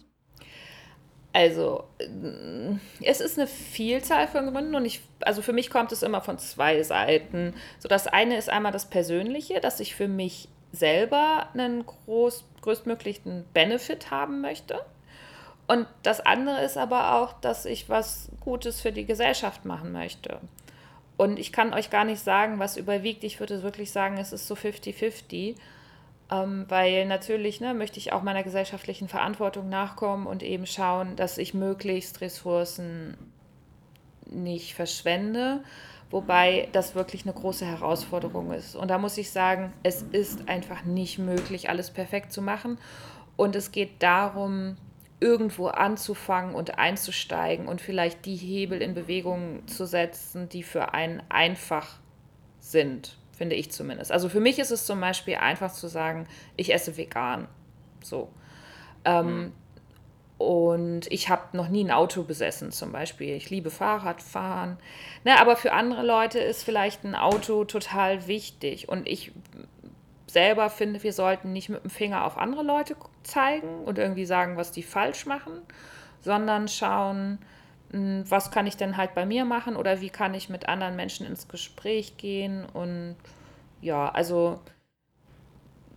Also, 1.34 1.86
äh, 1.98 2.76
es 3.02 3.20
ist 3.20 3.40
eine 3.40 3.48
Vielzahl 3.48 4.28
von 4.28 4.54
Gründen 4.54 4.76
und 4.76 4.86
ich, 4.86 5.02
also 5.22 5.42
für 5.42 5.54
mich 5.54 5.70
kommt 5.70 5.92
es 5.92 6.04
immer 6.04 6.22
von 6.22 6.38
zwei 6.38 6.84
Seiten. 6.84 7.54
So, 7.80 7.88
das 7.88 8.08
eine 8.08 8.38
ist 8.38 8.50
einmal 8.50 8.72
das 8.72 8.90
Persönliche, 8.90 9.60
dass 9.60 9.80
ich 9.80 9.96
für 9.96 10.08
mich 10.08 10.48
selber 10.72 11.48
einen 11.54 11.86
groß, 11.86 12.46
größtmöglichen 12.62 13.46
Benefit 13.54 14.12
haben 14.12 14.42
möchte. 14.42 14.80
Und 15.68 15.88
das 16.04 16.20
andere 16.20 16.64
ist 16.64 16.78
aber 16.78 17.16
auch, 17.16 17.34
dass 17.40 17.66
ich 17.66 17.90
was 17.90 18.30
Gutes 18.42 18.82
für 18.82 18.92
die 18.92 19.06
Gesellschaft 19.06 19.66
machen 19.66 19.94
möchte. 19.94 20.40
Und 21.22 21.38
ich 21.38 21.52
kann 21.52 21.72
euch 21.76 21.92
gar 21.92 22.04
nicht 22.04 22.20
sagen, 22.20 22.58
was 22.58 22.78
überwiegt. 22.78 23.24
Ich 23.24 23.40
würde 23.40 23.62
wirklich 23.62 23.92
sagen, 23.92 24.18
es 24.18 24.34
ist 24.34 24.48
so 24.48 24.56
50-50. 24.56 25.54
Ähm, 26.32 26.66
weil 26.68 27.06
natürlich 27.06 27.62
ne, 27.62 27.76
möchte 27.76 28.00
ich 28.00 28.12
auch 28.12 28.24
meiner 28.24 28.42
gesellschaftlichen 28.42 29.08
Verantwortung 29.08 29.70
nachkommen 29.70 30.26
und 30.26 30.42
eben 30.42 30.66
schauen, 30.66 31.16
dass 31.16 31.38
ich 31.38 31.54
möglichst 31.54 32.22
Ressourcen 32.22 33.16
nicht 34.32 34.74
verschwende, 34.74 35.64
wobei 36.10 36.70
das 36.72 36.96
wirklich 36.96 37.22
eine 37.26 37.34
große 37.34 37.68
Herausforderung 37.68 38.52
ist. 38.52 38.76
Und 38.76 38.88
da 38.88 38.98
muss 38.98 39.16
ich 39.20 39.30
sagen, 39.30 39.74
es 39.84 40.02
ist 40.02 40.50
einfach 40.50 40.86
nicht 40.86 41.20
möglich, 41.20 41.70
alles 41.70 41.92
perfekt 41.92 42.34
zu 42.34 42.42
machen. 42.42 42.80
Und 43.36 43.56
es 43.56 43.72
geht 43.72 44.02
darum, 44.02 44.76
irgendwo 45.22 45.68
anzufangen 45.68 46.54
und 46.56 46.78
einzusteigen 46.78 47.68
und 47.68 47.80
vielleicht 47.80 48.26
die 48.26 48.36
Hebel 48.36 48.82
in 48.82 48.94
Bewegung 48.94 49.66
zu 49.68 49.86
setzen, 49.86 50.50
die 50.50 50.64
für 50.64 50.94
einen 50.94 51.24
einfach 51.30 51.88
sind 52.60 53.16
finde 53.42 53.56
ich 53.56 53.72
zumindest. 53.72 54.12
Also 54.12 54.30
für 54.30 54.40
mich 54.40 54.60
ist 54.60 54.70
es 54.70 54.86
zum 54.86 55.02
Beispiel 55.02 55.34
einfach 55.34 55.74
zu 55.74 55.88
sagen, 55.88 56.28
ich 56.58 56.72
esse 56.72 56.96
vegan. 56.96 57.48
So. 58.04 58.30
Ähm, 59.04 59.26
mhm. 59.26 59.52
Und 60.38 61.12
ich 61.12 61.28
habe 61.28 61.58
noch 61.58 61.68
nie 61.68 61.84
ein 61.84 61.90
Auto 61.90 62.22
besessen, 62.22 62.72
zum 62.72 62.92
Beispiel. 62.92 63.36
Ich 63.36 63.50
liebe 63.50 63.72
Fahrradfahren. 63.72 64.78
Ne, 65.24 65.40
aber 65.40 65.56
für 65.56 65.74
andere 65.74 66.06
Leute 66.06 66.38
ist 66.38 66.62
vielleicht 66.62 67.04
ein 67.04 67.16
Auto 67.16 67.64
total 67.64 68.28
wichtig. 68.28 68.90
Und 68.90 69.08
ich 69.08 69.32
selber 70.28 70.70
finde, 70.70 71.02
wir 71.02 71.12
sollten 71.12 71.52
nicht 71.52 71.70
mit 71.70 71.84
dem 71.84 71.90
Finger 71.90 72.26
auf 72.26 72.38
andere 72.38 72.62
Leute 72.62 72.96
zeigen 73.24 73.84
und 73.86 73.98
irgendwie 73.98 74.26
sagen, 74.26 74.58
was 74.58 74.72
die 74.72 74.84
falsch 74.84 75.26
machen, 75.26 75.54
sondern 76.22 76.68
schauen, 76.68 77.40
hm, 77.92 78.24
was 78.28 78.52
kann 78.52 78.68
ich 78.68 78.78
denn 78.78 78.98
halt 78.98 79.14
bei 79.14 79.26
mir 79.26 79.46
machen 79.46 79.76
oder 79.76 80.02
wie 80.02 80.10
kann 80.10 80.34
ich 80.34 80.50
mit 80.50 80.70
anderen 80.70 80.96
Menschen 80.96 81.26
ins 81.26 81.48
Gespräch 81.48 82.18
gehen. 82.18 82.66
Und 82.66 83.16
ja, 83.82 84.10
also 84.10 84.60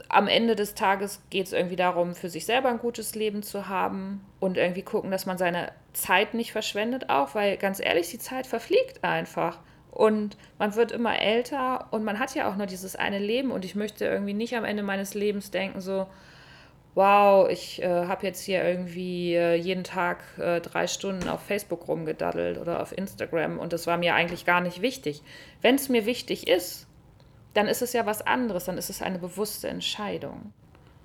am 0.09 0.29
Ende 0.29 0.55
des 0.55 0.75
Tages 0.75 1.23
geht 1.31 1.47
es 1.47 1.53
irgendwie 1.53 1.77
darum, 1.77 2.15
für 2.15 2.29
sich 2.29 2.47
selber 2.47 2.69
ein 2.69 2.79
gutes 2.79 3.15
Leben 3.15 3.43
zu 3.43 3.69
haben 3.69 4.25
und 4.41 4.57
irgendwie 4.57 4.83
gucken, 4.83 5.11
dass 5.11 5.27
man 5.27 5.39
seine 5.39 5.73
Zeit 5.93 6.35
nicht 6.35 6.53
verschwendet 6.53 7.11
auch, 7.11 7.35
weil 7.35 7.57
ganz 7.57 7.81
ehrlich, 7.81 8.11
die 8.11 8.19
Zeit 8.19 8.47
verfliegt 8.47 9.03
einfach. 9.03 9.59
Und 9.91 10.37
man 10.59 10.75
wird 10.75 10.91
immer 10.91 11.21
älter 11.21 11.87
und 11.93 12.03
man 12.03 12.19
hat 12.19 12.35
ja 12.35 12.51
auch 12.51 12.57
nur 12.57 12.67
dieses 12.67 12.97
eine 12.97 13.21
Leben 13.21 13.53
und 13.53 13.65
ich 13.65 13.77
möchte 13.77 14.05
irgendwie 14.05 14.35
nicht 14.35 14.57
am 14.57 14.65
Ende 14.65 14.83
meines 14.83 15.15
Lebens 15.15 15.53
denken, 15.53 15.81
so, 15.81 16.09
wow, 16.95 17.49
ich 17.51 17.83
äh, 17.83 18.07
habe 18.07 18.27
jetzt 18.27 18.43
hier 18.43 18.65
irgendwie 18.65 19.35
äh, 19.35 19.55
jeden 19.55 19.85
Tag 19.85 20.23
äh, 20.39 20.61
drei 20.61 20.87
Stunden 20.87 21.29
auf 21.29 21.43
Facebook 21.43 21.89
rumgedaddelt 21.89 22.59
oder 22.59 22.81
auf 22.81 22.97
Instagram 22.97 23.59
und 23.59 23.73
das 23.73 23.87
war 23.87 23.99
mir 23.99 24.15
eigentlich 24.15 24.45
gar 24.45 24.61
nicht 24.61 24.81
wichtig. 24.81 25.23
Wenn 25.61 25.75
es 25.75 25.89
mir 25.89 26.07
wichtig 26.07 26.47
ist, 26.47 26.87
dann 27.53 27.67
ist 27.67 27.83
es 27.83 27.93
ja 27.93 28.07
was 28.07 28.23
anderes, 28.23 28.65
dann 28.65 28.79
ist 28.79 28.91
es 28.91 29.03
eine 29.03 29.19
bewusste 29.19 29.69
Entscheidung. 29.69 30.53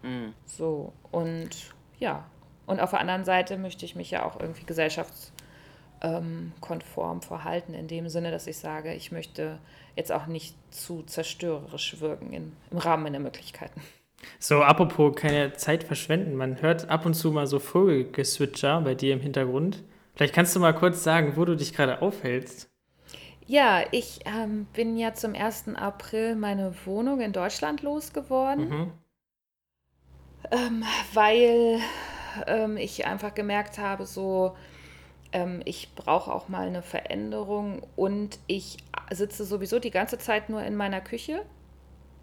Mhm. 0.04 0.34
So, 0.46 0.94
und 1.12 1.50
ja, 1.98 2.26
und 2.66 2.80
auf 2.80 2.92
der 2.92 3.00
anderen 3.00 3.26
Seite 3.26 3.58
möchte 3.58 3.86
ich 3.86 3.96
mich 3.96 4.12
ja 4.12 4.26
auch 4.26 4.40
irgendwie 4.40 4.66
gesellschaftskonform 4.66 7.18
ähm, 7.18 7.22
verhalten, 7.22 7.74
in 7.74 7.88
dem 7.88 8.10
Sinne, 8.10 8.30
dass 8.30 8.46
ich 8.46 8.60
sage, 8.60 8.94
ich 8.94 9.12
möchte 9.12 9.58
jetzt 9.96 10.12
auch 10.12 10.28
nicht 10.28 10.56
zu 10.72 11.02
zerstörerisch 11.02 12.00
wirken 12.00 12.32
in, 12.32 12.56
im 12.70 12.78
Rahmen 12.78 13.04
meiner 13.04 13.20
Möglichkeiten. 13.20 13.82
So, 14.40 14.62
apropos 14.62 15.16
keine 15.16 15.54
Zeit 15.54 15.84
verschwenden. 15.84 16.36
Man 16.36 16.62
hört 16.62 16.90
ab 16.90 17.06
und 17.06 17.14
zu 17.14 17.32
mal 17.32 17.48
so 17.48 17.60
Vogelgeswitcher 17.60 18.82
bei 18.82 18.96
dir 18.96 19.14
im 19.14 19.22
Hintergrund. 19.22 19.84
Vielleicht 20.16 20.34
kannst 20.34 20.56
du 20.56 20.60
mal 20.60 20.74
kurz 20.74 21.04
sagen, 21.04 21.34
wo 21.36 21.46
du 21.46 21.56
dich 21.56 21.74
gerade 21.74 22.02
aufhältst. 22.02 22.70
Ja, 23.46 23.84
ich 23.92 24.20
ähm, 24.26 24.68
bin 24.74 24.96
ja 24.98 25.14
zum 25.14 25.34
1. 25.34 25.70
April 25.76 26.36
meine 26.36 26.74
Wohnung 26.86 27.20
in 27.22 27.34
Deutschland 27.34 27.82
losgeworden, 27.82 28.70
mhm. 28.70 28.92
ähm, 30.52 30.84
weil 31.14 31.80
ähm, 32.46 32.78
ich 32.78 33.08
einfach 33.08 33.34
gemerkt 33.34 33.80
habe, 33.80 34.06
so, 34.06 34.56
ähm, 35.32 35.62
ich 35.66 35.96
brauche 35.96 36.32
auch 36.32 36.48
mal 36.48 36.68
eine 36.68 36.84
Veränderung 36.84 37.82
und 37.96 38.38
ich 38.46 38.78
sitze 39.10 39.46
sowieso 39.46 39.80
die 39.80 39.90
ganze 39.90 40.20
Zeit 40.20 40.50
nur 40.50 40.62
in 40.62 40.76
meiner 40.76 41.02
Küche 41.02 41.44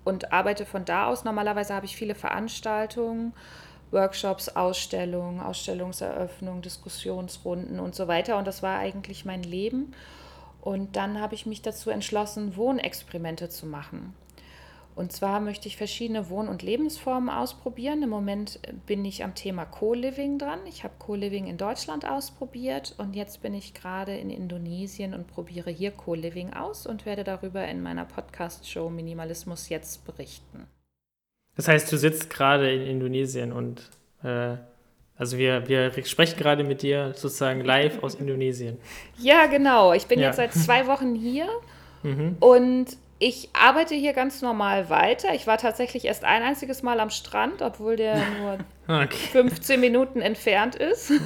und 0.06 0.32
arbeite 0.32 0.64
von 0.64 0.84
da 0.84 1.08
aus. 1.08 1.24
Normalerweise 1.24 1.74
habe 1.74 1.84
ich 1.84 1.96
viele 1.96 2.14
Veranstaltungen, 2.14 3.34
Workshops, 3.90 4.48
Ausstellungen, 4.48 5.40
Ausstellungseröffnungen, 5.40 6.62
Diskussionsrunden 6.62 7.80
und 7.80 7.96
so 7.96 8.06
weiter. 8.06 8.38
Und 8.38 8.46
das 8.46 8.62
war 8.62 8.78
eigentlich 8.78 9.24
mein 9.24 9.42
Leben. 9.42 9.92
Und 10.60 10.94
dann 10.94 11.20
habe 11.20 11.34
ich 11.34 11.44
mich 11.44 11.60
dazu 11.60 11.90
entschlossen, 11.90 12.56
Wohnexperimente 12.56 13.48
zu 13.48 13.66
machen. 13.66 14.14
Und 14.96 15.12
zwar 15.12 15.40
möchte 15.40 15.68
ich 15.68 15.76
verschiedene 15.76 16.30
Wohn- 16.30 16.48
und 16.48 16.62
Lebensformen 16.62 17.28
ausprobieren. 17.28 18.02
Im 18.02 18.09
Moment 18.09 18.59
bin 18.87 19.04
ich 19.04 19.22
am 19.22 19.35
Thema 19.35 19.66
Co-Living 19.66 20.38
dran. 20.38 20.59
Ich 20.66 20.85
habe 20.85 20.94
Co-Living 20.98 21.48
in 21.48 21.59
Deutschland 21.59 22.09
ausprobiert 22.09 22.94
und 22.96 23.14
jetzt 23.14 23.42
bin 23.42 23.52
ich 23.52 23.74
gerade 23.74 24.16
in 24.16 24.30
Indonesien 24.30 25.12
und 25.12 25.26
probiere 25.26 25.70
hier 25.70 25.90
Co-Living 25.90 26.54
aus 26.54 26.87
und 26.87 27.04
werde 27.04 27.24
darüber 27.24 27.68
in 27.68 27.82
meiner 27.82 28.06
Podcast-Show 28.06 28.88
Minimalismus 28.88 29.68
jetzt 29.68 30.06
berichten. 30.06 30.66
Das 31.56 31.68
heißt, 31.68 31.92
du 31.92 31.98
sitzt 31.98 32.30
gerade 32.30 32.72
in 32.72 32.80
Indonesien 32.80 33.52
und 33.52 33.90
äh, 34.22 34.56
also 35.18 35.37
wir, 35.37 35.68
wir 35.68 35.92
sprechen 36.06 36.38
gerade 36.38 36.64
mit 36.64 36.80
dir 36.80 37.12
sozusagen 37.14 37.61
live 37.61 38.02
aus 38.02 38.14
Indonesien. 38.14 38.78
Ja, 39.18 39.44
genau. 39.44 39.92
Ich 39.92 40.06
bin 40.06 40.20
ja. 40.20 40.28
jetzt 40.28 40.37
seit 40.37 40.54
zwei 40.54 40.87
Wochen 40.87 41.14
hier 41.14 41.48
mhm. 42.02 42.37
und 42.40 42.96
ich 43.18 43.48
arbeite 43.55 43.94
hier 43.94 44.12
ganz 44.12 44.42
normal 44.42 44.90
weiter. 44.90 45.35
Ich 45.35 45.46
war 45.46 45.57
tatsächlich 45.57 46.05
erst 46.05 46.24
ein 46.24 46.42
einziges 46.42 46.83
Mal 46.83 47.00
am 47.00 47.09
Strand, 47.09 47.62
obwohl 47.62 47.96
der 47.96 48.16
nur 48.40 48.59
okay. 48.88 49.16
15 49.33 49.81
Minuten 49.81 50.20
entfernt 50.20 50.74
ist. 50.76 51.12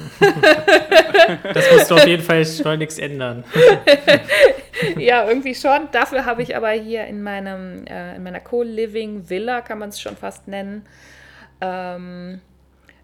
Das 1.53 1.71
musst 1.71 1.91
du 1.91 1.95
auf 1.95 2.07
jeden 2.07 2.23
Fall 2.23 2.45
schleunigst 2.45 2.99
ändern. 2.99 3.43
Ja, 4.97 5.27
irgendwie 5.27 5.53
schon. 5.53 5.89
Dafür 5.91 6.25
habe 6.25 6.41
ich 6.41 6.55
aber 6.55 6.71
hier 6.71 7.05
in, 7.05 7.21
meinem, 7.21 7.85
äh, 7.85 8.15
in 8.15 8.23
meiner 8.23 8.39
Co-Living 8.39 9.29
Villa, 9.29 9.61
kann 9.61 9.77
man 9.77 9.89
es 9.89 10.01
schon 10.01 10.17
fast 10.17 10.47
nennen, 10.47 10.87
ähm, 11.59 12.41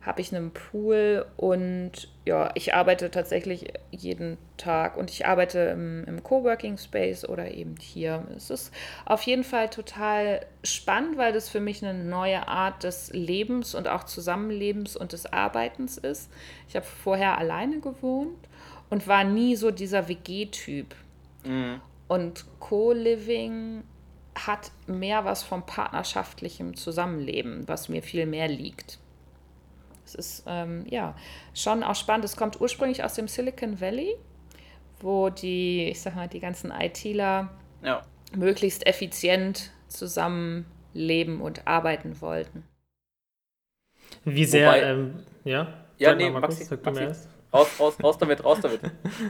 habe 0.07 0.21
ich 0.21 0.33
einen 0.33 0.51
Pool 0.51 1.25
und 1.35 2.07
ja, 2.25 2.49
ich 2.55 2.73
arbeite 2.73 3.11
tatsächlich 3.11 3.73
jeden 3.91 4.37
Tag 4.55 4.95
und 4.95 5.11
ich 5.11 5.25
arbeite 5.25 5.59
im, 5.59 6.05
im 6.05 6.23
Coworking 6.23 6.77
Space 6.77 7.27
oder 7.27 7.51
eben 7.51 7.75
hier. 7.77 8.25
Es 8.35 8.49
ist 8.49 8.73
auf 9.05 9.21
jeden 9.23 9.43
Fall 9.43 9.69
total 9.69 10.45
spannend, 10.63 11.17
weil 11.17 11.33
das 11.33 11.49
für 11.49 11.59
mich 11.59 11.85
eine 11.85 12.05
neue 12.05 12.47
Art 12.47 12.85
des 12.85 13.11
Lebens 13.11 13.75
und 13.75 13.89
auch 13.89 14.05
Zusammenlebens 14.05 14.95
und 14.95 15.11
des 15.11 15.31
Arbeitens 15.31 15.97
ist. 15.97 16.31
Ich 16.69 16.77
habe 16.77 16.85
vorher 16.85 17.37
alleine 17.37 17.81
gewohnt 17.81 18.47
und 18.89 19.07
war 19.07 19.25
nie 19.25 19.57
so 19.57 19.71
dieser 19.71 20.07
WG-Typ. 20.07 20.95
Mhm. 21.43 21.81
Und 22.07 22.45
Co-Living 22.61 23.83
hat 24.35 24.71
mehr 24.85 25.25
was 25.25 25.43
vom 25.43 25.65
partnerschaftlichen 25.65 26.75
Zusammenleben, 26.75 27.67
was 27.67 27.89
mir 27.89 28.01
viel 28.01 28.25
mehr 28.25 28.47
liegt. 28.47 28.99
Es 30.07 30.15
ist 30.15 30.43
ähm, 30.47 30.85
ja 30.89 31.15
schon 31.53 31.83
auch 31.83 31.95
spannend. 31.95 32.25
Es 32.25 32.35
kommt 32.35 32.61
ursprünglich 32.61 33.03
aus 33.03 33.15
dem 33.15 33.27
Silicon 33.27 33.81
Valley, 33.81 34.15
wo 35.01 35.29
die, 35.29 35.89
ich 35.89 36.01
sag 36.01 36.15
mal, 36.15 36.27
die 36.27 36.39
ganzen 36.39 36.71
ITler 36.71 37.49
ja. 37.83 38.01
möglichst 38.35 38.87
effizient 38.87 39.71
zusammenleben 39.87 41.41
und 41.41 41.67
arbeiten 41.67 42.21
wollten. 42.21 42.63
Wie 44.23 44.45
sehr, 44.45 44.67
Wobei, 44.67 44.81
ähm, 44.81 45.23
ja? 45.43 45.73
Ja, 45.97 46.15
nee, 46.15 46.29
Maxi, 46.29 46.63
Maxi, 46.69 47.05
Maxi 47.05 47.27
raus, 47.53 47.67
raus, 47.79 47.97
raus 48.03 48.17
damit, 48.17 48.43
raus 48.43 48.59
damit. 48.61 48.79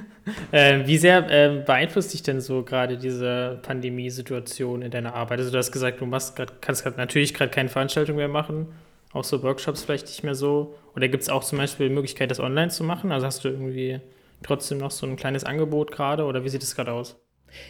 äh, 0.52 0.86
wie 0.86 0.98
sehr 0.98 1.30
äh, 1.30 1.63
beeinflusst 1.66 2.13
dich 2.13 2.24
denn 2.24 2.42
so 2.42 2.63
gerade 2.63 2.98
diese 2.98 3.60
Pandemiesituation 3.63 4.82
in 4.82 4.92
deiner 4.92 5.13
Arbeit? 5.16 5.40
Also 5.40 5.52
du 5.52 5.58
hast 5.58 5.72
gesagt, 5.72 6.02
du 6.02 6.06
machst 6.06 6.36
grad, 6.36 6.62
kannst 6.62 6.84
grad 6.84 6.98
natürlich 6.98 7.34
gerade 7.34 7.52
keine 7.52 7.70
Veranstaltung 7.70 8.18
mehr 8.18 8.28
machen 8.28 8.68
auch 9.13 9.24
so 9.24 9.41
Workshops 9.43 9.84
vielleicht 9.84 10.08
nicht 10.08 10.24
mehr 10.24 10.36
so? 10.36 10.76
Oder 10.96 11.08
gibt 11.08 11.24
es 11.24 11.30
auch 11.30 11.43
zum 11.43 11.58
Beispiel 11.58 11.89
die 11.89 11.96
Möglichkeit, 11.96 12.32
das 12.32 12.39
online 12.39 12.70
zu 12.70 12.84
machen? 12.84 13.12
Also 13.12 13.26
hast 13.26 13.43
du 13.43 13.50
irgendwie 13.50 14.00
trotzdem 14.43 14.78
noch 14.78 14.91
so 14.91 15.06
ein 15.06 15.15
kleines 15.15 15.43
Angebot 15.43 15.91
gerade 15.91 16.26
oder 16.26 16.43
wie 16.43 16.50
sieht 16.50 16.63
es 16.63 16.76
gerade 16.76 16.91
aus? 16.91 17.15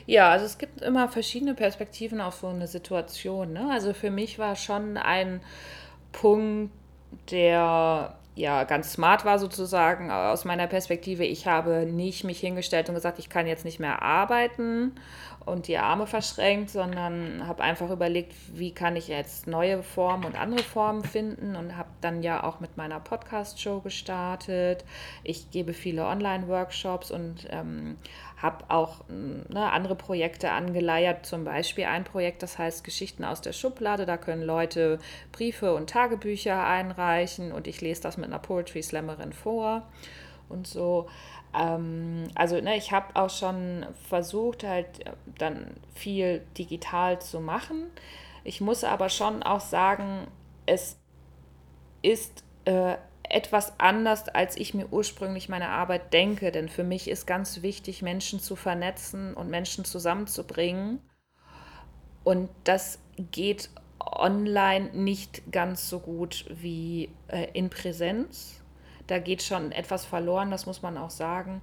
Ja, 0.06 0.32
also 0.32 0.46
es 0.46 0.58
gibt 0.58 0.82
immer 0.82 1.08
verschiedene 1.08 1.54
Perspektiven 1.54 2.20
auf 2.22 2.36
so 2.36 2.48
eine 2.48 2.68
Situation. 2.68 3.54
Ne? 3.54 3.70
Also 3.72 3.94
für 3.94 4.10
mich 4.10 4.40
war 4.40 4.56
schon 4.56 4.98
ein 4.98 5.42
Punkt, 6.12 6.74
der 7.32 8.18
ja 8.36 8.64
ganz 8.66 8.94
smart 8.94 9.26
war 9.26 9.40
sozusagen 9.40 10.12
aus 10.12 10.46
meiner 10.46 10.68
Perspektive. 10.68 11.26
Ich 11.26 11.48
habe 11.48 11.86
nicht 11.86 12.24
mich 12.24 12.40
hingestellt 12.40 12.90
und 12.90 12.96
gesagt, 12.96 13.20
ich 13.20 13.30
kann 13.30 13.48
jetzt 13.48 13.66
nicht 13.66 13.80
mehr 13.80 14.02
arbeiten 14.02 14.94
und 15.48 15.68
die 15.68 15.78
Arme 15.78 16.08
verschränkt, 16.08 16.70
sondern 16.70 17.48
habe 17.48 17.64
einfach 17.64 17.90
überlegt, 17.90 18.34
wie 18.54 18.74
kann 18.74 18.98
ich 18.98 19.08
jetzt 19.08 19.48
neue 19.48 19.82
Formen 19.82 20.26
und 20.26 20.40
andere 20.40 20.62
Formen 20.62 21.04
finden 21.04 21.56
und 21.56 21.78
habe 21.78 21.90
dann 22.02 22.22
ja 22.22 22.44
auch 22.44 22.60
mit 22.60 22.76
meiner 22.76 23.00
Podcast-Show 23.00 23.80
gestartet. 23.80 24.84
Ich 25.24 25.50
gebe 25.50 25.74
viele 25.74 26.06
Online-Workshops 26.06 27.12
und 27.12 27.48
ähm, 27.50 27.98
habe 28.42 28.66
auch 28.68 29.06
ne, 29.08 29.72
andere 29.72 29.96
Projekte 29.96 30.52
angeleiert, 30.52 31.26
zum 31.26 31.46
Beispiel 31.46 31.86
ein 31.86 32.04
Projekt, 32.04 32.44
das 32.44 32.58
heißt 32.58 32.84
Geschichten 32.84 33.24
aus 33.24 33.40
der 33.40 33.54
Schublade. 33.54 34.06
Da 34.06 34.18
können 34.18 34.44
Leute 34.44 35.00
Briefe 35.32 35.74
und 35.74 35.90
Tagebücher 35.90 36.68
einreichen 36.68 37.54
und 37.54 37.68
ich 37.68 37.80
lese 37.80 38.02
das 38.02 38.18
mit 38.18 38.26
einer 38.28 38.40
Poetry 38.40 38.84
Slammerin 38.84 39.32
vor 39.32 39.84
und 40.50 40.68
so. 40.68 41.08
Ähm, 41.58 42.28
also 42.36 42.60
ne, 42.60 42.78
ich 42.78 42.92
habe 42.92 43.16
auch 43.16 43.30
schon 43.30 43.86
versucht, 44.08 44.64
halt 44.64 45.06
äh, 45.06 45.12
dann 45.38 45.76
viel 45.94 46.46
digital 46.58 47.20
zu 47.22 47.40
machen. 47.40 47.88
Ich 48.44 48.62
muss 48.62 48.84
aber 48.84 49.10
schon 49.10 49.44
auch 49.44 49.60
sagen, 49.60 50.28
es 50.66 50.98
ist 52.02 52.44
äh, 52.66 52.96
etwas 53.30 53.80
anders, 53.80 54.30
als 54.30 54.56
ich 54.56 54.74
mir 54.74 54.88
ursprünglich 54.92 55.50
meine 55.50 55.70
Arbeit 55.70 56.14
denke. 56.14 56.52
Denn 56.52 56.70
für 56.70 56.84
mich 56.84 57.10
ist 57.10 57.26
ganz 57.26 57.62
wichtig, 57.62 58.02
Menschen 58.02 58.40
zu 58.40 58.56
vernetzen 58.56 59.34
und 59.34 59.50
Menschen 59.50 59.86
zusammenzubringen. 59.86 61.00
Und 62.24 62.50
das 62.64 63.00
geht 63.32 63.70
online 64.00 64.92
nicht 64.94 65.52
ganz 65.52 65.90
so 65.90 66.00
gut 66.00 66.46
wie 66.50 67.10
äh, 67.28 67.48
in 67.54 67.70
Präsenz. 67.70 68.57
Da 69.08 69.20
geht 69.20 69.42
schon 69.42 69.72
etwas 69.72 70.06
verloren, 70.06 70.52
das 70.52 70.66
muss 70.66 70.82
man 70.82 70.98
auch 70.98 71.10
sagen. 71.10 71.62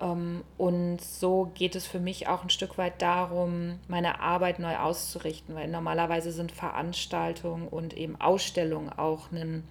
Ähm, 0.00 0.44
und 0.58 1.00
so 1.00 1.50
geht 1.54 1.74
es 1.74 1.86
für 1.86 2.00
mich 2.00 2.28
auch 2.28 2.42
ein 2.42 2.50
Stück 2.50 2.78
weit 2.78 3.00
darum, 3.00 3.78
meine 3.88 4.20
Arbeit 4.20 4.58
neu 4.58 4.76
auszurichten, 4.76 5.54
weil 5.54 5.68
normalerweise 5.68 6.32
sind 6.32 6.52
Veranstaltungen 6.52 7.68
und 7.68 7.96
eben 7.96 8.20
Ausstellungen 8.20 8.90
auch 8.90 9.32
ein 9.32 9.64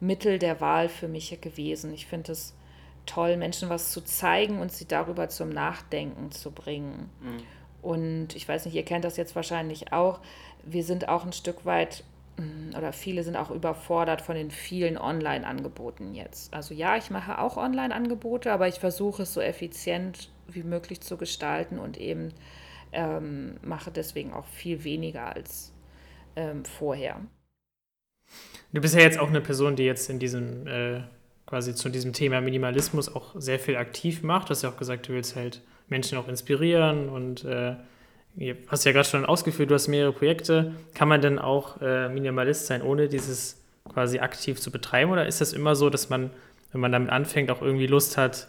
Mittel 0.00 0.38
der 0.38 0.60
Wahl 0.60 0.88
für 0.88 1.08
mich 1.08 1.40
gewesen. 1.40 1.94
Ich 1.94 2.06
finde 2.06 2.32
es 2.32 2.54
toll, 3.06 3.36
Menschen 3.36 3.68
was 3.68 3.90
zu 3.90 4.02
zeigen 4.02 4.60
und 4.60 4.72
sie 4.72 4.86
darüber 4.86 5.28
zum 5.28 5.48
Nachdenken 5.50 6.30
zu 6.30 6.50
bringen. 6.50 7.10
Mhm. 7.20 7.42
Und 7.82 8.36
ich 8.36 8.48
weiß 8.48 8.64
nicht, 8.64 8.74
ihr 8.74 8.84
kennt 8.84 9.04
das 9.04 9.16
jetzt 9.16 9.36
wahrscheinlich 9.36 9.92
auch. 9.92 10.20
Wir 10.62 10.84
sind 10.84 11.08
auch 11.08 11.24
ein 11.24 11.34
Stück 11.34 11.66
weit 11.66 12.02
oder 12.76 12.92
viele 12.92 13.22
sind 13.22 13.36
auch 13.36 13.50
überfordert 13.50 14.20
von 14.20 14.34
den 14.34 14.50
vielen 14.50 14.98
Online-Angeboten 14.98 16.14
jetzt. 16.14 16.52
Also 16.52 16.74
ja, 16.74 16.96
ich 16.96 17.10
mache 17.10 17.38
auch 17.38 17.56
Online-Angebote, 17.56 18.52
aber 18.52 18.66
ich 18.68 18.80
versuche 18.80 19.22
es 19.22 19.34
so 19.34 19.40
effizient 19.40 20.30
wie 20.48 20.62
möglich 20.62 21.00
zu 21.00 21.16
gestalten 21.16 21.78
und 21.78 21.96
eben 21.96 22.32
ähm, 22.92 23.56
mache 23.62 23.90
deswegen 23.90 24.32
auch 24.32 24.46
viel 24.46 24.84
weniger 24.84 25.34
als 25.34 25.72
ähm, 26.36 26.64
vorher. 26.64 27.20
Du 28.72 28.80
bist 28.80 28.94
ja 28.94 29.02
jetzt 29.02 29.18
auch 29.18 29.28
eine 29.28 29.40
Person, 29.40 29.76
die 29.76 29.84
jetzt 29.84 30.10
in 30.10 30.18
diesem 30.18 30.66
äh, 30.66 31.02
quasi 31.46 31.74
zu 31.74 31.88
diesem 31.88 32.12
Thema 32.12 32.40
Minimalismus 32.40 33.14
auch 33.14 33.34
sehr 33.36 33.58
viel 33.58 33.76
aktiv 33.76 34.22
macht. 34.22 34.48
Du 34.48 34.50
hast 34.50 34.62
ja 34.62 34.70
auch 34.70 34.76
gesagt, 34.76 35.08
du 35.08 35.12
willst 35.12 35.36
halt 35.36 35.62
Menschen 35.88 36.18
auch 36.18 36.26
inspirieren 36.28 37.08
und 37.08 37.44
äh, 37.44 37.76
hast 38.68 38.84
ja 38.84 38.92
gerade 38.92 39.08
schon 39.08 39.24
ausgeführt, 39.24 39.70
du 39.70 39.74
hast 39.74 39.88
mehrere 39.88 40.12
Projekte. 40.12 40.72
Kann 40.94 41.08
man 41.08 41.20
denn 41.20 41.38
auch 41.38 41.80
äh, 41.80 42.08
Minimalist 42.08 42.66
sein, 42.66 42.82
ohne 42.82 43.08
dieses 43.08 43.62
quasi 43.92 44.18
aktiv 44.18 44.60
zu 44.60 44.70
betreiben? 44.70 45.12
Oder 45.12 45.26
ist 45.26 45.40
das 45.40 45.52
immer 45.52 45.76
so, 45.76 45.90
dass 45.90 46.10
man, 46.10 46.30
wenn 46.72 46.80
man 46.80 46.92
damit 46.92 47.10
anfängt, 47.10 47.50
auch 47.50 47.62
irgendwie 47.62 47.86
Lust 47.86 48.16
hat, 48.16 48.48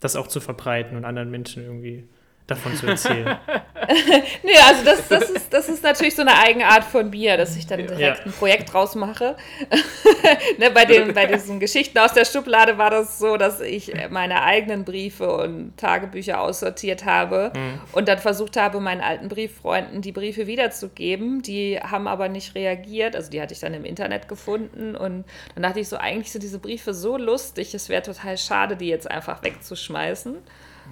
das 0.00 0.16
auch 0.16 0.26
zu 0.26 0.40
verbreiten 0.40 0.96
und 0.96 1.04
anderen 1.04 1.30
Menschen 1.30 1.64
irgendwie 1.64 2.04
davon 2.46 2.74
zu 2.74 2.86
erzählen. 2.86 3.36
nee, 4.42 4.52
also 4.66 4.84
das, 4.84 5.08
das, 5.08 5.30
ist, 5.30 5.52
das 5.52 5.68
ist 5.68 5.82
natürlich 5.82 6.14
so 6.14 6.22
eine 6.22 6.38
Eigenart 6.38 6.84
von 6.84 7.10
mir, 7.10 7.36
dass 7.36 7.56
ich 7.56 7.66
dann 7.66 7.80
direkt 7.80 8.00
ja. 8.00 8.24
ein 8.24 8.32
Projekt 8.32 8.72
draus 8.72 8.94
mache. 8.94 9.36
ne, 10.58 10.70
bei, 10.70 10.84
den, 10.84 11.14
bei 11.14 11.26
diesen 11.26 11.60
Geschichten 11.60 11.98
aus 11.98 12.12
der 12.12 12.24
Schublade 12.24 12.78
war 12.78 12.90
das 12.90 13.18
so, 13.18 13.36
dass 13.36 13.60
ich 13.60 13.92
meine 14.10 14.42
eigenen 14.42 14.84
Briefe 14.84 15.36
und 15.36 15.76
Tagebücher 15.76 16.40
aussortiert 16.40 17.04
habe 17.04 17.52
mhm. 17.54 17.80
und 17.92 18.08
dann 18.08 18.18
versucht 18.18 18.56
habe, 18.56 18.80
meinen 18.80 19.00
alten 19.00 19.28
Brieffreunden 19.28 20.02
die 20.02 20.12
Briefe 20.12 20.46
wiederzugeben. 20.46 21.42
Die 21.42 21.78
haben 21.78 22.08
aber 22.08 22.28
nicht 22.28 22.54
reagiert. 22.54 23.16
Also 23.16 23.30
die 23.30 23.40
hatte 23.40 23.54
ich 23.54 23.60
dann 23.60 23.74
im 23.74 23.84
Internet 23.84 24.28
gefunden 24.28 24.96
und 24.96 25.24
dann 25.54 25.62
dachte 25.62 25.80
ich 25.80 25.88
so, 25.88 25.96
eigentlich 25.96 26.32
sind 26.32 26.42
diese 26.42 26.58
Briefe 26.58 26.94
so 26.94 27.16
lustig, 27.16 27.74
es 27.74 27.88
wäre 27.88 28.02
total 28.02 28.38
schade, 28.38 28.76
die 28.76 28.88
jetzt 28.88 29.10
einfach 29.10 29.42
wegzuschmeißen. 29.42 30.36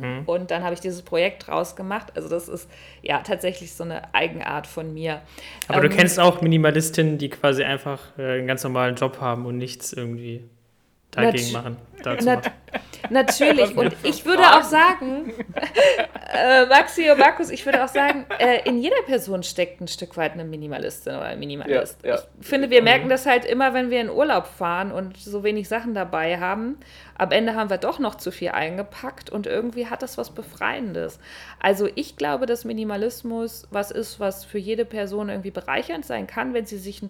Mhm. 0.01 0.23
Und 0.27 0.51
dann 0.51 0.63
habe 0.63 0.75
ich 0.75 0.81
dieses 0.81 1.03
Projekt 1.03 1.47
draus 1.47 1.77
gemacht. 1.77 2.13
Also 2.17 2.29
das 2.29 2.49
ist 2.49 2.69
ja 3.03 3.21
tatsächlich 3.21 3.75
so 3.75 3.85
eine 3.85 4.15
Eigenart 4.15 4.67
von 4.67 4.93
mir. 4.93 5.23
Aber 5.69 5.83
ähm, 5.83 5.91
du 5.91 5.97
kennst 5.97 6.19
auch 6.19 6.41
Minimalistinnen, 6.41 7.19
die 7.19 7.31
quasi 7.31 7.65
einfach 7.65 8.01
äh, 8.19 8.39
einen 8.39 8.47
ganz 8.47 8.65
normalen 8.65 8.97
Job 8.97 9.21
haben 9.21 9.47
und 9.47 9.59
nichts 9.59 9.93
irgendwie 9.93 10.45
dagegen 11.17 11.53
machen. 11.53 11.77
Nat 12.05 12.53
natürlich. 13.11 13.77
Und 13.77 13.95
ich 14.03 14.25
würde 14.25 14.43
auch 14.43 14.63
sagen, 14.63 15.33
äh, 16.35 16.67
Maxi 16.67 17.11
und 17.11 17.19
Markus, 17.19 17.51
ich 17.51 17.65
würde 17.65 17.85
auch 17.85 17.89
sagen, 17.89 18.27
äh, 18.39 18.69
in 18.69 18.79
jeder 18.79 19.03
Person 19.07 19.43
steckt 19.43 19.81
ein 19.81 19.89
Stück 19.89 20.17
weit 20.17 20.33
eine 20.33 20.45
Minimalistin 20.45 21.15
oder 21.15 21.27
ein 21.27 21.39
Minimalist. 21.39 21.99
Ja, 22.03 22.17
ja. 22.17 22.23
Ich 22.41 22.47
finde, 22.47 22.71
wir 22.71 22.83
merken 22.83 23.09
das 23.09 23.27
halt 23.27 23.45
immer, 23.45 23.75
wenn 23.75 23.91
wir 23.91 24.01
in 24.01 24.11
Urlaub 24.11 24.47
fahren 24.47 24.93
und 24.93 25.17
so 25.17 25.43
wenig 25.45 25.69
Sachen 25.69 25.95
dabei 25.95 26.39
haben. 26.39 26.77
Am 27.17 27.31
Ende 27.31 27.55
haben 27.55 27.71
wir 27.71 27.79
doch 27.79 27.99
noch 27.99 28.17
zu 28.17 28.31
viel 28.31 28.51
eingepackt 28.51 29.31
und 29.31 29.47
irgendwie 29.47 29.87
hat 29.87 30.03
das 30.03 30.19
was 30.19 30.31
Befreiendes. 30.31 31.21
Also 31.61 31.89
ich 31.95 32.17
glaube, 32.17 32.47
dass 32.47 32.65
Minimalismus 32.65 33.69
was 33.71 33.91
ist, 33.91 34.19
was 34.21 34.45
für 34.45 34.59
jede 34.59 34.85
Person 34.85 35.29
irgendwie 35.29 35.53
bereichernd 35.53 36.05
sein 36.05 36.27
kann, 36.27 36.55
wenn 36.55 36.67
sie 36.67 36.79
sich 36.79 37.03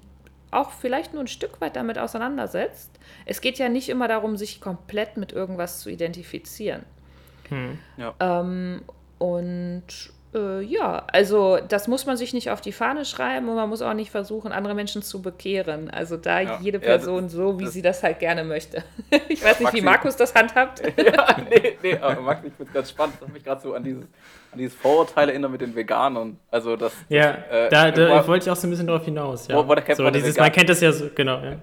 auch 0.55 0.71
vielleicht 0.71 1.13
nur 1.13 1.23
ein 1.23 1.29
Stück 1.29 1.61
weit 1.61 1.77
damit 1.77 1.99
auseinandersetzt. 1.99 2.91
Es 3.27 3.41
geht 3.41 3.59
ja 3.59 3.69
nicht 3.69 3.89
immer 3.89 4.09
darum, 4.09 4.37
sich 4.37 4.61
komplett 4.61 5.17
mit 5.17 5.33
irgendwas 5.33 5.81
zu 5.81 5.91
identifizieren. 5.91 6.85
Hm. 7.49 7.79
Ja. 7.97 8.15
Ähm, 8.21 8.83
und 9.19 9.85
Äh, 10.35 10.63
ja, 10.63 11.05
also 11.13 11.59
das 11.69 11.87
muss 11.87 12.07
man 12.07 12.17
sich 12.17 12.35
nicht 12.35 12.51
auf 12.51 12.61
die 12.61 12.73
Fahne 12.73 13.05
schreiben 13.05 13.49
und 13.49 13.55
man 13.55 13.69
muss 13.69 13.83
auch 13.83 13.95
nicht 13.95 14.11
versuchen, 14.11 14.51
andere 14.51 14.75
Menschen 14.75 15.03
zu 15.03 15.23
bekehren. 15.23 15.91
Also 15.91 16.17
da 16.17 16.41
ja, 16.41 16.59
jede 16.61 16.81
Person 16.81 17.17
ja, 17.17 17.23
das, 17.23 17.33
so, 17.33 17.61
wie 17.61 17.65
das, 17.65 17.73
sie 17.73 17.83
das 17.83 18.03
halt 18.03 18.19
gerne 18.19 18.43
möchte. 18.43 18.83
ich 19.29 19.45
weiß 19.45 19.61
nicht, 19.61 19.63
Maxi, 19.63 19.77
wie 19.77 19.83
Markus 19.83 20.17
das 20.17 20.35
handhabt. 20.35 20.83
ja, 20.97 21.37
nee, 21.49 21.79
nee, 21.83 21.99
aber 21.99 22.21
Max, 22.21 22.45
ich 22.45 22.53
finde 22.53 22.69
es 22.69 22.75
ganz 22.75 22.91
spannend. 22.91 23.17
Das 23.21 23.29
hat 23.29 23.33
mich 23.33 23.45
gerade 23.45 23.61
so 23.61 23.75
an 23.75 23.85
dieses, 23.85 24.03
an 24.03 24.59
dieses 24.59 24.75
Vorurteil 24.75 25.29
erinnert 25.29 25.53
mit 25.53 25.61
den 25.61 25.75
Veganern. 25.75 26.37
Also 26.51 26.75
das, 26.77 26.93
ja, 27.09 27.31
äh, 27.51 27.69
da, 27.69 27.93
da 27.93 28.27
wollte 28.27 28.47
ich 28.47 28.51
auch 28.51 28.57
so 28.57 28.67
ein 28.67 28.71
bisschen 28.71 28.89
darauf 28.89 29.05
hinaus. 29.05 29.47
Ja. 29.47 29.57
Wo, 29.57 29.69
wo 29.69 29.95
so, 29.95 30.11
dieses, 30.11 30.37
man 30.37 30.51
kennt 30.51 30.69
das 30.69 30.81
ja 30.81 30.91
so, 30.91 31.11
genau. 31.15 31.41
Ja, 31.43 31.57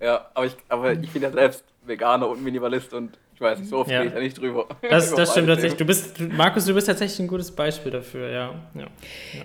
ja 0.00 0.26
aber 0.34 0.46
ich, 0.46 0.56
aber 0.68 0.92
ich 0.92 1.10
bin 1.10 1.22
ja 1.22 1.30
selbst 1.30 1.64
Veganer 1.88 2.28
und 2.28 2.42
Minimalist 2.42 2.92
und 2.94 3.18
ich 3.38 3.40
weiß 3.40 3.60
nicht, 3.60 3.68
so 3.68 3.78
oft 3.78 3.90
ja. 3.90 4.00
gehe 4.00 4.08
ich 4.08 4.14
da 4.14 4.18
nicht 4.18 4.36
drüber. 4.36 4.66
Das, 4.90 5.14
das 5.14 5.30
stimmt 5.32 5.46
tatsächlich. 5.46 5.78
Du 5.78 5.84
bist, 5.84 6.18
Markus, 6.18 6.64
du 6.64 6.74
bist 6.74 6.88
tatsächlich 6.88 7.20
ein 7.20 7.28
gutes 7.28 7.52
Beispiel 7.52 7.92
dafür, 7.92 8.28
ja. 8.30 8.54
ja. 8.74 8.86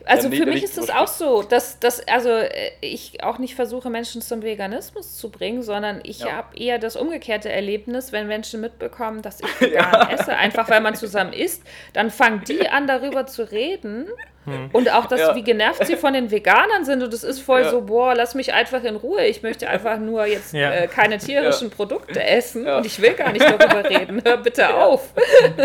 Also 0.05 0.29
ja, 0.29 0.35
für 0.35 0.49
mich 0.49 0.63
ist 0.63 0.79
es 0.79 0.89
auch 0.89 1.07
so, 1.07 1.43
dass, 1.43 1.79
dass 1.79 1.99
also 2.07 2.29
äh, 2.29 2.71
ich 2.81 3.23
auch 3.23 3.37
nicht 3.37 3.53
versuche, 3.53 3.91
Menschen 3.91 4.23
zum 4.23 4.41
Veganismus 4.41 5.15
zu 5.17 5.29
bringen, 5.29 5.61
sondern 5.61 6.01
ich 6.03 6.21
ja. 6.21 6.31
habe 6.31 6.57
eher 6.57 6.79
das 6.79 6.95
umgekehrte 6.95 7.51
Erlebnis, 7.51 8.11
wenn 8.11 8.27
Menschen 8.27 8.61
mitbekommen, 8.61 9.21
dass 9.21 9.41
ich 9.41 9.61
vegan 9.61 10.09
esse, 10.09 10.35
einfach 10.35 10.67
weil 10.69 10.81
man 10.81 10.95
zusammen 10.95 11.31
isst, 11.31 11.61
dann 11.93 12.09
fangen 12.09 12.41
die 12.47 12.67
an, 12.69 12.87
darüber 12.87 13.27
zu 13.27 13.51
reden 13.51 14.07
hm. 14.45 14.69
Und 14.73 14.91
auch, 14.91 15.05
dass, 15.05 15.19
ja. 15.19 15.35
wie 15.35 15.43
genervt 15.43 15.85
sie 15.85 15.95
von 15.95 16.13
den 16.13 16.29
Veganern 16.29 16.83
sind. 16.83 17.01
Und 17.01 17.13
es 17.13 17.23
ist 17.23 17.39
voll 17.39 17.61
ja. 17.61 17.69
so, 17.69 17.81
boah, 17.81 18.13
lass 18.13 18.35
mich 18.35 18.53
einfach 18.53 18.83
in 18.83 18.95
Ruhe. 18.95 19.25
Ich 19.25 19.41
möchte 19.41 19.69
einfach 19.69 19.97
nur 19.97 20.25
jetzt 20.25 20.53
ja. 20.53 20.71
äh, 20.71 20.87
keine 20.87 21.17
tierischen 21.17 21.69
Produkte 21.69 22.23
essen 22.23 22.67
und 22.67 22.85
ich 22.85 23.01
will 23.01 23.13
gar 23.13 23.31
nicht 23.31 23.45
darüber 23.45 23.89
reden. 23.89 24.21
Hör 24.23 24.37
bitte 24.37 24.75
auf. 24.75 25.13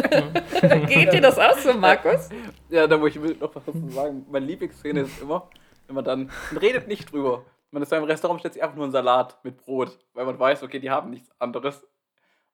Geht 0.88 1.12
dir 1.12 1.20
das 1.20 1.38
auch 1.38 1.58
so, 1.58 1.74
Markus? 1.74 2.28
Ja, 2.68 2.86
da 2.86 2.96
muss 2.96 3.10
ich 3.10 3.40
noch 3.40 3.54
was 3.54 3.64
dazu 3.64 3.88
sagen. 3.90 4.26
Meine 4.30 4.46
Lieblingsszene 4.46 5.00
ist 5.00 5.20
immer, 5.20 5.48
wenn 5.86 5.96
man 5.96 6.04
dann, 6.04 6.30
man 6.50 6.58
redet 6.58 6.86
nicht 6.86 7.10
drüber. 7.12 7.44
Man 7.70 7.82
ist 7.82 7.90
beim 7.90 8.04
Restaurant, 8.04 8.40
stellt 8.40 8.54
sich 8.54 8.62
einfach 8.62 8.76
nur 8.76 8.84
einen 8.84 8.92
Salat 8.92 9.38
mit 9.42 9.58
Brot, 9.58 9.98
weil 10.14 10.24
man 10.24 10.38
weiß, 10.38 10.62
okay, 10.62 10.78
die 10.78 10.90
haben 10.90 11.10
nichts 11.10 11.30
anderes. 11.38 11.86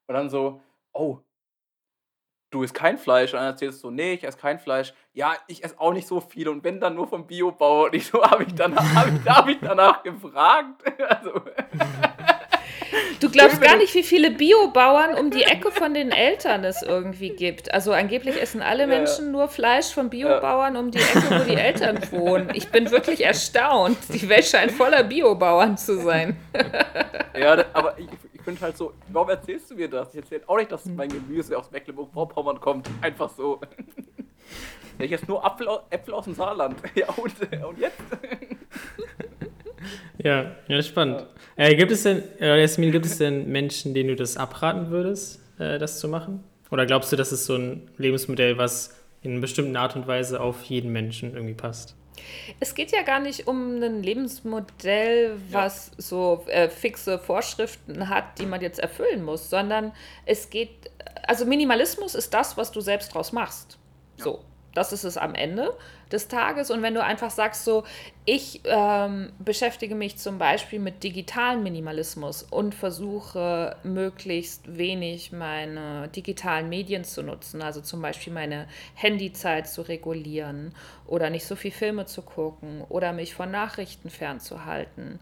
Und 0.06 0.14
dann 0.14 0.28
so, 0.28 0.60
oh, 0.92 1.18
du 2.54 2.62
isst 2.62 2.74
kein 2.74 2.98
Fleisch. 2.98 3.32
Und 3.32 3.40
dann 3.40 3.48
erzählst 3.48 3.78
du 3.78 3.88
so, 3.88 3.90
nee, 3.90 4.14
ich 4.14 4.24
esse 4.24 4.38
kein 4.38 4.58
Fleisch. 4.58 4.94
Ja, 5.12 5.34
ich 5.48 5.64
esse 5.64 5.78
auch 5.78 5.92
nicht 5.92 6.06
so 6.06 6.20
viel 6.20 6.48
und 6.48 6.64
wenn 6.64 6.80
dann 6.80 6.94
nur 6.94 7.08
vom 7.08 7.26
Biobauer. 7.26 7.86
Und 7.86 7.94
ich 7.94 8.06
so, 8.06 8.22
habe 8.22 8.44
ich, 8.44 8.54
danach, 8.54 8.94
hab 8.94 9.08
ich, 9.08 9.30
hab 9.30 9.48
ich 9.48 9.58
danach 9.60 10.02
gefragt. 10.02 10.82
Also. 11.06 11.32
Du 13.20 13.30
glaubst 13.30 13.60
gar 13.60 13.76
nicht, 13.76 13.94
wie 13.94 14.02
viele 14.02 14.30
Biobauern 14.30 15.14
um 15.14 15.30
die 15.30 15.42
Ecke 15.44 15.70
von 15.70 15.94
den 15.94 16.10
Eltern 16.10 16.64
es 16.64 16.82
irgendwie 16.82 17.30
gibt. 17.30 17.72
Also 17.72 17.92
angeblich 17.92 18.40
essen 18.40 18.62
alle 18.62 18.86
Menschen 18.86 19.32
nur 19.32 19.48
Fleisch 19.48 19.92
von 19.92 20.10
Biobauern 20.10 20.76
um 20.76 20.90
die 20.90 20.98
Ecke, 20.98 21.22
wo 21.30 21.44
die 21.44 21.56
Eltern 21.56 21.98
wohnen. 22.10 22.50
Ich 22.54 22.70
bin 22.70 22.90
wirklich 22.90 23.24
erstaunt. 23.24 23.96
Die 24.12 24.28
Welt 24.28 24.44
scheint 24.44 24.72
voller 24.72 25.04
Biobauern 25.04 25.76
zu 25.76 25.98
sein. 26.00 26.36
Ja, 27.38 27.64
aber 27.72 27.98
ich, 27.98 28.08
finde 28.44 28.60
halt 28.60 28.76
so, 28.76 28.92
warum 29.08 29.30
erzählst 29.30 29.70
du 29.70 29.74
mir 29.74 29.88
das? 29.88 30.14
Ich 30.14 30.20
erzähle 30.20 30.42
auch 30.46 30.56
nicht, 30.56 30.70
dass 30.70 30.84
mein 30.86 31.08
Gemüse 31.08 31.58
aus 31.58 31.70
Mecklenburg-Vorpommern 31.70 32.60
kommt. 32.60 32.88
Einfach 33.00 33.30
so. 33.30 33.60
Ja, 34.96 35.06
ich 35.06 35.12
esse 35.12 35.26
nur 35.26 35.44
Apfel, 35.44 35.66
Äpfel 35.90 36.14
aus 36.14 36.24
dem 36.24 36.34
Saarland. 36.34 36.76
Ja, 36.94 37.08
und, 37.10 37.34
und 37.66 37.78
jetzt? 37.78 37.98
Ja, 40.18 40.54
ja, 40.68 40.82
spannend. 40.82 41.26
Ja. 41.56 41.64
Äh, 41.64 41.74
gibt 41.74 41.90
es 41.90 42.04
denn, 42.04 42.22
äh, 42.40 42.60
Jasmin, 42.60 42.92
gibt 42.92 43.04
es 43.04 43.18
denn 43.18 43.50
Menschen, 43.50 43.92
denen 43.92 44.10
du 44.10 44.16
das 44.16 44.36
abraten 44.36 44.90
würdest, 44.90 45.42
äh, 45.58 45.78
das 45.78 45.98
zu 45.98 46.08
machen? 46.08 46.44
Oder 46.70 46.86
glaubst 46.86 47.12
du, 47.12 47.16
das 47.16 47.32
ist 47.32 47.44
so 47.44 47.56
ein 47.56 47.90
Lebensmodell, 47.98 48.56
was 48.56 48.96
in 49.22 49.32
einer 49.32 49.40
bestimmten 49.40 49.76
Art 49.76 49.96
und 49.96 50.06
Weise 50.06 50.40
auf 50.40 50.62
jeden 50.64 50.92
Menschen 50.92 51.34
irgendwie 51.34 51.54
passt? 51.54 51.96
Es 52.60 52.74
geht 52.74 52.92
ja 52.92 53.02
gar 53.02 53.20
nicht 53.20 53.46
um 53.46 53.82
ein 53.82 54.02
Lebensmodell, 54.02 55.38
was 55.50 55.88
ja. 55.88 55.92
so 55.98 56.44
äh, 56.48 56.68
fixe 56.68 57.18
Vorschriften 57.18 58.08
hat, 58.08 58.38
die 58.38 58.46
man 58.46 58.60
jetzt 58.60 58.78
erfüllen 58.78 59.24
muss, 59.24 59.50
sondern 59.50 59.92
es 60.26 60.50
geht, 60.50 60.90
also 61.26 61.44
Minimalismus 61.44 62.14
ist 62.14 62.32
das, 62.34 62.56
was 62.56 62.72
du 62.72 62.80
selbst 62.80 63.14
draus 63.14 63.32
machst. 63.32 63.78
Ja. 64.18 64.24
So, 64.24 64.44
das 64.74 64.92
ist 64.92 65.04
es 65.04 65.16
am 65.16 65.34
Ende 65.34 65.72
des 66.12 66.28
Tages. 66.28 66.70
Und 66.70 66.82
wenn 66.82 66.94
du 66.94 67.02
einfach 67.02 67.30
sagst, 67.30 67.64
so, 67.64 67.84
ich 68.24 68.60
ähm, 68.64 69.32
beschäftige 69.38 69.94
mich 69.94 70.16
zum 70.16 70.38
Beispiel 70.38 70.78
mit 70.78 71.02
digitalen 71.02 71.62
Minimalismus 71.62 72.42
und 72.42 72.74
versuche 72.74 73.76
möglichst 73.82 74.76
wenig 74.76 75.32
meine 75.32 76.08
digitalen 76.08 76.68
Medien 76.68 77.04
zu 77.04 77.22
nutzen, 77.22 77.62
also 77.62 77.80
zum 77.80 78.02
Beispiel 78.02 78.32
meine 78.32 78.66
Handyzeit 78.94 79.68
zu 79.68 79.82
regulieren 79.82 80.74
oder 81.06 81.30
nicht 81.30 81.46
so 81.46 81.56
viel 81.56 81.72
Filme 81.72 82.06
zu 82.06 82.22
gucken 82.22 82.82
oder 82.88 83.12
mich 83.12 83.34
von 83.34 83.50
Nachrichten 83.50 84.10
fernzuhalten, 84.10 85.20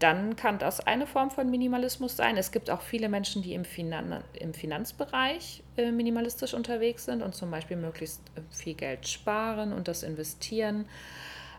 dann 0.00 0.34
kann 0.34 0.58
das 0.58 0.80
eine 0.80 1.06
Form 1.06 1.30
von 1.30 1.50
Minimalismus 1.50 2.16
sein. 2.16 2.36
Es 2.36 2.52
gibt 2.52 2.70
auch 2.70 2.80
viele 2.80 3.08
Menschen, 3.08 3.42
die 3.42 3.54
im, 3.54 3.64
Finan 3.64 4.24
im 4.32 4.54
Finanzbereich 4.54 5.62
äh, 5.76 5.92
minimalistisch 5.92 6.54
unterwegs 6.54 7.04
sind 7.04 7.22
und 7.22 7.34
zum 7.34 7.50
Beispiel 7.50 7.76
möglichst 7.76 8.22
äh, 8.34 8.40
viel 8.50 8.74
Geld 8.74 9.06
sparen 9.06 9.72
und 9.72 9.88
das 9.88 10.02
investieren. 10.02 10.86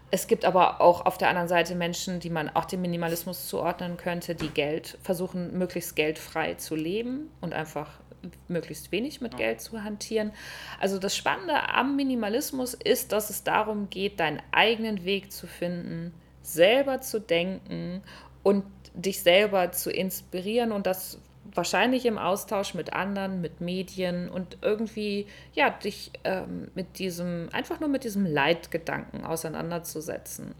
Es 0.10 0.28
gibt 0.28 0.44
aber 0.44 0.82
auch 0.82 1.06
auf 1.06 1.18
der 1.18 1.30
anderen 1.30 1.48
Seite 1.48 1.76
Menschen, 1.76 2.20
die 2.20 2.30
man 2.30 2.50
auch 2.50 2.66
dem 2.66 2.82
Minimalismus 2.82 3.48
zuordnen 3.48 3.96
könnte, 3.96 4.36
die 4.36 4.50
Geld 4.50 4.98
versuchen, 5.02 5.58
möglichst 5.58 5.96
geldfrei 5.96 6.56
zu 6.56 6.76
leben 6.76 7.30
und 7.40 7.54
einfach 7.54 8.02
möglichst 8.48 8.92
wenig 8.92 9.22
mit 9.22 9.38
Geld 9.38 9.62
zu 9.62 9.84
hantieren. 9.84 10.32
Also 10.80 11.00
das 11.00 11.16
Spannende 11.16 11.70
am 11.70 11.96
Minimalismus 11.96 12.74
ist, 12.74 13.12
dass 13.14 13.30
es 13.30 13.44
darum 13.44 13.90
geht, 13.90 14.20
deinen 14.20 14.42
eigenen 14.52 15.06
Weg 15.06 15.32
zu 15.32 15.48
finden, 15.48 16.14
selber 16.42 17.02
zu 17.02 17.20
denken 17.20 18.02
und 18.44 18.64
dich 18.94 19.22
selber 19.22 19.72
zu 19.72 19.92
inspirieren 19.92 20.72
und 20.72 20.86
das 20.86 21.20
wahrscheinlich 21.54 22.06
im 22.06 22.18
Austausch 22.18 22.74
mit 22.74 22.94
anderen, 22.94 23.42
mit 23.42 23.62
Medien 23.62 24.30
und 24.30 24.58
irgendwie, 24.62 25.28
ja, 25.54 25.70
dich 25.70 26.12
ähm, 26.24 26.70
mit 26.76 27.00
diesem, 27.00 27.50
einfach 27.52 27.80
nur 27.80 27.90
mit 27.90 28.04
diesem 28.04 28.26
Leitgedanken 28.26 29.26
auseinanderzusetzen. 29.26 30.56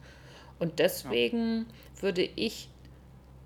Und 0.60 0.80
deswegen 0.80 1.66
ja. 1.96 2.04
würde 2.04 2.30
ich 2.36 2.70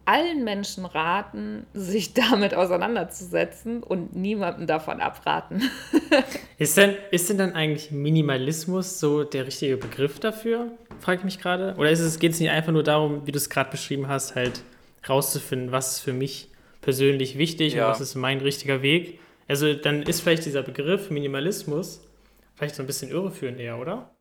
allen 0.05 0.43
Menschen 0.43 0.85
raten, 0.85 1.65
sich 1.73 2.13
damit 2.13 2.53
auseinanderzusetzen 2.53 3.83
und 3.83 4.15
niemandem 4.15 4.67
davon 4.67 5.01
abraten. 5.01 5.63
ist, 6.57 6.77
denn, 6.77 6.95
ist 7.11 7.29
denn 7.29 7.37
dann 7.37 7.53
eigentlich 7.53 7.91
Minimalismus 7.91 8.99
so 8.99 9.23
der 9.23 9.47
richtige 9.47 9.77
Begriff 9.77 10.19
dafür? 10.19 10.71
Frage 10.99 11.19
ich 11.19 11.25
mich 11.25 11.39
gerade. 11.39 11.75
Oder 11.77 11.91
es, 11.91 12.19
geht 12.19 12.33
es 12.33 12.39
nicht 12.39 12.49
einfach 12.49 12.71
nur 12.71 12.83
darum, 12.83 13.25
wie 13.27 13.31
du 13.31 13.37
es 13.37 13.49
gerade 13.49 13.69
beschrieben 13.71 14.07
hast, 14.07 14.35
halt 14.35 14.63
rauszufinden, 15.07 15.71
was 15.71 15.93
ist 15.93 15.99
für 15.99 16.13
mich 16.13 16.49
persönlich 16.81 17.37
wichtig 17.37 17.73
ja. 17.73 17.85
und 17.85 17.91
was 17.91 18.01
ist 18.01 18.15
mein 18.15 18.39
richtiger 18.39 18.81
Weg? 18.81 19.19
Also 19.47 19.73
dann 19.73 20.03
ist 20.03 20.21
vielleicht 20.21 20.45
dieser 20.45 20.63
Begriff 20.63 21.09
Minimalismus 21.09 22.01
vielleicht 22.55 22.75
so 22.75 22.83
ein 22.83 22.87
bisschen 22.87 23.11
irreführend 23.11 23.59
eher, 23.59 23.77
oder? 23.77 24.11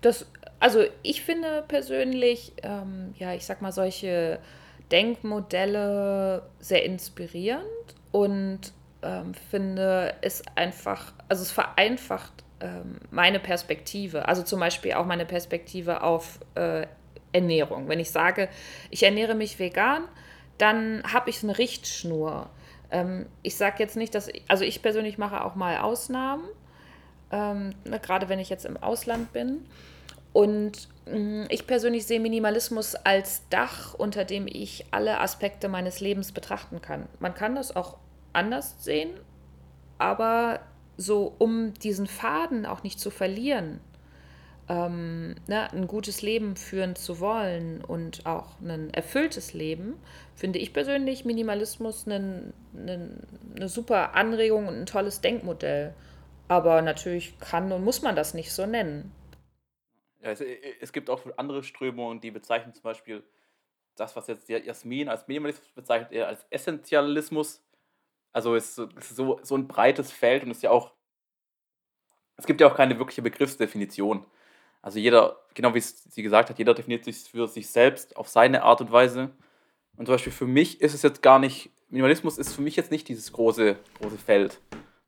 Das, 0.00 0.26
also 0.60 0.84
ich 1.02 1.22
finde 1.22 1.64
persönlich, 1.66 2.52
ähm, 2.62 3.14
ja, 3.18 3.34
ich 3.34 3.46
sag 3.46 3.62
mal, 3.62 3.72
solche 3.72 4.38
Denkmodelle 4.92 6.42
sehr 6.60 6.84
inspirierend 6.84 7.64
und 8.12 8.60
ähm, 9.02 9.34
finde 9.34 10.14
es 10.20 10.42
einfach, 10.54 11.12
also 11.28 11.42
es 11.42 11.50
vereinfacht 11.50 12.44
ähm, 12.60 12.98
meine 13.10 13.38
Perspektive, 13.38 14.28
also 14.28 14.42
zum 14.42 14.60
Beispiel 14.60 14.94
auch 14.94 15.06
meine 15.06 15.26
Perspektive 15.26 16.02
auf 16.02 16.40
äh, 16.54 16.86
Ernährung. 17.32 17.88
Wenn 17.88 18.00
ich 18.00 18.10
sage, 18.10 18.48
ich 18.90 19.02
ernähre 19.02 19.34
mich 19.34 19.58
vegan, 19.58 20.04
dann 20.58 21.02
habe 21.12 21.30
ich 21.30 21.42
eine 21.42 21.58
Richtschnur. 21.58 22.48
Ähm, 22.90 23.26
ich 23.42 23.56
sage 23.56 23.76
jetzt 23.78 23.96
nicht, 23.96 24.14
dass, 24.14 24.28
ich, 24.28 24.42
also 24.48 24.64
ich 24.64 24.82
persönlich 24.82 25.18
mache 25.18 25.44
auch 25.44 25.54
mal 25.54 25.78
Ausnahmen, 25.78 26.44
ähm, 27.30 27.74
ne, 27.84 28.00
gerade 28.00 28.28
wenn 28.28 28.38
ich 28.38 28.48
jetzt 28.48 28.64
im 28.64 28.76
Ausland 28.76 29.32
bin. 29.32 29.66
Und 30.32 30.88
mm, 31.06 31.44
ich 31.48 31.66
persönlich 31.66 32.06
sehe 32.06 32.20
Minimalismus 32.20 32.94
als 32.94 33.48
Dach, 33.48 33.94
unter 33.94 34.24
dem 34.24 34.46
ich 34.46 34.86
alle 34.90 35.20
Aspekte 35.20 35.68
meines 35.68 36.00
Lebens 36.00 36.32
betrachten 36.32 36.80
kann. 36.80 37.08
Man 37.18 37.34
kann 37.34 37.54
das 37.54 37.74
auch 37.74 37.98
anders 38.32 38.82
sehen, 38.82 39.10
aber 39.98 40.60
so 40.96 41.34
um 41.38 41.74
diesen 41.74 42.06
Faden 42.06 42.66
auch 42.66 42.82
nicht 42.82 42.98
zu 42.98 43.10
verlieren, 43.10 43.80
ähm, 44.68 45.36
ne, 45.46 45.70
ein 45.72 45.86
gutes 45.86 46.22
Leben 46.22 46.56
führen 46.56 46.96
zu 46.96 47.20
wollen 47.20 47.84
und 47.84 48.26
auch 48.26 48.58
ein 48.60 48.90
erfülltes 48.92 49.52
Leben, 49.52 49.94
finde 50.34 50.58
ich 50.58 50.72
persönlich 50.72 51.24
Minimalismus 51.24 52.06
eine, 52.06 52.52
eine, 52.76 53.10
eine 53.54 53.68
super 53.68 54.14
Anregung 54.14 54.66
und 54.66 54.74
ein 54.74 54.86
tolles 54.86 55.20
Denkmodell. 55.20 55.94
Aber 56.48 56.82
natürlich 56.82 57.38
kann 57.38 57.72
und 57.72 57.84
muss 57.84 58.02
man 58.02 58.16
das 58.16 58.34
nicht 58.34 58.52
so 58.52 58.66
nennen. 58.66 59.12
Ja, 60.20 60.30
es, 60.30 60.40
äh, 60.40 60.58
es, 60.80 60.92
gibt 60.92 61.10
auch 61.10 61.22
andere 61.36 61.62
Strömungen, 61.62 62.20
die 62.20 62.30
bezeichnen 62.30 62.72
zum 62.74 62.82
Beispiel 62.82 63.22
das, 63.96 64.14
was 64.16 64.26
jetzt 64.26 64.48
Jasmin 64.48 65.08
als 65.08 65.26
Minimalismus 65.26 65.68
bezeichnet, 65.70 66.12
eher 66.12 66.28
als 66.28 66.44
Essentialismus. 66.50 67.62
Also 68.36 68.54
es 68.54 68.76
ist 68.76 69.16
so, 69.16 69.40
so 69.42 69.56
ein 69.56 69.66
breites 69.66 70.12
Feld 70.12 70.44
und 70.44 70.50
ist 70.50 70.62
ja 70.62 70.70
auch 70.70 70.92
es 72.36 72.46
gibt 72.46 72.60
ja 72.60 72.66
auch 72.66 72.76
keine 72.76 72.98
wirkliche 72.98 73.22
Begriffsdefinition. 73.22 74.24
Also 74.82 74.98
jeder, 74.98 75.40
genau 75.54 75.74
wie 75.74 75.80
sie 75.80 76.22
gesagt 76.22 76.50
hat, 76.50 76.58
jeder 76.58 76.74
definiert 76.74 77.04
sich 77.04 77.16
für 77.18 77.48
sich 77.48 77.68
selbst 77.68 78.16
auf 78.16 78.28
seine 78.28 78.62
Art 78.62 78.80
und 78.80 78.92
Weise. 78.92 79.30
Und 79.96 80.06
zum 80.06 80.14
Beispiel 80.14 80.32
für 80.32 80.46
mich 80.46 80.80
ist 80.80 80.94
es 80.94 81.02
jetzt 81.02 81.22
gar 81.22 81.38
nicht, 81.38 81.70
Minimalismus 81.88 82.38
ist 82.38 82.54
für 82.54 82.62
mich 82.62 82.76
jetzt 82.76 82.90
nicht 82.90 83.08
dieses 83.08 83.32
große, 83.32 83.76
große 84.00 84.18
Feld, 84.18 84.60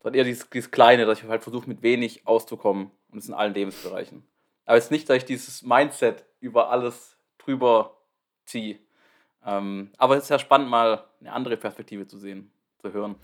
sondern 0.03 0.19
eher 0.19 0.25
dieses, 0.25 0.49
dieses 0.49 0.71
kleine, 0.71 1.05
dass 1.05 1.19
ich 1.19 1.29
halt 1.29 1.43
versuche, 1.43 1.69
mit 1.69 1.83
wenig 1.83 2.27
auszukommen 2.27 2.91
und 3.11 3.19
es 3.19 3.29
in 3.29 3.35
allen 3.35 3.55
Lebensbereichen. 3.55 4.27
Aber 4.64 4.77
jetzt 4.77 4.91
nicht, 4.91 5.09
dass 5.09 5.19
ich 5.19 5.25
dieses 5.25 5.62
Mindset 5.62 6.25
über 6.41 6.71
alles 6.71 7.19
drüber 7.37 7.99
ziehe. 8.47 8.79
Ähm, 9.45 9.93
aber 9.99 10.17
es 10.17 10.25
ist 10.25 10.31
ja 10.31 10.38
spannend, 10.38 10.71
mal 10.71 11.05
eine 11.21 11.33
andere 11.33 11.57
Perspektive 11.57 12.07
zu 12.07 12.19
sehen, 12.19 12.51
zu 12.83 12.93
hören. 12.93 13.17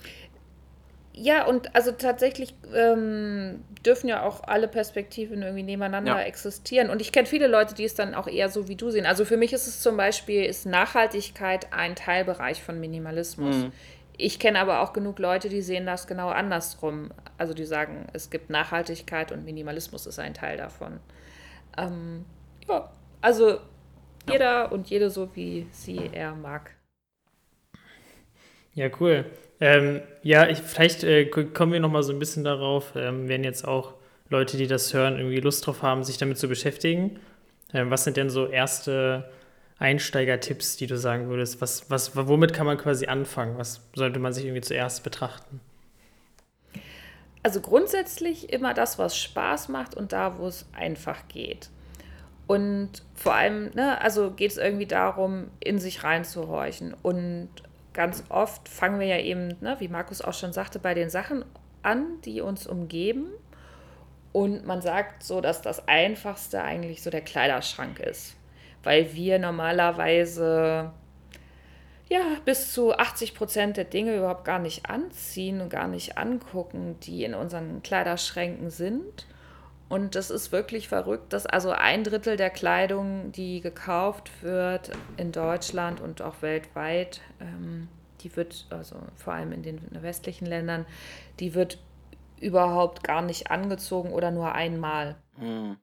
Ja, 1.16 1.46
und 1.46 1.76
also 1.76 1.92
tatsächlich 1.92 2.54
ähm, 2.74 3.62
dürfen 3.86 4.08
ja 4.08 4.24
auch 4.24 4.42
alle 4.42 4.66
Perspektiven 4.66 5.42
irgendwie 5.42 5.62
nebeneinander 5.62 6.18
ja. 6.18 6.22
existieren. 6.22 6.90
Und 6.90 7.00
ich 7.00 7.12
kenne 7.12 7.26
viele 7.26 7.46
Leute, 7.46 7.74
die 7.74 7.84
es 7.84 7.94
dann 7.94 8.16
auch 8.16 8.26
eher 8.26 8.48
so 8.48 8.66
wie 8.66 8.74
du 8.74 8.90
sehen. 8.90 9.06
Also 9.06 9.24
für 9.24 9.36
mich 9.36 9.52
ist 9.52 9.68
es 9.68 9.80
zum 9.80 9.96
Beispiel, 9.96 10.44
ist 10.44 10.66
Nachhaltigkeit 10.66 11.72
ein 11.72 11.94
Teilbereich 11.94 12.64
von 12.64 12.80
Minimalismus. 12.80 13.56
Mhm. 13.56 13.72
Ich 14.16 14.40
kenne 14.40 14.58
aber 14.58 14.80
auch 14.80 14.92
genug 14.92 15.20
Leute, 15.20 15.48
die 15.48 15.62
sehen 15.62 15.86
das 15.86 16.08
genau 16.08 16.30
andersrum. 16.30 17.12
Also 17.38 17.54
die 17.54 17.64
sagen, 17.64 18.08
es 18.12 18.30
gibt 18.30 18.50
Nachhaltigkeit 18.50 19.30
und 19.30 19.44
Minimalismus 19.44 20.06
ist 20.06 20.18
ein 20.18 20.34
Teil 20.34 20.56
davon. 20.56 20.98
Ähm, 21.78 22.24
ja, 22.68 22.90
also 23.20 23.58
jeder 24.28 24.44
ja. 24.44 24.64
und 24.64 24.90
jede 24.90 25.10
so, 25.10 25.34
wie 25.36 25.68
sie 25.70 26.10
er 26.12 26.34
mag. 26.34 26.74
Ja, 28.74 28.88
cool. 29.00 29.24
Ähm, 29.60 30.02
ja, 30.22 30.48
ich, 30.48 30.58
vielleicht 30.58 31.04
äh, 31.04 31.26
kommen 31.26 31.72
wir 31.72 31.80
noch 31.80 31.90
mal 31.90 32.02
so 32.02 32.12
ein 32.12 32.18
bisschen 32.18 32.44
darauf, 32.44 32.92
ähm, 32.96 33.28
wenn 33.28 33.44
jetzt 33.44 33.66
auch 33.66 33.94
Leute, 34.28 34.56
die 34.56 34.66
das 34.66 34.92
hören, 34.92 35.16
irgendwie 35.16 35.40
Lust 35.40 35.66
drauf 35.66 35.82
haben, 35.82 36.02
sich 36.02 36.18
damit 36.18 36.38
zu 36.38 36.48
beschäftigen. 36.48 37.20
Ähm, 37.72 37.90
was 37.90 38.04
sind 38.04 38.16
denn 38.16 38.30
so 38.30 38.48
erste 38.48 39.30
Einsteigertipps, 39.78 40.76
die 40.76 40.86
du 40.86 40.96
sagen 40.96 41.28
würdest? 41.28 41.60
Was, 41.60 41.90
was, 41.90 42.16
womit 42.16 42.52
kann 42.52 42.66
man 42.66 42.78
quasi 42.78 43.06
anfangen? 43.06 43.58
Was 43.58 43.80
sollte 43.94 44.18
man 44.18 44.32
sich 44.32 44.44
irgendwie 44.44 44.60
zuerst 44.60 45.04
betrachten? 45.04 45.60
Also 47.42 47.60
grundsätzlich 47.60 48.52
immer 48.52 48.72
das, 48.72 48.98
was 48.98 49.16
Spaß 49.18 49.68
macht 49.68 49.94
und 49.94 50.12
da, 50.12 50.38
wo 50.38 50.46
es 50.46 50.66
einfach 50.72 51.28
geht. 51.28 51.68
Und 52.46 52.90
vor 53.14 53.34
allem, 53.34 53.70
ne, 53.74 54.00
also 54.00 54.30
geht 54.30 54.50
es 54.50 54.56
irgendwie 54.56 54.86
darum, 54.86 55.50
in 55.60 55.78
sich 55.78 56.04
reinzuhorchen 56.04 56.94
und 57.02 57.48
ganz 57.94 58.24
oft 58.28 58.68
fangen 58.68 59.00
wir 59.00 59.06
ja 59.06 59.18
eben, 59.18 59.56
ne, 59.60 59.76
wie 59.78 59.88
Markus 59.88 60.20
auch 60.20 60.34
schon 60.34 60.52
sagte, 60.52 60.78
bei 60.78 60.92
den 60.94 61.08
Sachen 61.08 61.44
an, 61.82 62.20
die 62.24 62.40
uns 62.40 62.66
umgeben. 62.66 63.28
Und 64.32 64.66
man 64.66 64.82
sagt 64.82 65.22
so, 65.22 65.40
dass 65.40 65.62
das 65.62 65.86
Einfachste 65.88 66.62
eigentlich 66.62 67.02
so 67.02 67.10
der 67.10 67.20
Kleiderschrank 67.20 68.00
ist. 68.00 68.36
Weil 68.82 69.14
wir 69.14 69.38
normalerweise 69.38 70.92
ja, 72.08 72.20
bis 72.44 72.72
zu 72.72 72.94
80 72.94 73.34
Prozent 73.34 73.76
der 73.76 73.84
Dinge 73.84 74.16
überhaupt 74.16 74.44
gar 74.44 74.58
nicht 74.58 74.90
anziehen 74.90 75.60
und 75.60 75.70
gar 75.70 75.88
nicht 75.88 76.18
angucken, 76.18 76.96
die 77.00 77.24
in 77.24 77.34
unseren 77.34 77.82
Kleiderschränken 77.82 78.70
sind. 78.70 79.26
Und 79.88 80.14
das 80.14 80.30
ist 80.30 80.50
wirklich 80.50 80.88
verrückt, 80.88 81.32
dass 81.32 81.46
also 81.46 81.70
ein 81.70 82.04
Drittel 82.04 82.36
der 82.36 82.50
Kleidung, 82.50 83.32
die 83.32 83.60
gekauft 83.60 84.30
wird 84.42 84.90
in 85.16 85.30
Deutschland 85.30 86.00
und 86.00 86.22
auch 86.22 86.40
weltweit, 86.40 87.20
ähm, 87.40 87.88
die 88.20 88.34
wird, 88.34 88.66
also 88.70 88.96
vor 89.16 89.34
allem 89.34 89.52
in 89.52 89.62
den 89.62 89.80
westlichen 90.02 90.46
Ländern, 90.46 90.86
die 91.38 91.54
wird 91.54 91.78
überhaupt 92.40 93.04
gar 93.04 93.22
nicht 93.22 93.50
angezogen 93.50 94.12
oder 94.12 94.30
nur 94.30 94.52
einmal. 94.52 95.16
Mhm. 95.36 95.76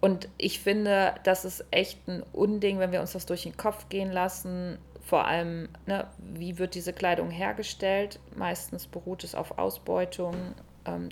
Und 0.00 0.28
ich 0.38 0.60
finde, 0.60 1.14
das 1.24 1.44
ist 1.44 1.64
echt 1.70 2.08
ein 2.08 2.22
Unding, 2.32 2.78
wenn 2.78 2.92
wir 2.92 3.00
uns 3.00 3.12
das 3.12 3.26
durch 3.26 3.42
den 3.42 3.56
Kopf 3.56 3.88
gehen 3.88 4.10
lassen. 4.10 4.78
Vor 5.02 5.26
allem, 5.26 5.68
ne, 5.86 6.06
wie 6.18 6.58
wird 6.58 6.74
diese 6.74 6.92
Kleidung 6.92 7.30
hergestellt? 7.30 8.18
Meistens 8.34 8.86
beruht 8.86 9.24
es 9.24 9.34
auf 9.34 9.58
Ausbeutung 9.58 10.34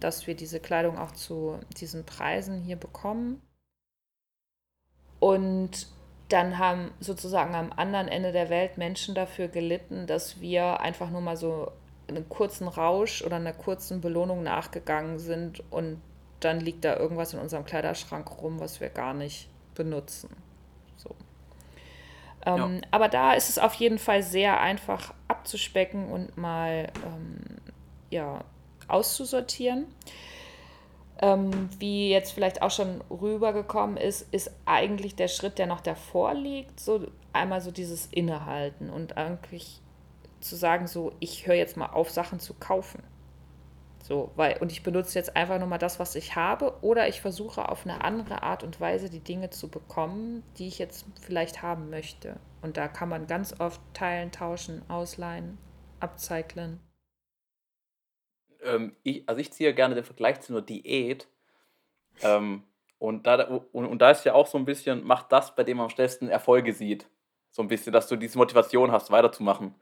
dass 0.00 0.26
wir 0.26 0.34
diese 0.34 0.60
Kleidung 0.60 0.98
auch 0.98 1.12
zu 1.12 1.58
diesen 1.78 2.04
Preisen 2.04 2.60
hier 2.60 2.76
bekommen. 2.76 3.42
Und 5.20 5.88
dann 6.28 6.58
haben 6.58 6.90
sozusagen 7.00 7.54
am 7.54 7.72
anderen 7.72 8.08
Ende 8.08 8.32
der 8.32 8.50
Welt 8.50 8.78
Menschen 8.78 9.14
dafür 9.14 9.48
gelitten, 9.48 10.06
dass 10.06 10.40
wir 10.40 10.80
einfach 10.80 11.10
nur 11.10 11.20
mal 11.20 11.36
so 11.36 11.72
einen 12.08 12.28
kurzen 12.28 12.68
Rausch 12.68 13.22
oder 13.22 13.36
einer 13.36 13.52
kurzen 13.52 14.00
Belohnung 14.00 14.42
nachgegangen 14.42 15.18
sind 15.18 15.62
und 15.70 16.00
dann 16.40 16.60
liegt 16.60 16.84
da 16.84 16.96
irgendwas 16.96 17.34
in 17.34 17.40
unserem 17.40 17.64
Kleiderschrank 17.64 18.40
rum, 18.40 18.60
was 18.60 18.80
wir 18.80 18.90
gar 18.90 19.12
nicht 19.12 19.48
benutzen. 19.74 20.30
So. 20.96 21.10
Ähm, 22.46 22.76
ja. 22.76 22.80
Aber 22.90 23.08
da 23.08 23.32
ist 23.32 23.48
es 23.48 23.58
auf 23.58 23.74
jeden 23.74 23.98
Fall 23.98 24.22
sehr 24.22 24.60
einfach 24.60 25.14
abzuspecken 25.26 26.08
und 26.10 26.36
mal 26.36 26.88
ähm, 27.04 27.40
ja, 28.10 28.44
auszusortieren. 28.88 29.86
Ähm, 31.20 31.68
wie 31.78 32.10
jetzt 32.10 32.32
vielleicht 32.32 32.62
auch 32.62 32.70
schon 32.70 33.00
rübergekommen 33.10 33.96
ist, 33.96 34.32
ist 34.32 34.52
eigentlich 34.66 35.16
der 35.16 35.28
Schritt, 35.28 35.58
der 35.58 35.66
noch 35.66 35.80
davor 35.80 36.34
liegt, 36.34 36.78
so 36.78 37.08
einmal 37.32 37.60
so 37.60 37.72
dieses 37.72 38.06
Innehalten 38.06 38.88
und 38.88 39.16
eigentlich 39.16 39.80
zu 40.40 40.54
sagen, 40.54 40.86
so, 40.86 41.12
ich 41.18 41.46
höre 41.46 41.56
jetzt 41.56 41.76
mal 41.76 41.86
auf, 41.86 42.10
Sachen 42.10 42.38
zu 42.38 42.54
kaufen. 42.54 43.02
So, 44.04 44.30
weil, 44.36 44.56
und 44.58 44.70
ich 44.70 44.84
benutze 44.84 45.18
jetzt 45.18 45.36
einfach 45.36 45.58
nur 45.58 45.66
mal 45.66 45.78
das, 45.78 45.98
was 45.98 46.14
ich 46.14 46.36
habe, 46.36 46.78
oder 46.82 47.08
ich 47.08 47.20
versuche 47.20 47.68
auf 47.68 47.84
eine 47.84 48.04
andere 48.04 48.42
Art 48.44 48.62
und 48.62 48.80
Weise 48.80 49.10
die 49.10 49.20
Dinge 49.20 49.50
zu 49.50 49.68
bekommen, 49.68 50.44
die 50.56 50.68
ich 50.68 50.78
jetzt 50.78 51.04
vielleicht 51.20 51.62
haben 51.62 51.90
möchte. 51.90 52.36
Und 52.62 52.76
da 52.76 52.86
kann 52.86 53.08
man 53.08 53.26
ganz 53.26 53.58
oft 53.60 53.80
teilen, 53.92 54.30
tauschen, 54.30 54.82
ausleihen, 54.88 55.58
upcyclen 56.00 56.80
ähm, 58.68 58.96
ich, 59.02 59.28
also 59.28 59.40
ich 59.40 59.52
ziehe 59.52 59.74
gerne 59.74 59.94
den 59.94 60.04
Vergleich 60.04 60.40
zu 60.40 60.52
einer 60.52 60.62
Diät. 60.62 61.28
Ähm, 62.22 62.64
und, 62.98 63.26
da, 63.26 63.44
und, 63.44 63.86
und 63.86 63.98
da 64.00 64.10
ist 64.10 64.24
ja 64.24 64.34
auch 64.34 64.46
so 64.46 64.58
ein 64.58 64.64
bisschen, 64.64 65.02
mach 65.04 65.24
das, 65.24 65.54
bei 65.54 65.64
dem 65.64 65.76
man 65.76 65.84
am 65.84 65.90
schnellsten 65.90 66.28
Erfolge 66.28 66.72
sieht. 66.72 67.08
So 67.50 67.62
ein 67.62 67.68
bisschen, 67.68 67.92
dass 67.92 68.08
du 68.08 68.16
diese 68.16 68.38
Motivation 68.38 68.92
hast, 68.92 69.10
weiterzumachen. 69.10 69.74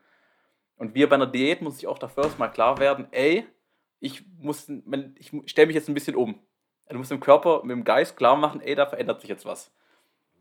Und 0.76 0.94
wir 0.94 1.08
bei 1.08 1.16
einer 1.16 1.26
Diät 1.26 1.62
muss 1.62 1.78
ich 1.78 1.86
auch 1.86 1.98
dafür 1.98 2.24
erstmal 2.24 2.50
klar 2.50 2.78
werden, 2.78 3.08
ey, 3.10 3.46
ich 3.98 4.24
muss, 4.38 4.68
ich 5.16 5.32
stelle 5.46 5.66
mich 5.66 5.74
jetzt 5.74 5.88
ein 5.88 5.94
bisschen 5.94 6.16
um. 6.16 6.38
Du 6.88 6.98
musst 6.98 7.10
dem 7.10 7.20
Körper, 7.20 7.62
mit 7.62 7.70
dem 7.70 7.84
Geist 7.84 8.16
klar 8.16 8.36
machen, 8.36 8.60
ey, 8.60 8.74
da 8.74 8.86
verändert 8.86 9.20
sich 9.20 9.30
jetzt 9.30 9.46
was. 9.46 9.72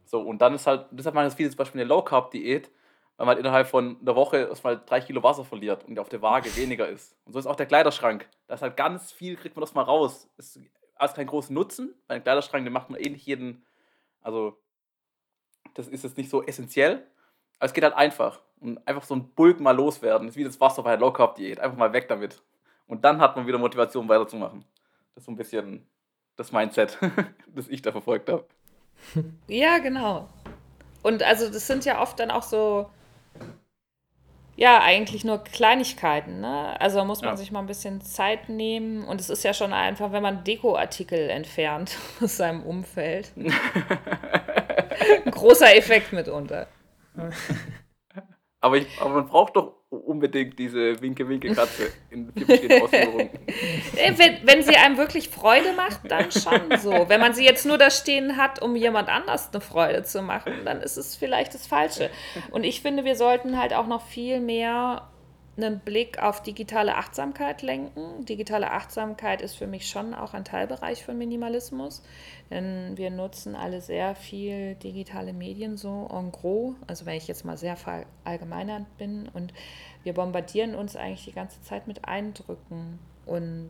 So, 0.04 0.22
und 0.22 0.40
dann 0.40 0.54
ist 0.54 0.68
halt, 0.68 0.88
deshalb 0.92 1.16
machen 1.16 1.26
das 1.26 1.36
viele 1.36 1.50
zum 1.50 1.58
Beispiel 1.58 1.82
eine 1.82 1.88
Low-Carb-Diät, 1.88 2.70
weil 3.18 3.26
man 3.26 3.38
innerhalb 3.38 3.68
von 3.68 3.98
einer 4.02 4.16
Woche 4.16 4.38
erstmal 4.38 4.82
drei 4.86 5.00
Kilo 5.00 5.24
Wasser 5.24 5.46
verliert 5.46 5.86
und 5.86 5.98
auf 6.00 6.10
der 6.10 6.22
Waage 6.22 6.56
weniger 6.56 6.88
ist. 6.88 7.16
Und 7.26 7.34
so 7.34 7.40
ist 7.40 7.46
auch 7.46 7.56
der 7.56 7.66
Kleiderschrank. 7.66 8.28
Da 8.48 8.56
ist 8.56 8.62
halt 8.62 8.76
ganz 8.76 9.12
viel, 9.12 9.36
kriegt 9.36 9.56
man 9.56 9.62
das 9.62 9.74
mal 9.74 9.84
raus. 9.84 10.30
Ist 10.38 10.60
alles 10.96 11.14
kein 11.14 11.28
großen 11.28 11.54
Nutzen, 11.54 11.94
weil 12.08 12.18
ein 12.18 12.24
Kleiderschrank, 12.24 12.66
den 12.66 12.74
macht 12.74 12.90
man 12.90 13.00
eh 13.00 13.10
nicht 13.10 13.26
jeden, 13.26 13.66
also 14.22 14.58
das 15.74 15.88
ist 15.88 16.04
jetzt 16.04 16.18
nicht 16.18 16.30
so 16.30 16.44
essentiell, 16.44 17.06
aber 17.58 17.66
es 17.66 17.74
geht 17.74 17.84
halt 17.84 17.96
einfach. 17.96 18.42
Und 18.60 18.86
einfach 18.88 19.04
so 19.04 19.16
ein 19.16 19.30
Bulk 19.34 19.60
mal 19.60 19.76
loswerden, 19.76 20.28
ist 20.28 20.38
wie 20.38 20.44
das 20.44 20.60
Wasser 20.60 20.84
bei 20.84 20.92
der 20.92 21.00
Low 21.00 21.12
Carb 21.12 21.36
Diät, 21.36 21.60
einfach 21.60 21.78
mal 21.78 21.94
weg 21.94 22.08
damit. 22.08 22.42
Und 22.88 23.04
dann 23.04 23.20
hat 23.20 23.36
man 23.36 23.48
wieder 23.48 23.58
Motivation 23.58 24.08
weiterzumachen. 24.08 24.66
Das 25.14 25.22
ist 25.22 25.26
so 25.26 25.32
ein 25.32 25.36
bisschen 25.36 25.88
das 26.36 26.52
Mindset, 26.52 26.98
das 27.56 27.68
ich 27.68 27.82
da 27.82 27.92
verfolgt 27.92 28.30
habe. 28.30 28.46
Ja, 29.48 29.78
genau. 29.80 30.30
Und 31.04 31.24
also 31.24 31.50
das 31.50 31.68
sind 31.68 31.86
ja 31.86 32.02
oft 32.02 32.20
dann 32.20 32.32
auch 32.32 32.44
so 32.44 32.90
ja, 34.58 34.82
eigentlich 34.82 35.26
nur 35.26 35.44
Kleinigkeiten. 35.44 36.40
Ne? 36.40 36.80
Also 36.80 37.04
muss 37.04 37.22
man 37.22 37.32
ja. 37.32 37.38
sich 37.38 37.52
mal 37.52 37.60
ein 37.60 37.68
bisschen 37.68 38.02
Zeit 38.02 38.48
nehmen. 38.48 39.04
Und 39.04 39.20
es 39.20 39.30
ist 39.30 39.44
ja 39.44 39.54
schon 39.54 39.74
einfach, 39.74 40.12
wenn 40.12 40.24
man 40.24 40.44
Dekoartikel 40.44 41.30
entfernt 41.30 41.98
aus 42.22 42.38
seinem 42.38 42.64
Umfeld. 42.64 43.32
ein 43.36 43.52
großer 45.32 45.76
Effekt 45.76 46.14
mitunter. 46.14 46.68
Aber, 48.62 48.78
ich, 48.78 48.88
aber 49.00 49.16
man 49.16 49.28
braucht 49.28 49.58
doch 49.58 49.74
unbedingt 49.90 50.58
diese 50.58 51.00
Winke-Winke-Katze 51.02 51.92
in 52.10 52.32
verschiedenen 52.32 52.82
Ausführungen. 52.82 53.30
wenn, 54.18 54.48
wenn 54.48 54.64
sie 54.64 54.76
einem 54.76 54.98
wirklich 54.98 55.30
Freude 55.30 55.74
macht, 55.74 56.00
dann 56.10 56.32
schon 56.32 56.78
so. 56.78 57.10
Wenn 57.10 57.20
man 57.20 57.34
sie 57.34 57.44
jetzt 57.44 57.66
nur 57.66 57.78
da 57.78 57.90
stehen 57.90 58.38
hat, 58.38 58.62
um 58.62 58.76
jemand 58.76 59.10
anders 59.10 59.50
eine 59.52 59.62
Freude 59.62 60.04
zu 60.04 60.22
machen, 60.22 60.54
dann 60.66 60.82
ist 60.82 60.98
es 60.98 61.16
vielleicht 61.16 61.54
das 61.54 61.68
Falsche. 61.68 62.10
Und 62.52 62.64
ich 62.64 62.82
finde, 62.82 63.04
wir 63.04 63.16
sollten 63.16 63.60
halt 63.60 63.74
auch 63.74 63.88
noch 63.88 64.06
viel 64.06 64.40
mehr 64.40 65.08
einen 65.58 65.80
Blick 65.80 66.22
auf 66.22 66.42
digitale 66.42 66.96
Achtsamkeit 66.96 67.62
lenken. 67.62 68.26
Digitale 68.26 68.72
Achtsamkeit 68.72 69.42
ist 69.42 69.56
für 69.56 69.68
mich 69.68 69.90
schon 69.90 70.14
auch 70.14 70.34
ein 70.34 70.44
Teilbereich 70.44 71.06
von 71.06 71.18
Minimalismus, 71.18 72.04
denn 72.50 72.98
wir 72.98 73.10
nutzen 73.10 73.56
alle 73.56 73.82
sehr 73.82 74.16
viel 74.16 74.76
digitale 74.76 75.32
Medien 75.32 75.78
so 75.78 76.10
en 76.12 76.32
gros, 76.32 76.76
also 76.88 77.06
wenn 77.06 77.16
ich 77.16 77.28
jetzt 77.28 77.46
mal 77.46 77.58
sehr 77.58 77.78
verallgemeinert 77.78 78.86
bin 78.98 79.30
und 79.34 79.54
wir 80.04 80.14
bombardieren 80.14 80.76
uns 80.76 80.96
eigentlich 80.96 81.26
die 81.26 81.32
ganze 81.32 81.62
Zeit 81.62 81.88
mit 81.88 82.06
Eindrücken 82.06 83.00
und 83.26 83.70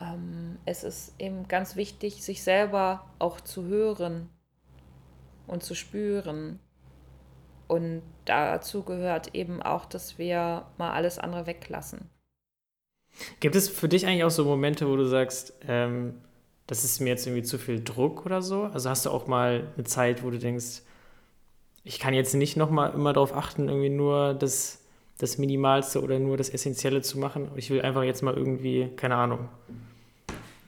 ähm, 0.00 0.58
es 0.64 0.84
ist 0.84 1.14
eben 1.18 1.48
ganz 1.48 1.76
wichtig, 1.76 2.22
sich 2.22 2.42
selber 2.42 3.04
auch 3.18 3.40
zu 3.40 3.64
hören 3.64 4.28
und 5.46 5.62
zu 5.62 5.74
spüren. 5.74 6.60
Und 7.66 8.02
dazu 8.24 8.82
gehört 8.82 9.34
eben 9.34 9.62
auch, 9.62 9.84
dass 9.84 10.18
wir 10.18 10.66
mal 10.78 10.92
alles 10.92 11.18
andere 11.18 11.46
weglassen. 11.46 12.08
Gibt 13.40 13.56
es 13.56 13.68
für 13.68 13.88
dich 13.88 14.06
eigentlich 14.06 14.24
auch 14.24 14.30
so 14.30 14.44
Momente, 14.44 14.88
wo 14.88 14.96
du 14.96 15.06
sagst, 15.06 15.54
ähm, 15.66 16.14
das 16.66 16.84
ist 16.84 17.00
mir 17.00 17.08
jetzt 17.08 17.26
irgendwie 17.26 17.42
zu 17.42 17.58
viel 17.58 17.82
Druck 17.82 18.26
oder 18.26 18.42
so? 18.42 18.64
Also 18.64 18.90
hast 18.90 19.06
du 19.06 19.10
auch 19.10 19.26
mal 19.26 19.72
eine 19.74 19.84
Zeit, 19.84 20.22
wo 20.22 20.30
du 20.30 20.38
denkst, 20.38 20.82
ich 21.84 21.98
kann 21.98 22.14
jetzt 22.14 22.34
nicht 22.34 22.56
nochmal 22.56 22.92
immer 22.92 23.12
darauf 23.12 23.34
achten, 23.34 23.68
irgendwie 23.68 23.88
nur 23.88 24.34
das, 24.34 24.84
das 25.16 25.38
Minimalste 25.38 26.02
oder 26.02 26.18
nur 26.18 26.36
das 26.36 26.50
Essentielle 26.50 27.00
zu 27.00 27.18
machen. 27.18 27.50
Ich 27.56 27.70
will 27.70 27.80
einfach 27.80 28.02
jetzt 28.02 28.22
mal 28.22 28.34
irgendwie, 28.34 28.90
keine 28.96 29.16
Ahnung, 29.16 29.48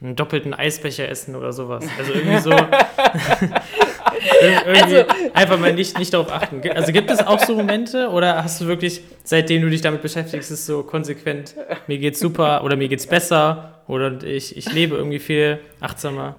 einen 0.02 0.16
doppelten 0.16 0.54
Eisbecher 0.54 1.08
essen 1.08 1.36
oder 1.36 1.52
sowas. 1.52 1.84
Also 1.98 2.12
irgendwie 2.12 2.38
so. 2.40 2.50
irgendwie 4.40 4.82
also, 4.82 5.30
einfach 5.34 5.58
mal 5.58 5.72
nicht, 5.72 5.98
nicht 5.98 6.12
darauf 6.12 6.30
achten. 6.32 6.62
Also 6.70 6.92
gibt 6.92 7.10
es 7.10 7.20
auch 7.20 7.40
so 7.40 7.54
Momente 7.54 8.08
oder 8.08 8.42
hast 8.42 8.60
du 8.60 8.66
wirklich, 8.66 9.02
seitdem 9.24 9.62
du 9.62 9.70
dich 9.70 9.80
damit 9.80 10.02
beschäftigst, 10.02 10.50
ist 10.50 10.66
so 10.66 10.82
konsequent, 10.82 11.54
mir 11.86 11.98
geht's 11.98 12.20
super 12.20 12.64
oder 12.64 12.76
mir 12.76 12.88
geht's 12.88 13.06
besser 13.06 13.82
oder 13.86 14.22
ich, 14.22 14.56
ich 14.56 14.72
lebe 14.72 14.96
irgendwie 14.96 15.18
viel 15.18 15.60
achtsamer? 15.80 16.36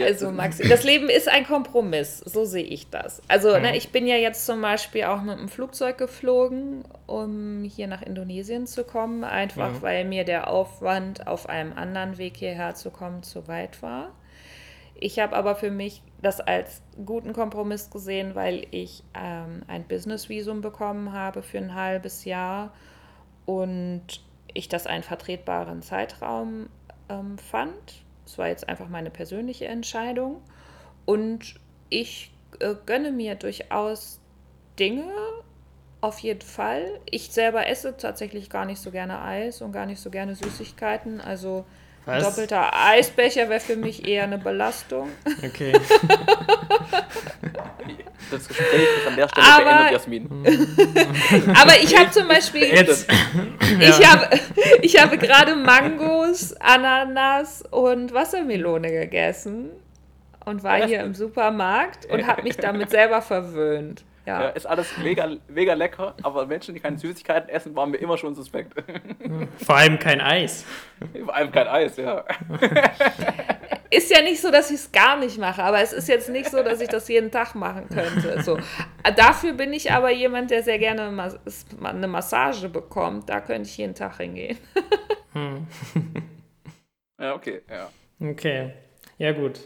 Also 0.00 0.30
Maxi, 0.30 0.68
das 0.68 0.84
Leben 0.84 1.08
ist 1.08 1.28
ein 1.28 1.46
Kompromiss, 1.46 2.18
so 2.18 2.44
sehe 2.44 2.64
ich 2.64 2.90
das. 2.90 3.22
Also 3.28 3.50
ja. 3.50 3.60
ne, 3.60 3.76
ich 3.76 3.90
bin 3.90 4.06
ja 4.06 4.16
jetzt 4.16 4.46
zum 4.46 4.60
Beispiel 4.60 5.04
auch 5.04 5.22
mit 5.22 5.38
dem 5.38 5.48
Flugzeug 5.48 5.98
geflogen, 5.98 6.84
um 7.06 7.64
hier 7.64 7.86
nach 7.86 8.02
Indonesien 8.02 8.66
zu 8.66 8.84
kommen, 8.84 9.24
einfach 9.24 9.74
ja. 9.74 9.82
weil 9.82 10.04
mir 10.04 10.24
der 10.24 10.48
Aufwand 10.48 11.26
auf 11.26 11.48
einem 11.48 11.72
anderen 11.72 12.18
Weg 12.18 12.36
hierher 12.36 12.74
zu 12.74 12.90
kommen 12.90 13.22
zu 13.22 13.46
weit 13.48 13.82
war. 13.82 14.12
Ich 14.94 15.18
habe 15.18 15.36
aber 15.36 15.56
für 15.56 15.70
mich 15.70 16.02
das 16.22 16.40
als 16.40 16.82
guten 17.04 17.32
Kompromiss 17.32 17.90
gesehen, 17.90 18.34
weil 18.34 18.66
ich 18.70 19.02
ähm, 19.14 19.62
ein 19.66 19.84
Business-Visum 19.84 20.60
bekommen 20.60 21.12
habe 21.12 21.42
für 21.42 21.58
ein 21.58 21.74
halbes 21.74 22.24
Jahr 22.24 22.72
und 23.44 24.02
ich 24.52 24.68
das 24.68 24.86
einen 24.86 25.02
vertretbaren 25.02 25.82
Zeitraum 25.82 26.68
ähm, 27.08 27.36
fand 27.38 28.03
das 28.24 28.38
war 28.38 28.48
jetzt 28.48 28.68
einfach 28.68 28.88
meine 28.88 29.10
persönliche 29.10 29.66
Entscheidung. 29.66 30.42
Und 31.04 31.54
ich 31.90 32.32
äh, 32.60 32.74
gönne 32.86 33.12
mir 33.12 33.34
durchaus 33.34 34.20
Dinge, 34.78 35.12
auf 36.00 36.18
jeden 36.18 36.42
Fall. 36.42 37.00
Ich 37.10 37.30
selber 37.30 37.66
esse 37.66 37.96
tatsächlich 37.96 38.50
gar 38.50 38.66
nicht 38.66 38.80
so 38.80 38.90
gerne 38.90 39.22
Eis 39.22 39.62
und 39.62 39.72
gar 39.72 39.86
nicht 39.86 40.00
so 40.00 40.10
gerne 40.10 40.34
Süßigkeiten. 40.34 41.20
Also 41.20 41.64
ein 42.06 42.22
doppelter 42.22 42.70
Eisbecher 42.74 43.48
wäre 43.48 43.60
für 43.60 43.76
mich 43.76 44.06
eher 44.06 44.24
eine 44.24 44.38
Belastung. 44.38 45.08
Okay. 45.42 45.72
das 48.34 48.48
Gespräch 48.48 48.88
ist 48.98 49.06
an 49.06 49.16
der 49.16 49.28
Stelle 49.28 49.46
aber, 49.46 49.64
beendet, 49.64 49.92
Jasmin. 49.92 50.28
aber 51.60 51.76
ich 51.82 51.96
habe 51.96 52.10
zum 52.10 52.28
Beispiel. 52.28 52.64
Jetzt. 52.64 53.06
Ich, 53.80 53.98
ja. 53.98 54.12
habe, 54.12 54.40
ich 54.82 55.02
habe 55.02 55.18
gerade 55.18 55.56
Mangos, 55.56 56.54
Ananas 56.60 57.62
und 57.70 58.12
Wassermelone 58.12 58.90
gegessen 58.90 59.70
und 60.44 60.62
war 60.62 60.86
hier 60.86 61.00
im 61.00 61.14
Supermarkt 61.14 62.06
und 62.06 62.26
habe 62.26 62.42
mich 62.42 62.56
damit 62.56 62.90
selber 62.90 63.22
verwöhnt. 63.22 64.04
Ja. 64.26 64.42
ja. 64.42 64.48
ist 64.50 64.66
alles 64.66 64.96
mega, 64.98 65.28
mega 65.48 65.74
lecker, 65.74 66.14
aber 66.22 66.46
Menschen, 66.46 66.74
die 66.74 66.80
keine 66.80 66.96
Süßigkeiten 66.98 67.50
essen, 67.50 67.76
waren 67.76 67.90
mir 67.90 67.98
immer 67.98 68.16
schon 68.16 68.34
suspekt. 68.34 68.72
Vor 69.64 69.76
allem 69.76 69.98
kein 69.98 70.20
Eis. 70.20 70.64
Vor 71.24 71.34
allem 71.34 71.52
kein 71.52 71.68
Eis, 71.68 71.96
ja. 71.96 72.24
Ist 73.90 74.10
ja 74.10 74.22
nicht 74.22 74.40
so, 74.40 74.50
dass 74.50 74.70
ich 74.70 74.76
es 74.76 74.90
gar 74.90 75.18
nicht 75.18 75.38
mache, 75.38 75.62
aber 75.62 75.80
es 75.80 75.92
ist 75.92 76.08
jetzt 76.08 76.28
nicht 76.28 76.50
so, 76.50 76.62
dass 76.62 76.80
ich 76.80 76.88
das 76.88 77.06
jeden 77.08 77.30
Tag 77.30 77.54
machen 77.54 77.86
könnte. 77.88 78.42
So. 78.42 78.58
Dafür 79.14 79.52
bin 79.52 79.72
ich 79.72 79.92
aber 79.92 80.10
jemand, 80.10 80.50
der 80.50 80.62
sehr 80.62 80.78
gerne 80.78 81.30
eine 81.82 82.08
Massage 82.08 82.68
bekommt. 82.68 83.28
Da 83.28 83.40
könnte 83.40 83.68
ich 83.68 83.76
jeden 83.76 83.94
Tag 83.94 84.16
hingehen. 84.16 84.58
Hm. 85.32 85.66
Ja, 87.20 87.34
okay, 87.34 87.62
ja. 87.70 87.90
Okay. 88.20 88.72
Ja, 89.18 89.32
gut. 89.32 89.60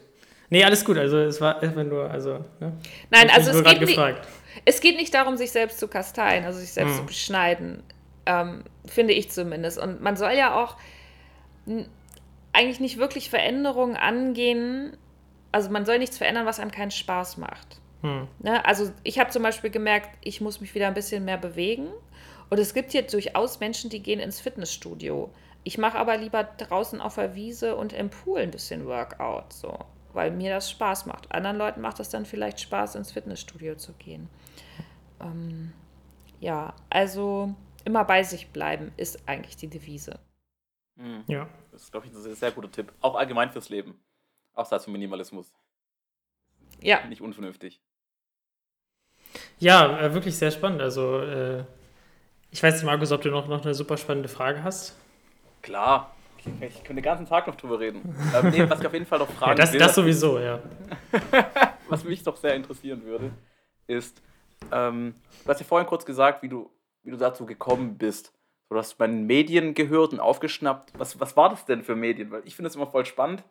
Nee, 0.50 0.64
alles 0.64 0.84
gut. 0.84 0.96
Also 0.98 1.18
es 1.18 1.40
war 1.40 1.62
einfach 1.62 1.84
nur, 1.84 2.10
also. 2.10 2.44
Ne? 2.60 2.72
Nein, 3.10 3.30
also 3.30 3.50
es 3.50 3.64
geht, 3.64 3.80
gefragt. 3.80 4.26
Nicht, 4.26 4.37
es 4.64 4.80
geht 4.80 4.96
nicht 4.96 5.14
darum, 5.14 5.36
sich 5.36 5.50
selbst 5.50 5.78
zu 5.78 5.88
kasteien, 5.88 6.44
also 6.44 6.58
sich 6.58 6.72
selbst 6.72 6.92
hm. 6.92 6.98
zu 6.98 7.06
beschneiden. 7.06 7.82
Ähm, 8.26 8.64
finde 8.86 9.14
ich 9.14 9.30
zumindest. 9.30 9.78
Und 9.78 10.02
man 10.02 10.16
soll 10.16 10.32
ja 10.32 10.54
auch 10.54 10.76
eigentlich 12.52 12.80
nicht 12.80 12.98
wirklich 12.98 13.30
Veränderungen 13.30 13.96
angehen. 13.96 14.96
Also 15.52 15.70
man 15.70 15.86
soll 15.86 15.98
nichts 15.98 16.18
verändern, 16.18 16.46
was 16.46 16.60
einem 16.60 16.70
keinen 16.70 16.90
Spaß 16.90 17.36
macht. 17.38 17.80
Hm. 18.02 18.28
Ne? 18.40 18.64
Also 18.64 18.92
ich 19.02 19.18
habe 19.18 19.30
zum 19.30 19.42
Beispiel 19.42 19.70
gemerkt, 19.70 20.10
ich 20.22 20.40
muss 20.40 20.60
mich 20.60 20.74
wieder 20.74 20.88
ein 20.88 20.94
bisschen 20.94 21.24
mehr 21.24 21.38
bewegen. 21.38 21.88
Und 22.50 22.58
es 22.58 22.74
gibt 22.74 22.92
hier 22.92 23.02
durchaus 23.02 23.60
Menschen, 23.60 23.90
die 23.90 24.02
gehen 24.02 24.20
ins 24.20 24.40
Fitnessstudio. 24.40 25.30
Ich 25.64 25.76
mache 25.76 25.98
aber 25.98 26.16
lieber 26.16 26.44
draußen 26.44 27.00
auf 27.00 27.16
der 27.16 27.34
Wiese 27.34 27.76
und 27.76 27.92
im 27.92 28.08
Pool 28.08 28.40
ein 28.40 28.50
bisschen 28.50 28.86
Workout, 28.86 29.52
so, 29.52 29.78
weil 30.12 30.30
mir 30.30 30.50
das 30.50 30.70
Spaß 30.70 31.06
macht. 31.06 31.30
Anderen 31.32 31.56
Leuten 31.56 31.80
macht 31.80 32.00
es 32.00 32.08
dann 32.08 32.26
vielleicht 32.26 32.60
Spaß, 32.60 32.94
ins 32.94 33.12
Fitnessstudio 33.12 33.76
zu 33.76 33.92
gehen. 33.94 34.28
Ähm, 35.20 35.72
ja, 36.40 36.74
also 36.90 37.54
immer 37.84 38.04
bei 38.04 38.22
sich 38.22 38.48
bleiben 38.50 38.92
ist 38.96 39.28
eigentlich 39.28 39.56
die 39.56 39.68
Devise. 39.68 40.18
Mhm. 40.96 41.24
Ja. 41.26 41.48
Das 41.72 41.82
ist, 41.82 41.92
glaube 41.92 42.06
ich, 42.06 42.12
ein 42.12 42.20
sehr, 42.20 42.34
sehr 42.34 42.50
guter 42.50 42.70
Tipp. 42.70 42.92
Auch 43.00 43.14
allgemein 43.14 43.50
fürs 43.50 43.68
Leben. 43.68 44.00
Außer 44.54 44.80
zum 44.80 44.92
Minimalismus. 44.92 45.52
Ja. 46.80 47.04
Nicht 47.06 47.22
unvernünftig. 47.22 47.80
Ja, 49.58 50.00
äh, 50.00 50.14
wirklich 50.14 50.36
sehr 50.36 50.50
spannend. 50.50 50.80
Also, 50.80 51.20
äh, 51.20 51.64
ich 52.50 52.62
weiß 52.62 52.74
nicht, 52.74 52.84
Markus, 52.84 53.12
ob 53.12 53.22
du 53.22 53.30
noch, 53.30 53.46
noch 53.46 53.64
eine 53.64 53.74
super 53.74 53.96
spannende 53.96 54.28
Frage 54.28 54.62
hast. 54.62 54.96
Klar. 55.62 56.14
Ich, 56.38 56.76
könnte 56.84 56.94
den 56.94 57.02
ganzen 57.02 57.26
Tag 57.26 57.46
noch 57.46 57.56
drüber 57.56 57.80
reden. 57.80 58.14
ähm, 58.34 58.50
nee, 58.50 58.68
was 58.68 58.80
ich 58.80 58.86
auf 58.86 58.92
jeden 58.92 59.06
Fall 59.06 59.18
noch 59.18 59.30
fragen 59.30 59.52
ja, 59.52 59.54
das, 59.56 59.72
will, 59.72 59.80
das 59.80 59.94
sowieso, 59.94 60.38
ja. 60.38 60.60
was 61.88 62.04
mich 62.04 62.22
doch 62.22 62.36
sehr 62.36 62.54
interessieren 62.54 63.04
würde, 63.04 63.30
ist, 63.86 64.20
ähm, 64.72 65.14
du 65.44 65.48
hast 65.48 65.60
ja 65.60 65.66
vorhin 65.66 65.86
kurz 65.88 66.04
gesagt, 66.04 66.42
wie 66.42 66.48
du, 66.48 66.70
wie 67.02 67.10
du 67.10 67.16
dazu 67.16 67.46
gekommen 67.46 67.98
bist. 67.98 68.32
Du 68.68 68.76
hast 68.76 68.98
bei 68.98 69.06
den 69.06 69.26
Medien 69.26 69.74
gehört 69.74 70.12
und 70.12 70.20
aufgeschnappt. 70.20 70.92
Was, 70.98 71.18
was 71.18 71.36
war 71.36 71.48
das 71.48 71.64
denn 71.64 71.82
für 71.82 71.96
Medien? 71.96 72.30
Weil 72.30 72.42
ich 72.44 72.54
finde 72.54 72.68
es 72.68 72.76
immer 72.76 72.86
voll 72.86 73.06
spannend. 73.06 73.42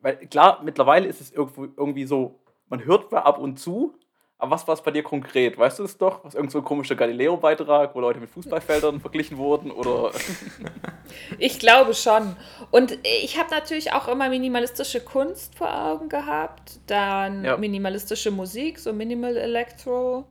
Weil 0.00 0.16
klar, 0.28 0.62
mittlerweile 0.62 1.08
ist 1.08 1.20
es 1.20 1.32
irgendwo, 1.32 1.64
irgendwie 1.64 2.04
so, 2.04 2.40
man 2.68 2.84
hört 2.84 3.10
mal 3.10 3.20
ab 3.20 3.38
und 3.38 3.58
zu, 3.58 3.98
aber 4.40 4.52
was 4.52 4.68
war 4.68 4.74
es 4.74 4.82
bei 4.82 4.92
dir 4.92 5.02
konkret? 5.02 5.58
Weißt 5.58 5.80
du 5.80 5.84
es 5.84 5.98
doch? 5.98 6.24
Was 6.24 6.34
irgend 6.34 6.52
so 6.52 6.58
ein 6.58 6.64
komischer 6.64 6.94
Galileo-Beitrag, 6.94 7.92
wo 7.94 8.00
Leute 8.00 8.20
mit 8.20 8.30
Fußballfeldern 8.30 9.00
verglichen 9.00 9.36
wurden? 9.36 9.70
Oder? 9.70 10.12
Ich 11.38 11.58
glaube 11.58 11.94
schon. 11.94 12.36
Und 12.70 12.98
ich 13.02 13.38
habe 13.38 13.50
natürlich 13.50 13.92
auch 13.92 14.08
immer 14.08 14.28
minimalistische 14.28 15.00
Kunst 15.00 15.54
vor 15.54 15.74
Augen 15.74 16.10
gehabt. 16.10 16.80
Dann 16.86 17.46
ja. 17.46 17.56
minimalistische 17.56 18.30
Musik, 18.30 18.78
so 18.78 18.92
Minimal 18.92 19.36
Electro. 19.38 20.26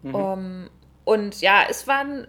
Mhm. 0.00 0.14
Um, 0.14 0.70
und 1.04 1.42
ja, 1.42 1.64
es 1.68 1.86
waren 1.86 2.26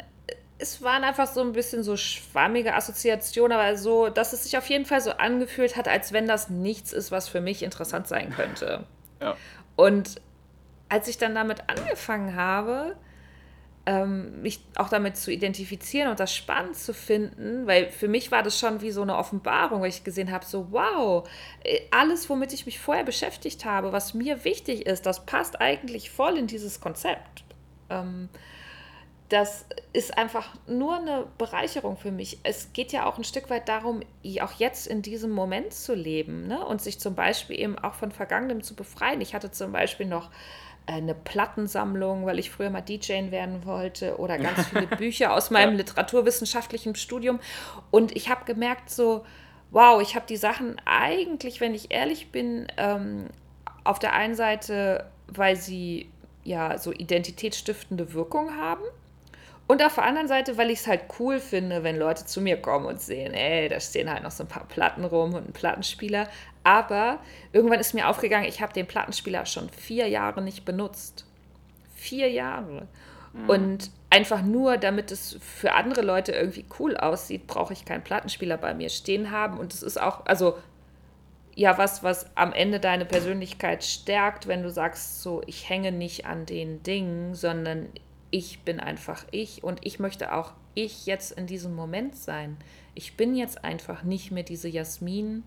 es 0.59 0.81
waren 0.81 1.03
einfach 1.03 1.27
so 1.27 1.41
ein 1.41 1.53
bisschen 1.53 1.83
so 1.83 1.95
schwammige 1.97 2.73
Assoziationen, 2.75 3.57
aber 3.57 3.77
so, 3.77 4.09
dass 4.09 4.33
es 4.33 4.43
sich 4.43 4.57
auf 4.57 4.69
jeden 4.69 4.85
Fall 4.85 5.01
so 5.01 5.11
angefühlt 5.11 5.77
hat, 5.77 5.87
als 5.87 6.13
wenn 6.13 6.27
das 6.27 6.49
nichts 6.49 6.93
ist, 6.93 7.11
was 7.11 7.29
für 7.29 7.41
mich 7.41 7.63
interessant 7.63 8.07
sein 8.07 8.29
könnte. 8.29 8.85
Ja. 9.21 9.35
Und 9.75 10.21
als 10.93 11.07
ich 11.07 11.17
dann 11.17 11.33
damit 11.33 11.67
angefangen 11.67 12.35
habe, 12.35 12.95
ähm, 13.87 14.43
mich 14.43 14.63
auch 14.75 14.89
damit 14.89 15.17
zu 15.17 15.31
identifizieren 15.31 16.11
und 16.11 16.19
das 16.19 16.35
spannend 16.35 16.75
zu 16.75 16.93
finden, 16.93 17.65
weil 17.65 17.89
für 17.89 18.07
mich 18.07 18.31
war 18.31 18.43
das 18.43 18.59
schon 18.59 18.81
wie 18.81 18.91
so 18.91 19.01
eine 19.01 19.17
Offenbarung, 19.17 19.81
weil 19.81 19.89
ich 19.89 20.03
gesehen 20.03 20.31
habe, 20.31 20.45
so 20.45 20.67
wow, 20.69 21.27
äh, 21.63 21.79
alles, 21.89 22.29
womit 22.29 22.53
ich 22.53 22.67
mich 22.67 22.79
vorher 22.79 23.03
beschäftigt 23.03 23.65
habe, 23.65 23.91
was 23.91 24.13
mir 24.13 24.45
wichtig 24.45 24.85
ist, 24.85 25.07
das 25.07 25.25
passt 25.25 25.59
eigentlich 25.59 26.11
voll 26.11 26.37
in 26.37 26.45
dieses 26.45 26.79
Konzept. 26.79 27.43
Ähm, 27.89 28.29
das 29.29 29.65
ist 29.93 30.15
einfach 30.15 30.53
nur 30.67 30.97
eine 30.97 31.25
Bereicherung 31.39 31.97
für 31.97 32.11
mich. 32.11 32.37
Es 32.43 32.71
geht 32.71 32.91
ja 32.91 33.07
auch 33.07 33.17
ein 33.17 33.23
Stück 33.23 33.49
weit 33.49 33.67
darum, 33.67 34.01
auch 34.41 34.51
jetzt 34.59 34.85
in 34.85 35.01
diesem 35.01 35.31
Moment 35.31 35.73
zu 35.73 35.95
leben 35.95 36.45
ne? 36.45 36.63
und 36.63 36.83
sich 36.83 36.99
zum 36.99 37.15
Beispiel 37.15 37.59
eben 37.59 37.79
auch 37.79 37.95
von 37.95 38.11
Vergangenem 38.11 38.61
zu 38.61 38.75
befreien. 38.75 39.21
Ich 39.21 39.33
hatte 39.33 39.49
zum 39.49 39.71
Beispiel 39.71 40.05
noch 40.05 40.29
eine 40.85 41.15
Plattensammlung, 41.15 42.25
weil 42.25 42.39
ich 42.39 42.51
früher 42.51 42.69
mal 42.69 42.81
DJ 42.81 43.31
werden 43.31 43.65
wollte 43.65 44.17
oder 44.17 44.37
ganz 44.37 44.67
viele 44.69 44.87
Bücher 44.87 45.33
aus 45.33 45.51
meinem 45.51 45.75
literaturwissenschaftlichen 45.75 46.95
Studium. 46.95 47.39
Und 47.91 48.15
ich 48.15 48.29
habe 48.29 48.45
gemerkt, 48.45 48.89
so, 48.89 49.25
wow, 49.71 50.01
ich 50.01 50.15
habe 50.15 50.25
die 50.27 50.37
Sachen 50.37 50.75
eigentlich, 50.85 51.61
wenn 51.61 51.73
ich 51.73 51.91
ehrlich 51.91 52.31
bin, 52.31 52.67
ähm, 52.77 53.27
auf 53.83 53.99
der 53.99 54.13
einen 54.13 54.35
Seite, 54.35 55.09
weil 55.27 55.55
sie 55.55 56.09
ja 56.43 56.77
so 56.77 56.91
identitätsstiftende 56.91 58.13
Wirkung 58.13 58.57
haben 58.57 58.83
Und 59.65 59.81
auf 59.81 59.95
der 59.95 60.03
anderen 60.03 60.27
Seite, 60.27 60.57
weil 60.57 60.69
ich 60.69 60.79
es 60.79 60.87
halt 60.87 61.03
cool 61.19 61.39
finde, 61.39 61.83
wenn 61.83 61.97
Leute 61.97 62.25
zu 62.25 62.41
mir 62.41 62.57
kommen 62.57 62.85
und 62.85 63.01
sehen, 63.01 63.33
ey, 63.33 63.69
da 63.69 63.79
stehen 63.79 64.11
halt 64.11 64.23
noch 64.23 64.31
so 64.31 64.43
ein 64.43 64.49
paar 64.49 64.67
Platten 64.67 65.05
rum 65.05 65.33
und 65.33 65.47
ein 65.49 65.53
Plattenspieler. 65.53 66.27
Aber 66.63 67.19
irgendwann 67.53 67.79
ist 67.79 67.93
mir 67.93 68.09
aufgegangen, 68.09 68.47
ich 68.47 68.61
habe 68.61 68.73
den 68.73 68.87
Plattenspieler 68.87 69.45
schon 69.45 69.69
vier 69.69 70.07
Jahre 70.09 70.41
nicht 70.41 70.65
benutzt. 70.65 71.25
Vier 71.95 72.29
Jahre. 72.29 72.87
Mhm. 73.31 73.49
Und 73.49 73.91
einfach 74.09 74.41
nur, 74.41 74.77
damit 74.77 75.11
es 75.11 75.37
für 75.39 75.73
andere 75.73 76.01
Leute 76.01 76.33
irgendwie 76.33 76.65
cool 76.79 76.97
aussieht, 76.97 77.47
brauche 77.47 77.73
ich 77.73 77.85
keinen 77.85 78.03
Plattenspieler 78.03 78.57
bei 78.57 78.73
mir 78.73 78.89
stehen 78.89 79.31
haben. 79.31 79.57
Und 79.57 79.73
es 79.73 79.81
ist 79.81 79.99
auch, 79.99 80.25
also 80.25 80.57
ja, 81.55 81.77
was, 81.77 82.03
was 82.03 82.25
am 82.35 82.51
Ende 82.51 82.79
deine 82.79 83.05
Persönlichkeit 83.05 83.83
stärkt, 83.83 84.47
wenn 84.47 84.63
du 84.63 84.69
sagst, 84.69 85.21
so, 85.21 85.41
ich 85.45 85.69
hänge 85.69 85.91
nicht 85.91 86.25
an 86.25 86.45
den 86.45 86.83
Dingen, 86.83 87.35
sondern 87.35 87.89
ich 88.33 88.61
bin 88.61 88.79
einfach 88.79 89.25
ich 89.29 89.63
und 89.63 89.85
ich 89.85 89.99
möchte 89.99 90.33
auch 90.33 90.53
ich 90.73 91.05
jetzt 91.05 91.33
in 91.33 91.45
diesem 91.45 91.75
Moment 91.75 92.15
sein. 92.15 92.57
Ich 92.95 93.15
bin 93.15 93.35
jetzt 93.35 93.63
einfach 93.63 94.01
nicht 94.01 94.31
mehr 94.31 94.41
diese 94.41 94.67
Jasmin, 94.67 95.43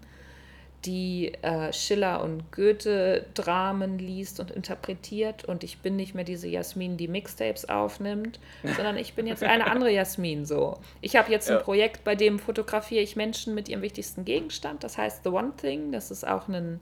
die 0.84 1.34
äh, 1.42 1.72
Schiller 1.72 2.22
und 2.22 2.52
Goethe-Dramen 2.52 3.98
liest 3.98 4.38
und 4.38 4.52
interpretiert. 4.52 5.44
Und 5.44 5.64
ich 5.64 5.78
bin 5.78 5.96
nicht 5.96 6.14
mehr 6.14 6.22
diese 6.22 6.46
Jasmin, 6.46 6.96
die 6.96 7.08
Mixtapes 7.08 7.68
aufnimmt, 7.68 8.38
sondern 8.76 8.96
ich 8.98 9.14
bin 9.14 9.26
jetzt 9.26 9.42
eine 9.42 9.66
andere 9.66 9.90
Jasmin 9.90 10.46
so. 10.46 10.78
Ich 11.00 11.16
habe 11.16 11.32
jetzt 11.32 11.48
ja. 11.48 11.58
ein 11.58 11.64
Projekt, 11.64 12.04
bei 12.04 12.14
dem 12.14 12.38
fotografiere 12.38 13.02
ich 13.02 13.16
Menschen 13.16 13.56
mit 13.56 13.68
ihrem 13.68 13.82
wichtigsten 13.82 14.24
Gegenstand. 14.24 14.84
Das 14.84 14.96
heißt 14.96 15.24
The 15.24 15.30
One 15.30 15.54
Thing. 15.60 15.90
Das 15.90 16.12
ist 16.12 16.24
auch 16.24 16.46
ein 16.46 16.78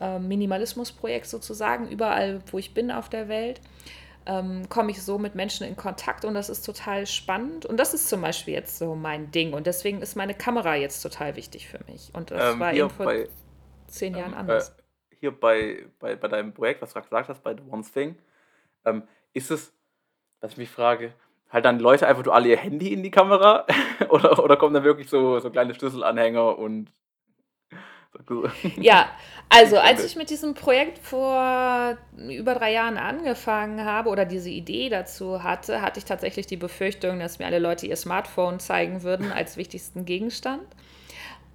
äh, 0.00 0.20
Minimalismus-Projekt 0.20 1.26
sozusagen, 1.26 1.88
überall, 1.88 2.40
wo 2.52 2.58
ich 2.58 2.72
bin 2.72 2.92
auf 2.92 3.08
der 3.08 3.26
Welt 3.26 3.60
ähm, 4.26 4.68
komme 4.68 4.90
ich 4.90 5.02
so 5.02 5.18
mit 5.18 5.34
Menschen 5.34 5.66
in 5.66 5.76
Kontakt 5.76 6.24
und 6.24 6.34
das 6.34 6.48
ist 6.48 6.64
total 6.64 7.06
spannend. 7.06 7.66
Und 7.66 7.78
das 7.78 7.94
ist 7.94 8.08
zum 8.08 8.20
Beispiel 8.20 8.54
jetzt 8.54 8.78
so 8.78 8.94
mein 8.94 9.30
Ding. 9.30 9.52
Und 9.52 9.66
deswegen 9.66 10.00
ist 10.00 10.16
meine 10.16 10.34
Kamera 10.34 10.76
jetzt 10.76 11.02
total 11.02 11.36
wichtig 11.36 11.68
für 11.68 11.80
mich. 11.86 12.10
Und 12.14 12.30
das 12.30 12.54
ähm, 12.54 12.60
war 12.60 12.72
eben 12.72 12.90
vor 12.90 13.06
bei, 13.06 13.28
zehn 13.86 14.14
Jahren 14.14 14.32
ähm, 14.32 14.38
anders. 14.38 14.70
Äh, 14.70 15.16
hier 15.20 15.32
bei, 15.32 15.86
bei, 15.98 16.16
bei 16.16 16.28
deinem 16.28 16.52
Projekt, 16.52 16.82
was 16.82 16.90
du 16.90 16.94
gerade 16.94 17.08
gesagt 17.08 17.28
hast, 17.28 17.42
bei 17.42 17.54
The 17.54 17.62
One 17.70 17.82
Thing, 17.82 18.16
ähm, 18.84 19.02
ist 19.32 19.50
es, 19.50 19.72
dass 20.40 20.52
ich 20.52 20.58
mich 20.58 20.70
frage, 20.70 21.12
halt 21.50 21.64
dann 21.64 21.78
Leute 21.78 22.06
einfach 22.06 22.24
nur 22.24 22.34
alle 22.34 22.48
ihr 22.48 22.56
Handy 22.56 22.92
in 22.92 23.02
die 23.02 23.10
Kamera 23.10 23.66
oder, 24.08 24.42
oder 24.42 24.56
kommen 24.56 24.74
da 24.74 24.84
wirklich 24.84 25.08
so, 25.08 25.38
so 25.40 25.50
kleine 25.50 25.74
Schlüsselanhänger 25.74 26.58
und 26.58 26.90
ja, 28.76 29.08
also 29.48 29.78
als 29.78 30.04
ich 30.04 30.16
mit 30.16 30.30
diesem 30.30 30.54
Projekt 30.54 30.98
vor 30.98 31.98
über 32.16 32.54
drei 32.54 32.72
Jahren 32.72 32.96
angefangen 32.96 33.84
habe 33.84 34.10
oder 34.10 34.24
diese 34.24 34.50
Idee 34.50 34.88
dazu 34.88 35.42
hatte, 35.42 35.82
hatte 35.82 35.98
ich 35.98 36.04
tatsächlich 36.04 36.46
die 36.46 36.56
Befürchtung, 36.56 37.18
dass 37.18 37.38
mir 37.38 37.46
alle 37.46 37.58
Leute 37.58 37.86
ihr 37.86 37.96
Smartphone 37.96 38.60
zeigen 38.60 39.02
würden 39.02 39.32
als 39.32 39.56
wichtigsten 39.56 40.04
Gegenstand. 40.04 40.62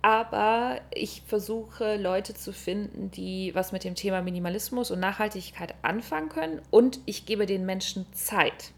Aber 0.02 0.80
ich 0.94 1.24
versuche 1.28 1.98
Leute 1.98 2.34
zu 2.34 2.54
finden, 2.54 3.12
die 3.12 3.54
was 3.54 3.74
mit 3.74 3.84
dem 3.84 3.96
Thema 3.96 4.22
Minimalismus 4.22 4.92
und 4.92 5.00
Nachhaltigkeit 5.00 5.76
anfangen 5.82 6.30
können 6.30 6.62
und 6.72 7.00
ich 7.06 7.26
gebe 7.26 7.46
den 7.46 7.66
Menschen 7.66 8.06
Zeit. 8.14 8.72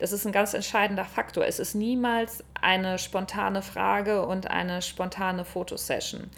Das 0.00 0.12
ist 0.12 0.24
ein 0.24 0.32
ganz 0.32 0.54
entscheidender 0.54 1.04
Faktor. 1.04 1.44
Es 1.44 1.60
ist 1.60 1.74
niemals 1.74 2.42
eine 2.60 2.98
spontane 2.98 3.62
Frage 3.62 4.26
und 4.26 4.50
eine 4.50 4.82
spontane 4.82 5.44
Fotosession. 5.44 6.30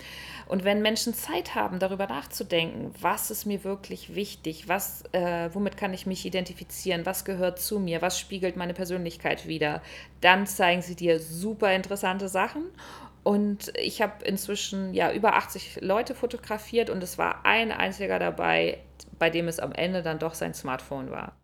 Und 0.53 0.65
wenn 0.65 0.83
Menschen 0.83 1.15
Zeit 1.15 1.55
haben, 1.55 1.79
darüber 1.79 2.07
nachzudenken, 2.07 2.95
was 3.01 3.31
ist 3.31 3.47
mir 3.47 3.65
wirklich 3.65 4.15
wichtig, 4.15 4.69
was, 4.69 5.03
äh, 5.13 5.49
womit 5.55 5.79
kann 5.79 5.95
ich 5.95 6.05
mich 6.05 6.27
identifizieren, 6.27 7.07
was 7.07 7.25
gehört 7.25 7.59
zu 7.59 7.79
mir, 7.79 8.03
was 8.03 8.21
spiegelt 8.21 8.55
meine 8.55 8.75
Persönlichkeit 8.75 9.49
wider, 9.49 9.81
dann 10.21 10.47
zeigen 10.47 10.83
sie 10.83 10.95
dir 10.95 11.21
super 11.21 11.75
interessante 11.75 12.29
Sachen. 12.29 12.67
Und 13.23 13.73
ich 13.79 14.03
habe 14.03 14.23
inzwischen 14.27 14.93
ja 14.93 15.11
über 15.11 15.37
80 15.37 15.79
Leute 15.81 16.15
fotografiert 16.15 16.91
und 16.91 17.03
es 17.03 17.17
war 17.17 17.47
ein 17.47 17.73
einziger 17.73 18.19
dabei, 18.19 18.77
bei 19.19 19.31
dem 19.31 19.49
es 19.49 19.59
am 19.59 19.73
Ende 19.73 20.03
dann 20.03 20.19
doch 20.19 20.35
sein 20.35 20.53
Smartphone 20.53 21.11
war. 21.11 21.35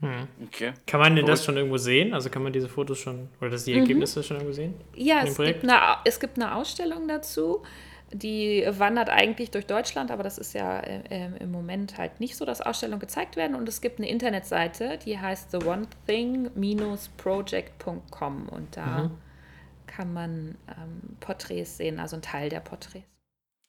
Hm. 0.00 0.28
Okay. 0.46 0.72
Kann 0.86 1.00
man 1.00 1.14
denn 1.14 1.26
das 1.26 1.44
schon 1.44 1.58
irgendwo 1.58 1.76
sehen? 1.76 2.14
Also 2.14 2.30
kann 2.30 2.42
man 2.42 2.54
diese 2.54 2.70
Fotos 2.70 3.00
schon 3.00 3.28
oder 3.42 3.50
das 3.50 3.64
die 3.64 3.74
mhm. 3.74 3.80
Ergebnisse 3.80 4.20
mhm. 4.20 4.24
schon 4.24 4.36
irgendwo 4.38 4.54
sehen? 4.54 4.74
Ja, 4.94 5.24
es 5.24 5.36
gibt, 5.36 5.62
eine, 5.62 5.78
es 6.06 6.18
gibt 6.18 6.38
eine 6.38 6.54
Ausstellung 6.54 7.06
dazu 7.06 7.62
die 8.14 8.64
wandert 8.68 9.10
eigentlich 9.10 9.50
durch 9.50 9.66
Deutschland, 9.66 10.12
aber 10.12 10.22
das 10.22 10.38
ist 10.38 10.54
ja 10.54 10.78
äh, 10.78 11.30
im 11.40 11.50
Moment 11.50 11.98
halt 11.98 12.20
nicht 12.20 12.36
so, 12.36 12.44
dass 12.44 12.60
Ausstellungen 12.60 13.00
gezeigt 13.00 13.34
werden. 13.34 13.56
Und 13.56 13.68
es 13.68 13.80
gibt 13.80 13.98
eine 13.98 14.08
Internetseite, 14.08 15.00
die 15.04 15.18
heißt 15.18 15.50
the 15.50 15.56
one 15.56 15.88
thing-project.com 16.06 18.48
und 18.48 18.76
da 18.76 18.86
mhm. 18.86 19.18
kann 19.86 20.12
man 20.12 20.56
ähm, 20.68 21.16
Porträts 21.18 21.76
sehen, 21.76 21.98
also 21.98 22.14
ein 22.16 22.22
Teil 22.22 22.50
der 22.50 22.60
Porträts. 22.60 23.08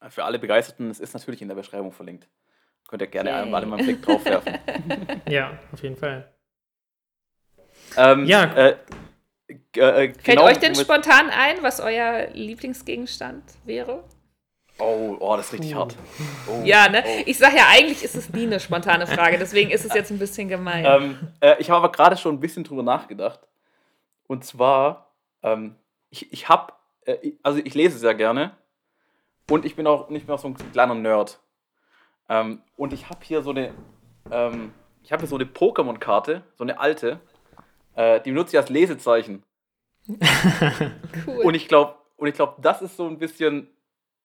Für 0.09 0.25
alle 0.25 0.37
Begeisterten, 0.37 0.91
es 0.91 0.99
ist 0.99 1.15
natürlich 1.15 1.41
in 1.41 1.47
der 1.47 1.55
Beschreibung 1.55 1.91
verlinkt. 1.91 2.27
Könnt 2.87 3.01
ihr 3.01 3.07
gerne 3.07 3.31
okay. 3.31 3.39
alle 3.39 3.49
mal 3.65 3.73
einen 3.79 3.83
Blick 3.83 4.03
drauf 4.03 4.23
werfen. 4.25 4.59
ja, 5.27 5.57
auf 5.71 5.81
jeden 5.81 5.97
Fall. 5.97 6.31
Ähm, 7.97 8.25
ja. 8.25 8.43
Äh, 8.53 8.77
äh, 9.47 9.55
Fällt 9.73 10.23
genau, 10.23 10.43
euch 10.43 10.59
denn 10.59 10.75
spontan 10.75 11.31
ein, 11.31 11.63
was 11.63 11.79
euer 11.79 12.27
Lieblingsgegenstand 12.33 13.41
wäre? 13.63 14.03
Oh, 14.78 15.15
oh, 15.19 15.38
das 15.38 15.47
ist 15.47 15.53
richtig 15.53 15.73
hart. 15.73 15.95
Oh, 16.49 16.61
ja, 16.65 16.89
ne? 16.89 17.03
Oh. 17.05 17.23
Ich 17.26 17.38
sage 17.38 17.55
ja, 17.55 17.67
eigentlich 17.69 18.03
ist 18.03 18.15
es 18.15 18.30
nie 18.32 18.43
eine 18.43 18.59
spontane 18.59 19.07
Frage, 19.07 19.38
deswegen 19.38 19.71
ist 19.71 19.86
es 19.86 19.93
jetzt 19.93 20.11
ein 20.11 20.19
bisschen 20.19 20.49
gemein. 20.49 20.86
Ähm, 20.86 21.17
äh, 21.39 21.55
ich 21.59 21.69
habe 21.69 21.78
aber 21.78 21.91
gerade 21.91 22.17
schon 22.17 22.36
ein 22.36 22.39
bisschen 22.39 22.65
drüber 22.65 22.84
nachgedacht. 22.84 23.39
Und 24.28 24.43
zwar, 24.43 25.13
ähm, 25.43 25.76
ich, 26.09 26.32
ich 26.34 26.49
habe, 26.49 26.73
äh, 27.05 27.32
also 27.41 27.59
ich 27.63 27.73
lese 27.73 27.97
sehr 27.97 28.15
gerne 28.15 28.51
und 29.49 29.63
ich 29.63 29.76
bin 29.76 29.88
auch, 29.88 30.09
ich 30.09 30.26
bin 30.26 30.36
auch 30.36 30.39
so 30.39 30.49
ein 30.49 30.57
kleiner 30.73 30.95
Nerd. 30.95 31.39
Ähm, 32.28 32.61
und 32.76 32.91
ich 32.91 33.09
habe 33.09 33.19
hier 33.23 33.41
so 33.43 33.51
eine, 33.51 33.73
ähm, 34.30 34.73
ich 35.03 35.13
habe 35.13 35.21
hier 35.21 35.30
so 35.30 35.36
eine 35.36 35.45
Pokémon-Karte, 35.45 36.41
so 36.57 36.63
eine 36.65 36.80
alte, 36.80 37.21
äh, 37.95 38.19
die 38.21 38.32
benutze 38.32 38.55
ich 38.55 38.59
als 38.59 38.69
Lesezeichen. 38.69 39.43
cool. 40.07 41.38
Und 41.43 41.55
ich 41.55 41.67
glaube, 41.67 41.95
und 42.17 42.28
ich 42.28 42.36
glaube, 42.36 42.61
das 42.61 42.82
ist 42.82 42.95
so 42.95 43.07
ein 43.07 43.17
bisschen 43.17 43.67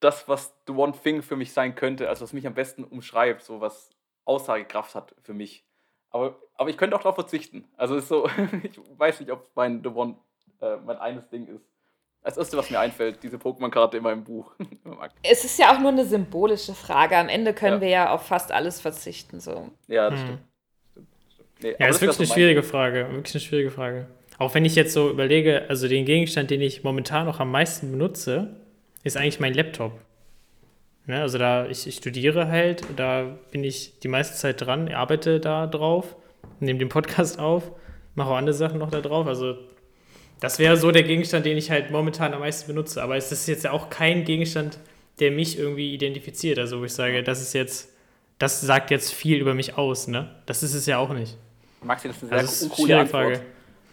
das, 0.00 0.28
was 0.28 0.54
The 0.66 0.72
One 0.72 0.92
Thing 0.92 1.22
für 1.22 1.36
mich 1.36 1.52
sein 1.52 1.74
könnte, 1.74 2.08
also 2.08 2.22
was 2.22 2.32
mich 2.32 2.46
am 2.46 2.54
besten 2.54 2.84
umschreibt, 2.84 3.42
so 3.42 3.60
was 3.60 3.90
Aussagekraft 4.24 4.94
hat 4.94 5.14
für 5.22 5.34
mich. 5.34 5.64
Aber, 6.10 6.36
aber 6.54 6.70
ich 6.70 6.76
könnte 6.76 6.96
auch 6.96 7.02
darauf 7.02 7.14
verzichten. 7.14 7.64
Also 7.76 7.96
ist 7.96 8.08
so, 8.08 8.28
ich 8.62 8.80
weiß 8.96 9.20
nicht, 9.20 9.30
ob 9.30 9.50
mein 9.54 9.82
The 9.82 9.90
One 9.90 10.16
äh, 10.60 10.76
mein 10.84 10.98
eines 10.98 11.28
Ding 11.28 11.46
ist. 11.46 11.64
Das 12.22 12.36
erste, 12.36 12.58
was 12.58 12.70
mir 12.70 12.78
einfällt, 12.78 13.22
diese 13.22 13.38
Pokémon-Karte 13.38 13.96
in 13.96 14.02
meinem 14.02 14.24
Buch. 14.24 14.52
es 15.22 15.44
ist 15.44 15.58
ja 15.58 15.74
auch 15.74 15.78
nur 15.78 15.90
eine 15.90 16.04
symbolische 16.04 16.74
Frage. 16.74 17.16
Am 17.16 17.28
Ende 17.28 17.54
können 17.54 17.76
ja. 17.76 17.80
wir 17.80 17.88
ja 17.88 18.10
auf 18.10 18.26
fast 18.26 18.52
alles 18.52 18.80
verzichten. 18.80 19.40
So. 19.40 19.70
Ja, 19.88 20.10
das 20.10 20.20
hm. 20.20 20.26
stimmt. 20.26 20.40
Nee, 21.62 21.70
ja, 21.78 21.86
das 21.86 21.96
ist 21.96 22.02
wirklich 22.02 22.18
eine 22.18 22.26
schwierige 22.26 22.62
Frage. 22.62 23.08
Wirklich 23.12 23.34
eine 23.34 23.40
schwierige 23.40 23.70
Frage. 23.70 24.06
Auch 24.38 24.54
wenn 24.54 24.64
ich 24.64 24.74
jetzt 24.74 24.92
so 24.92 25.10
überlege, 25.10 25.66
also 25.68 25.88
den 25.88 26.04
Gegenstand, 26.06 26.50
den 26.50 26.62
ich 26.62 26.82
momentan 26.82 27.26
noch 27.26 27.40
am 27.40 27.50
meisten 27.50 27.90
benutze, 27.90 28.59
ist 29.02 29.16
eigentlich 29.16 29.40
mein 29.40 29.54
Laptop. 29.54 30.00
Ne, 31.06 31.20
also 31.20 31.38
da, 31.38 31.66
ich, 31.66 31.86
ich, 31.86 31.96
studiere 31.96 32.48
halt, 32.48 32.84
da 32.96 33.38
bin 33.50 33.64
ich 33.64 33.98
die 34.00 34.08
meiste 34.08 34.36
Zeit 34.36 34.60
dran, 34.60 34.88
arbeite 34.92 35.40
da 35.40 35.66
drauf, 35.66 36.14
nehme 36.60 36.78
den 36.78 36.88
Podcast 36.88 37.38
auf, 37.38 37.72
mache 38.14 38.30
auch 38.30 38.36
andere 38.36 38.54
Sachen 38.54 38.78
noch 38.78 38.90
da 38.90 39.00
drauf. 39.00 39.26
Also 39.26 39.56
das 40.40 40.58
wäre 40.58 40.76
so 40.76 40.90
der 40.90 41.02
Gegenstand, 41.02 41.46
den 41.46 41.56
ich 41.56 41.70
halt 41.70 41.90
momentan 41.90 42.32
am 42.34 42.40
meisten 42.40 42.66
benutze. 42.66 43.02
Aber 43.02 43.16
es 43.16 43.32
ist 43.32 43.46
jetzt 43.46 43.64
ja 43.64 43.72
auch 43.72 43.90
kein 43.90 44.24
Gegenstand, 44.24 44.78
der 45.18 45.30
mich 45.30 45.58
irgendwie 45.58 45.92
identifiziert. 45.92 46.58
Also 46.58 46.80
wo 46.80 46.84
ich 46.84 46.92
sage, 46.92 47.22
das 47.22 47.40
ist 47.40 47.52
jetzt, 47.54 47.90
das 48.38 48.60
sagt 48.60 48.90
jetzt 48.90 49.12
viel 49.12 49.38
über 49.38 49.54
mich 49.54 49.76
aus, 49.76 50.08
ne? 50.08 50.34
Das 50.46 50.62
ist 50.62 50.74
es 50.74 50.86
ja 50.86 50.98
auch 50.98 51.12
nicht. 51.12 51.36
Maxi, 51.82 52.08
das 52.08 52.16
ist 52.18 52.30
eine 52.30 52.40
also 52.40 52.52
sehr 52.52 52.70
uncoole 52.70 52.98
Antwort. 52.98 53.40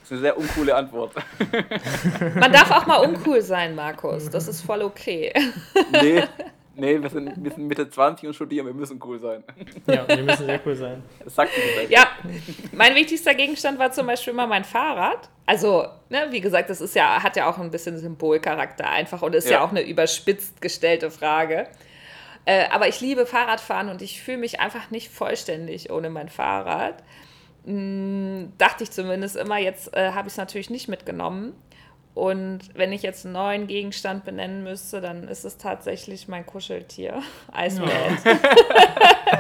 Das 0.10 0.20
ist 0.20 0.24
eine 0.24 0.34
sehr 0.34 0.38
uncoole 0.38 0.74
Antwort. 0.74 1.16
Man 2.40 2.54
darf 2.54 2.72
auch 2.72 2.86
mal 2.86 3.06
uncool 3.06 3.42
sein, 3.42 3.76
Markus. 3.76 4.30
Das 4.30 4.48
ist 4.48 4.62
voll 4.62 4.82
okay. 4.82 5.34
Nee, 5.92 6.24
nee 6.76 7.02
wir, 7.02 7.10
sind, 7.10 7.34
wir 7.36 7.52
sind 7.52 7.68
Mitte 7.68 7.90
20 7.90 8.26
und 8.26 8.34
studieren, 8.34 8.68
wir 8.68 8.74
müssen 8.74 9.02
cool 9.04 9.20
sein. 9.20 9.44
Ja, 9.86 10.08
wir 10.08 10.24
müssen 10.24 10.46
sehr 10.46 10.62
cool 10.66 10.78
sein. 10.78 11.04
Das 11.26 11.36
sagt 11.36 11.52
die 11.58 11.94
Ja, 11.94 12.08
mein 12.72 12.96
wichtigster 12.96 13.36
Gegenstand 13.36 13.80
war 13.80 13.92
zum 13.92 14.08
Beispiel 14.08 14.32
immer 14.32 14.48
mein 14.48 14.64
Fahrrad. 14.64 15.28
Also, 15.46 15.88
ne, 16.08 16.28
wie 16.30 16.40
gesagt, 16.40 16.70
das 16.70 16.80
ist 16.80 16.96
ja, 16.96 17.22
hat 17.22 17.36
ja 17.36 17.50
auch 17.50 17.58
ein 17.58 17.70
bisschen 17.70 17.98
Symbolcharakter 17.98 18.90
einfach 18.90 19.22
und 19.24 19.36
ist 19.36 19.50
ja, 19.50 19.58
ja 19.58 19.66
auch 19.66 19.72
eine 19.72 19.82
überspitzt 19.82 20.62
gestellte 20.62 21.12
Frage. 21.12 21.68
Äh, 22.46 22.70
aber 22.70 22.88
ich 22.88 23.02
liebe 23.02 23.26
Fahrradfahren 23.26 23.90
und 23.90 24.02
ich 24.02 24.22
fühle 24.22 24.38
mich 24.38 24.62
einfach 24.62 24.90
nicht 24.90 25.12
vollständig 25.12 25.92
ohne 25.92 26.10
mein 26.10 26.30
Fahrrad. 26.30 27.04
Hm, 27.68 28.54
dachte 28.58 28.86
ich 28.86 28.92
zumindest 28.92 29.36
immer. 29.36 29.58
Jetzt 29.58 29.94
äh, 29.94 30.12
habe 30.14 30.28
ich 30.28 30.34
es 30.34 30.38
natürlich 30.38 30.70
nicht 30.70 30.88
mitgenommen. 30.88 31.54
Und 32.14 32.62
wenn 32.74 32.94
ich 32.94 33.04
jetzt 33.04 33.26
einen 33.26 33.34
neuen 33.34 33.68
Gegenstand 33.68 34.26
benennen 34.26 34.64
müsste, 34.64 35.02
dann 35.02 35.28
ist 35.28 35.44
es 35.44 35.58
tatsächlich 35.58 36.28
mein 36.28 36.46
Kuscheltier, 36.46 37.22
Eisbär. 37.52 37.90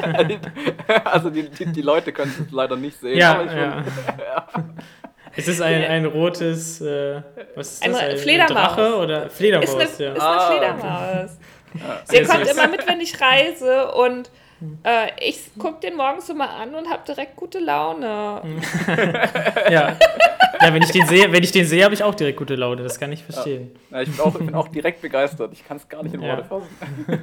Ja. 0.05 0.99
also 1.05 1.29
die, 1.31 1.49
die, 1.49 1.65
die, 1.67 1.81
Leute 1.81 2.11
können 2.11 2.31
es 2.37 2.51
leider 2.51 2.75
nicht 2.75 2.99
sehen. 2.99 3.17
Ja, 3.17 3.41
ja. 3.41 3.83
Ist 5.35 5.47
es 5.47 5.61
ein, 5.61 5.83
ein 5.83 6.05
rotes, 6.05 6.81
äh, 6.81 7.21
was 7.55 7.73
ist 7.73 7.85
das? 7.85 7.95
Ein, 7.95 8.09
ein 8.09 8.17
Fledermaus. 8.17 8.53
Drache 8.53 8.95
oder 8.97 9.29
Fledermaus? 9.29 9.69
Ist 9.69 9.75
eine, 9.75 9.83
ja. 9.83 10.13
ist 10.15 10.21
eine 10.21 10.21
Ah, 10.21 10.51
Fledermaus. 10.51 11.37
Ja. 11.73 12.01
Sie 12.05 12.15
Sehr 12.15 12.25
kommt 12.25 12.47
immer 12.47 12.67
mit, 12.67 12.87
wenn 12.87 12.99
ich 13.01 13.21
reise 13.21 13.91
und 13.91 14.31
äh, 14.83 15.07
ich 15.19 15.51
gucke 15.57 15.79
den 15.81 15.95
morgens 15.95 16.27
so 16.27 16.33
mal 16.33 16.47
an 16.47 16.75
und 16.75 16.89
habe 16.89 17.03
direkt 17.07 17.35
gute 17.35 17.59
Laune. 17.59 18.05
ja. 19.69 19.97
ja, 20.61 20.73
wenn 20.73 20.81
ich 20.81 20.91
den 20.91 21.05
sehe, 21.05 21.31
wenn 21.31 21.43
ich 21.43 21.51
den 21.51 21.65
sehe, 21.65 21.83
habe 21.83 21.93
ich 21.93 22.03
auch 22.03 22.15
direkt 22.15 22.37
gute 22.37 22.55
Laune. 22.55 22.83
Das 22.83 22.99
kann 22.99 23.11
ich 23.11 23.23
verstehen. 23.23 23.71
Ja, 23.91 24.01
ich, 24.01 24.09
bin 24.09 24.19
auch, 24.19 24.35
ich 24.39 24.45
bin 24.45 24.55
auch 24.55 24.67
direkt 24.67 25.01
begeistert. 25.01 25.53
Ich 25.53 25.67
kann 25.67 25.77
es 25.77 25.87
gar 25.87 26.03
nicht 26.03 26.15
in 26.15 26.21
Ja. 26.21 26.37
Worte 26.37 26.43
fassen. 26.45 27.21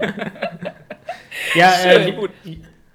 Ja, 1.55 1.73
äh, 1.85 2.13
gut. 2.13 2.31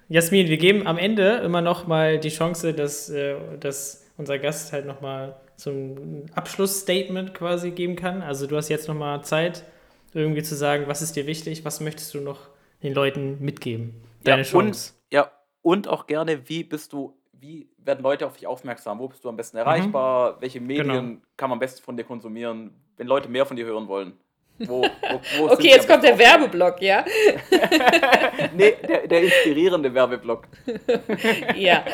Jasmin, 0.08 0.48
wir 0.48 0.56
geben 0.56 0.86
am 0.86 0.98
Ende 0.98 1.36
immer 1.44 1.60
noch 1.60 1.86
mal 1.86 2.18
die 2.18 2.30
Chance, 2.30 2.74
dass, 2.74 3.10
äh, 3.10 3.36
dass 3.60 4.06
unser 4.16 4.38
Gast 4.38 4.72
halt 4.72 4.86
noch 4.86 5.00
mal 5.00 5.36
so 5.56 5.70
ein 5.70 6.30
Abschlussstatement 6.34 7.34
quasi 7.34 7.70
geben 7.70 7.96
kann. 7.96 8.22
Also 8.22 8.46
du 8.46 8.56
hast 8.56 8.68
jetzt 8.68 8.88
noch 8.88 8.94
mal 8.94 9.22
Zeit, 9.22 9.64
irgendwie 10.12 10.42
zu 10.42 10.56
sagen, 10.56 10.84
was 10.86 11.02
ist 11.02 11.14
dir 11.14 11.26
wichtig, 11.26 11.64
was 11.64 11.80
möchtest 11.80 12.14
du 12.14 12.20
noch 12.20 12.48
den 12.82 12.94
Leuten 12.94 13.36
mitgeben? 13.40 13.94
Deine 14.24 14.42
ja, 14.42 14.48
Chance. 14.48 14.92
Und, 14.92 15.12
ja, 15.12 15.30
und 15.62 15.88
auch 15.88 16.06
gerne, 16.06 16.48
wie 16.48 16.64
bist 16.64 16.92
du, 16.92 17.16
wie 17.32 17.68
werden 17.78 18.02
Leute 18.02 18.26
auf 18.26 18.34
dich 18.34 18.46
aufmerksam? 18.46 18.98
Wo 18.98 19.08
bist 19.08 19.24
du 19.24 19.28
am 19.28 19.36
besten 19.36 19.56
erreichbar? 19.56 20.40
Welche 20.40 20.60
Medien 20.60 20.86
Genau. 20.88 21.20
kann 21.36 21.50
man 21.50 21.56
am 21.56 21.60
besten 21.60 21.82
von 21.82 21.96
dir 21.96 22.04
konsumieren, 22.04 22.74
wenn 22.96 23.06
Leute 23.06 23.28
mehr 23.28 23.46
von 23.46 23.56
dir 23.56 23.66
hören 23.66 23.88
wollen? 23.88 24.12
Wo, 24.58 24.82
wo, 24.82 25.20
wo 25.38 25.48
Okay, 25.52 25.68
jetzt 25.68 25.88
kommt 25.88 26.04
der 26.04 26.18
Werbeblock, 26.18 26.82
ja? 26.82 27.04
Nee, 28.54 28.76
der, 28.86 29.06
der 29.06 29.22
inspirierende 29.22 29.92
Werbeblock. 29.94 30.46
Ja, 31.56 31.84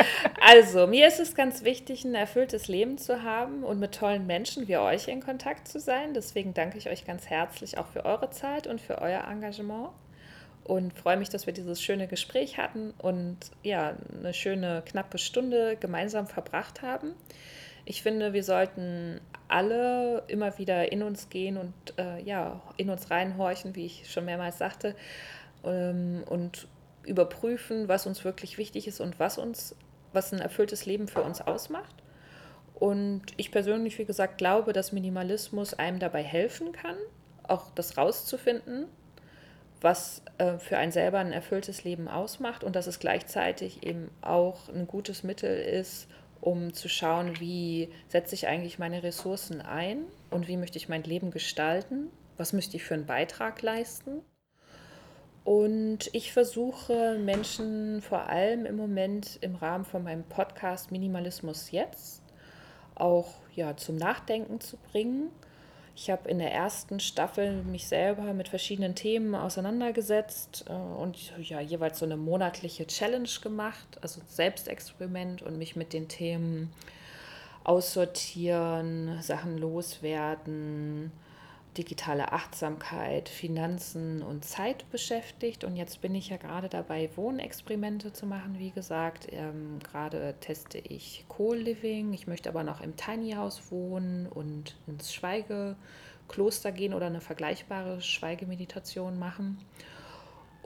also 0.41 0.87
mir 0.87 1.07
ist 1.09 1.21
es 1.21 1.35
ganz 1.35 1.65
wichtig, 1.65 2.05
ein 2.05 2.15
erfülltes 2.15 2.69
Leben 2.69 2.99
zu 2.99 3.23
haben 3.23 3.63
und 3.63 3.79
mit 3.79 3.95
tollen 3.95 4.27
Menschen 4.27 4.69
wie 4.69 4.77
euch 4.77 5.09
in 5.09 5.21
Kontakt 5.21 5.69
zu 5.69 5.79
sein. 5.81 6.13
Deswegen 6.15 6.55
danke 6.55 6.79
ich 6.79 6.89
euch 6.89 7.05
ganz 7.05 7.27
herzlich 7.27 7.79
auch 7.79 7.87
für 7.87 8.05
eure 8.05 8.31
Zeit 8.31 8.67
und 8.67 8.81
für 8.81 9.01
euer 9.01 9.25
Engagement 9.31 9.91
und 10.67 10.93
freue 10.93 11.17
mich, 11.17 11.29
dass 11.29 11.47
wir 11.47 11.53
dieses 11.53 11.81
schöne 11.81 12.09
Gespräch 12.09 12.59
hatten 12.59 12.93
und 12.99 13.39
ja, 13.63 13.95
eine 14.19 14.35
schöne 14.35 14.83
knappe 14.85 15.19
Stunde 15.19 15.77
gemeinsam 15.79 16.27
verbracht 16.27 16.83
haben. 16.83 17.15
Ich 17.85 18.03
finde, 18.03 18.33
wir 18.33 18.43
sollten 18.43 19.21
alle 19.47 20.25
immer 20.27 20.59
wieder 20.59 20.91
in 20.91 21.05
uns 21.05 21.29
gehen 21.29 21.57
und 21.57 21.73
äh, 21.99 22.21
ja, 22.23 22.61
in 22.77 22.91
uns 22.91 23.11
reinhorchen, 23.11 23.77
wie 23.77 23.87
ich 23.87 24.11
schon 24.11 24.25
mehrmals 24.25 24.59
sagte, 24.59 24.97
ähm, 25.65 26.25
und 26.27 26.67
überprüfen, 27.05 27.87
was 27.87 28.07
uns 28.09 28.25
wirklich 28.25 28.59
wichtig 28.59 28.89
ist 28.89 29.01
und 29.01 29.21
was 29.21 29.39
uns, 29.39 29.77
was 30.13 30.33
ein 30.33 30.41
erfülltes 30.41 30.85
Leben 30.85 31.07
für 31.07 31.23
uns 31.23 31.41
ausmacht. 31.41 31.95
Und 32.75 33.23
ich 33.37 33.53
persönlich, 33.53 33.99
wie 33.99 34.05
gesagt, 34.05 34.37
glaube, 34.37 34.73
dass 34.73 34.91
Minimalismus 34.91 35.75
einem 35.75 36.01
dabei 36.01 36.25
helfen 36.25 36.73
kann, 36.73 36.97
auch 37.45 37.71
das 37.71 37.97
rauszufinden, 37.97 38.87
was 39.81 40.23
äh, 40.39 40.59
für 40.59 40.79
einen 40.79 40.93
selber 40.93 41.19
ein 41.19 41.33
erfülltes 41.33 41.85
Leben 41.85 42.09
ausmacht 42.09 42.65
und 42.65 42.77
dass 42.77 42.87
es 42.87 42.99
gleichzeitig 42.99 43.87
eben 43.87 44.11
auch 44.23 44.69
ein 44.69 44.87
gutes 44.87 45.23
Mittel 45.23 45.57
ist, 45.57 46.09
um 46.41 46.73
zu 46.73 46.89
schauen, 46.89 47.41
wie 47.41 47.89
setze 48.09 48.35
ich 48.35 48.47
eigentlich 48.47 48.79
meine 48.79 49.03
Ressourcen 49.03 49.61
ein 49.61 50.05
und 50.31 50.49
wie 50.49 50.57
möchte 50.57 50.79
ich 50.79 50.89
mein 50.89 51.03
Leben 51.03 51.31
gestalten, 51.31 52.11
was 52.37 52.53
möchte 52.53 52.77
ich 52.77 52.85
für 52.85 52.95
einen 52.95 53.07
Beitrag 53.07 53.63
leisten. 53.63 54.23
Und 55.45 56.11
ich 56.13 56.33
versuche 56.33 57.19
Menschen 57.21 58.03
vor 58.03 58.29
allem 58.29 58.67
im 58.67 58.77
Moment 58.77 59.39
im 59.43 59.55
Rahmen 59.55 59.85
von 59.85 60.03
meinem 60.03 60.25
Podcast 60.25 60.91
Minimalismus 60.91 61.71
jetzt 61.71 62.23
auch 62.97 63.33
ja, 63.55 63.77
zum 63.77 63.97
Nachdenken 63.97 64.61
zu 64.61 64.77
bringen. 64.77 65.31
Ich 65.99 66.11
habe 66.11 66.29
in 66.29 66.39
der 66.39 66.53
ersten 66.53 67.01
Staffel 67.01 67.63
mich 67.63 67.89
selber 67.89 68.35
mit 68.35 68.49
verschiedenen 68.49 68.95
Themen 68.95 69.35
auseinandergesetzt 69.35 70.67
äh, 70.69 70.73
und 70.73 71.33
ja, 71.39 71.59
jeweils 71.61 71.99
so 71.99 72.05
eine 72.05 72.19
monatliche 72.19 72.87
Challenge 72.87 73.29
gemacht, 73.43 73.99
also 74.03 74.21
Selbstexperiment 74.29 75.41
und 75.41 75.57
mich 75.57 75.75
mit 75.75 75.95
den 75.95 76.07
Themen 76.07 76.71
aussortieren, 77.65 79.23
Sachen 79.23 79.57
loswerden, 79.57 81.13
digitale 81.77 82.33
Achtsamkeit, 82.33 83.29
Finanzen 83.29 84.23
und 84.23 84.45
Zeit 84.45 84.91
beschäftigt. 84.91 85.65
Und 85.65 85.77
jetzt 85.77 86.01
bin 86.01 86.15
ich 86.15 86.29
ja 86.29 86.37
gerade 86.37 86.69
dabei, 86.69 87.11
Wohnexperimente 87.17 88.13
zu 88.13 88.27
machen. 88.27 88.59
Wie 88.59 88.71
gesagt, 88.71 89.29
ähm, 89.31 89.79
gerade 89.83 90.35
teste 90.41 90.79
ich 90.79 91.25
Co-Living. 91.29 92.13
Ich 92.13 92.27
möchte 92.27 92.49
aber 92.49 92.65
noch 92.65 92.81
im 92.81 92.97
Tiny 92.97 93.33
House 93.33 93.71
wohnen 93.71 94.27
und 94.27 94.77
ins 94.87 95.13
Schweigekloster 95.13 96.73
gehen 96.73 96.95
oder 96.95 97.07
eine 97.07 97.21
vergleichbare 97.21 98.01
Schweigemeditation 98.01 99.19
machen. 99.19 99.59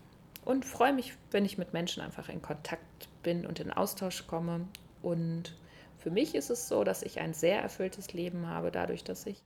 Und 0.43 0.65
freue 0.65 0.93
mich, 0.93 1.13
wenn 1.29 1.45
ich 1.45 1.59
mit 1.59 1.73
Menschen 1.73 2.01
einfach 2.01 2.29
in 2.29 2.41
Kontakt 2.41 3.09
bin 3.21 3.45
und 3.45 3.59
in 3.59 3.71
Austausch 3.71 4.25
komme. 4.25 4.67
Und 5.03 5.55
für 5.99 6.09
mich 6.09 6.33
ist 6.33 6.49
es 6.49 6.67
so, 6.67 6.83
dass 6.83 7.03
ich 7.03 7.19
ein 7.19 7.35
sehr 7.35 7.61
erfülltes 7.61 8.13
Leben 8.13 8.47
habe, 8.47 8.71
dadurch, 8.71 9.03
dass 9.03 9.27
ich 9.27 9.43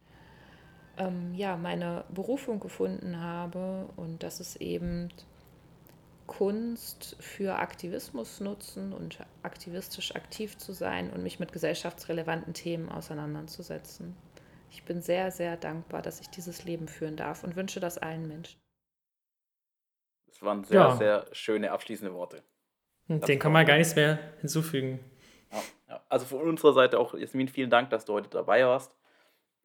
ähm, 0.98 1.34
ja, 1.34 1.58
meine 1.58 2.06
Berufung 2.10 2.60
gefunden 2.60 3.20
habe 3.22 3.88
und 3.96 4.24
dass 4.24 4.40
es 4.40 4.56
eben 4.56 5.10
Kunst 6.28 7.18
für 7.20 7.58
Aktivismus 7.58 8.40
nutzen 8.40 8.94
und 8.94 9.20
aktivistisch 9.44 10.16
aktiv 10.16 10.58
zu 10.58 10.74
sein 10.74 11.12
und 11.12 11.22
mich 11.22 11.40
mit 11.40 11.52
gesellschaftsrelevanten 11.54 12.54
Themen 12.54 12.90
auseinanderzusetzen. 12.90 14.16
Ich 14.72 14.84
bin 14.84 15.02
sehr, 15.02 15.32
sehr 15.32 15.56
dankbar, 15.56 16.02
dass 16.02 16.20
ich 16.20 16.30
dieses 16.30 16.66
Leben 16.66 16.88
führen 16.88 17.16
darf 17.16 17.44
und 17.44 17.56
wünsche 17.56 17.80
das 17.80 17.98
allen 17.98 18.28
Menschen. 18.28 18.60
Das 20.28 20.42
waren 20.42 20.64
sehr, 20.64 20.80
Ja. 20.80 20.96
sehr 20.96 21.26
schöne 21.32 21.72
abschließende 21.72 22.14
Worte. 22.14 22.44
Den 23.08 23.40
kann 23.40 23.52
man 23.52 23.66
gar 23.66 23.78
nichts 23.78 23.96
mehr 23.96 24.18
hinzufügen. 24.42 25.00
Ja. 25.88 26.04
Also 26.10 26.26
von 26.26 26.42
unserer 26.42 26.74
Seite 26.74 27.00
auch, 27.00 27.14
Jasmin, 27.14 27.48
vielen 27.48 27.70
Dank, 27.70 27.92
dass 27.92 28.06
du 28.06 28.14
heute 28.14 28.30
dabei 28.30 28.66
warst 28.66 28.92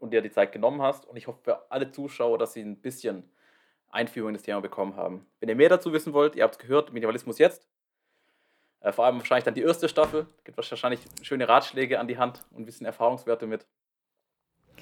und 0.01 0.11
dir 0.13 0.23
die 0.23 0.31
Zeit 0.31 0.53
genommen 0.53 0.83
hast. 0.83 1.07
Und 1.07 1.17
ich 1.17 1.27
hoffe 1.27 1.39
für 1.43 1.71
alle 1.71 1.91
Zuschauer, 1.91 2.39
dass 2.39 2.53
sie 2.55 2.63
ein 2.63 2.77
bisschen 2.77 3.31
Einführung 3.91 4.29
in 4.31 4.35
das 4.35 4.43
Thema 4.43 4.61
bekommen 4.61 4.97
haben. 4.97 5.27
Wenn 5.41 5.49
ihr 5.49 5.55
mehr 5.57 5.69
dazu 5.69 5.93
wissen 5.93 6.13
wollt, 6.13 6.37
ihr 6.37 6.43
habt 6.45 6.55
es 6.55 6.59
gehört, 6.59 6.93
Minimalismus 6.93 7.39
jetzt. 7.39 7.67
Äh, 8.81 8.93
vor 8.93 9.05
allem 9.05 9.19
wahrscheinlich 9.19 9.45
dann 9.45 9.55
die 9.55 9.63
erste 9.63 9.89
Staffel. 9.89 10.27
Gibt 10.45 10.57
wahrscheinlich 10.57 11.01
schöne 11.23 11.49
Ratschläge 11.49 11.99
an 12.01 12.09
die 12.09 12.17
Hand 12.19 12.43
und 12.53 12.63
ein 12.63 12.65
bisschen 12.67 12.87
Erfahrungswerte 12.87 13.47
mit. 13.47 13.67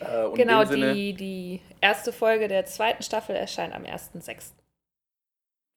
Äh, 0.00 0.30
genau, 0.34 0.64
die, 0.64 1.14
die 1.14 1.60
erste 1.80 2.12
Folge 2.12 2.46
der 2.46 2.64
zweiten 2.66 3.02
Staffel 3.02 3.34
erscheint 3.34 3.74
am 3.74 3.82
1.6. 3.84 4.52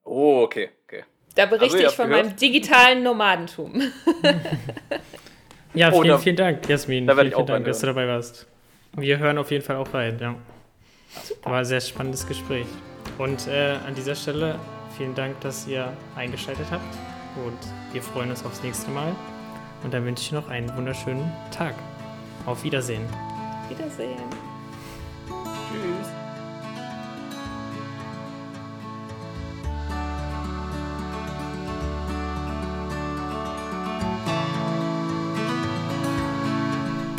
Oh, 0.04 0.42
okay, 0.44 0.70
okay. 0.86 1.04
Da 1.36 1.46
berichte 1.46 1.78
Also, 1.78 1.88
ich 1.90 1.96
von 1.96 2.10
gehört. 2.10 2.26
meinem 2.28 2.36
digitalen 2.36 3.04
Nomadentum. 3.04 3.82
Ja, 5.74 5.88
Oh, 5.94 6.02
vielen, 6.02 6.08
da- 6.10 6.18
vielen 6.18 6.36
Dank, 6.36 6.68
Jasmin. 6.68 7.08
da 7.08 7.14
vielen, 7.14 7.28
ich 7.28 7.34
vielen 7.34 7.44
auch 7.44 7.48
Dank, 7.48 7.66
dass 7.66 7.80
du 7.80 7.86
dabei 7.86 8.06
warst. 8.06 8.46
Wir 8.94 9.20
hören 9.20 9.38
auf 9.38 9.52
jeden 9.52 9.64
Fall 9.64 9.78
auch 9.78 9.94
rein, 9.94 10.18
ja. 10.20 10.36
War 11.44 11.60
ein 11.60 11.66
sehr 11.66 11.82
spannendes 11.82 12.28
Gespräch. 12.28 12.68
Und 13.18 13.48
äh, 13.48 13.78
an 13.88 13.96
dieser 13.96 14.16
Stelle 14.16 14.60
vielen 14.98 15.16
Dank, 15.16 15.40
dass 15.42 15.68
ihr 15.68 15.92
eingeschaltet 16.16 16.68
habt. 16.72 16.96
Und 17.46 17.58
wir 17.94 18.02
freuen 18.02 18.30
uns 18.30 18.46
aufs 18.46 18.62
nächste 18.64 18.92
Mal. 18.92 19.16
Und 19.84 19.94
dann 19.94 20.06
wünsche 20.06 20.24
ich 20.24 20.32
noch 20.32 20.50
einen 20.50 20.76
wunderschönen 20.76 21.32
Tag. 21.52 21.76
Auf 22.46 22.64
Wiedersehen. 22.64 23.04
Wiedersehen. 23.70 24.51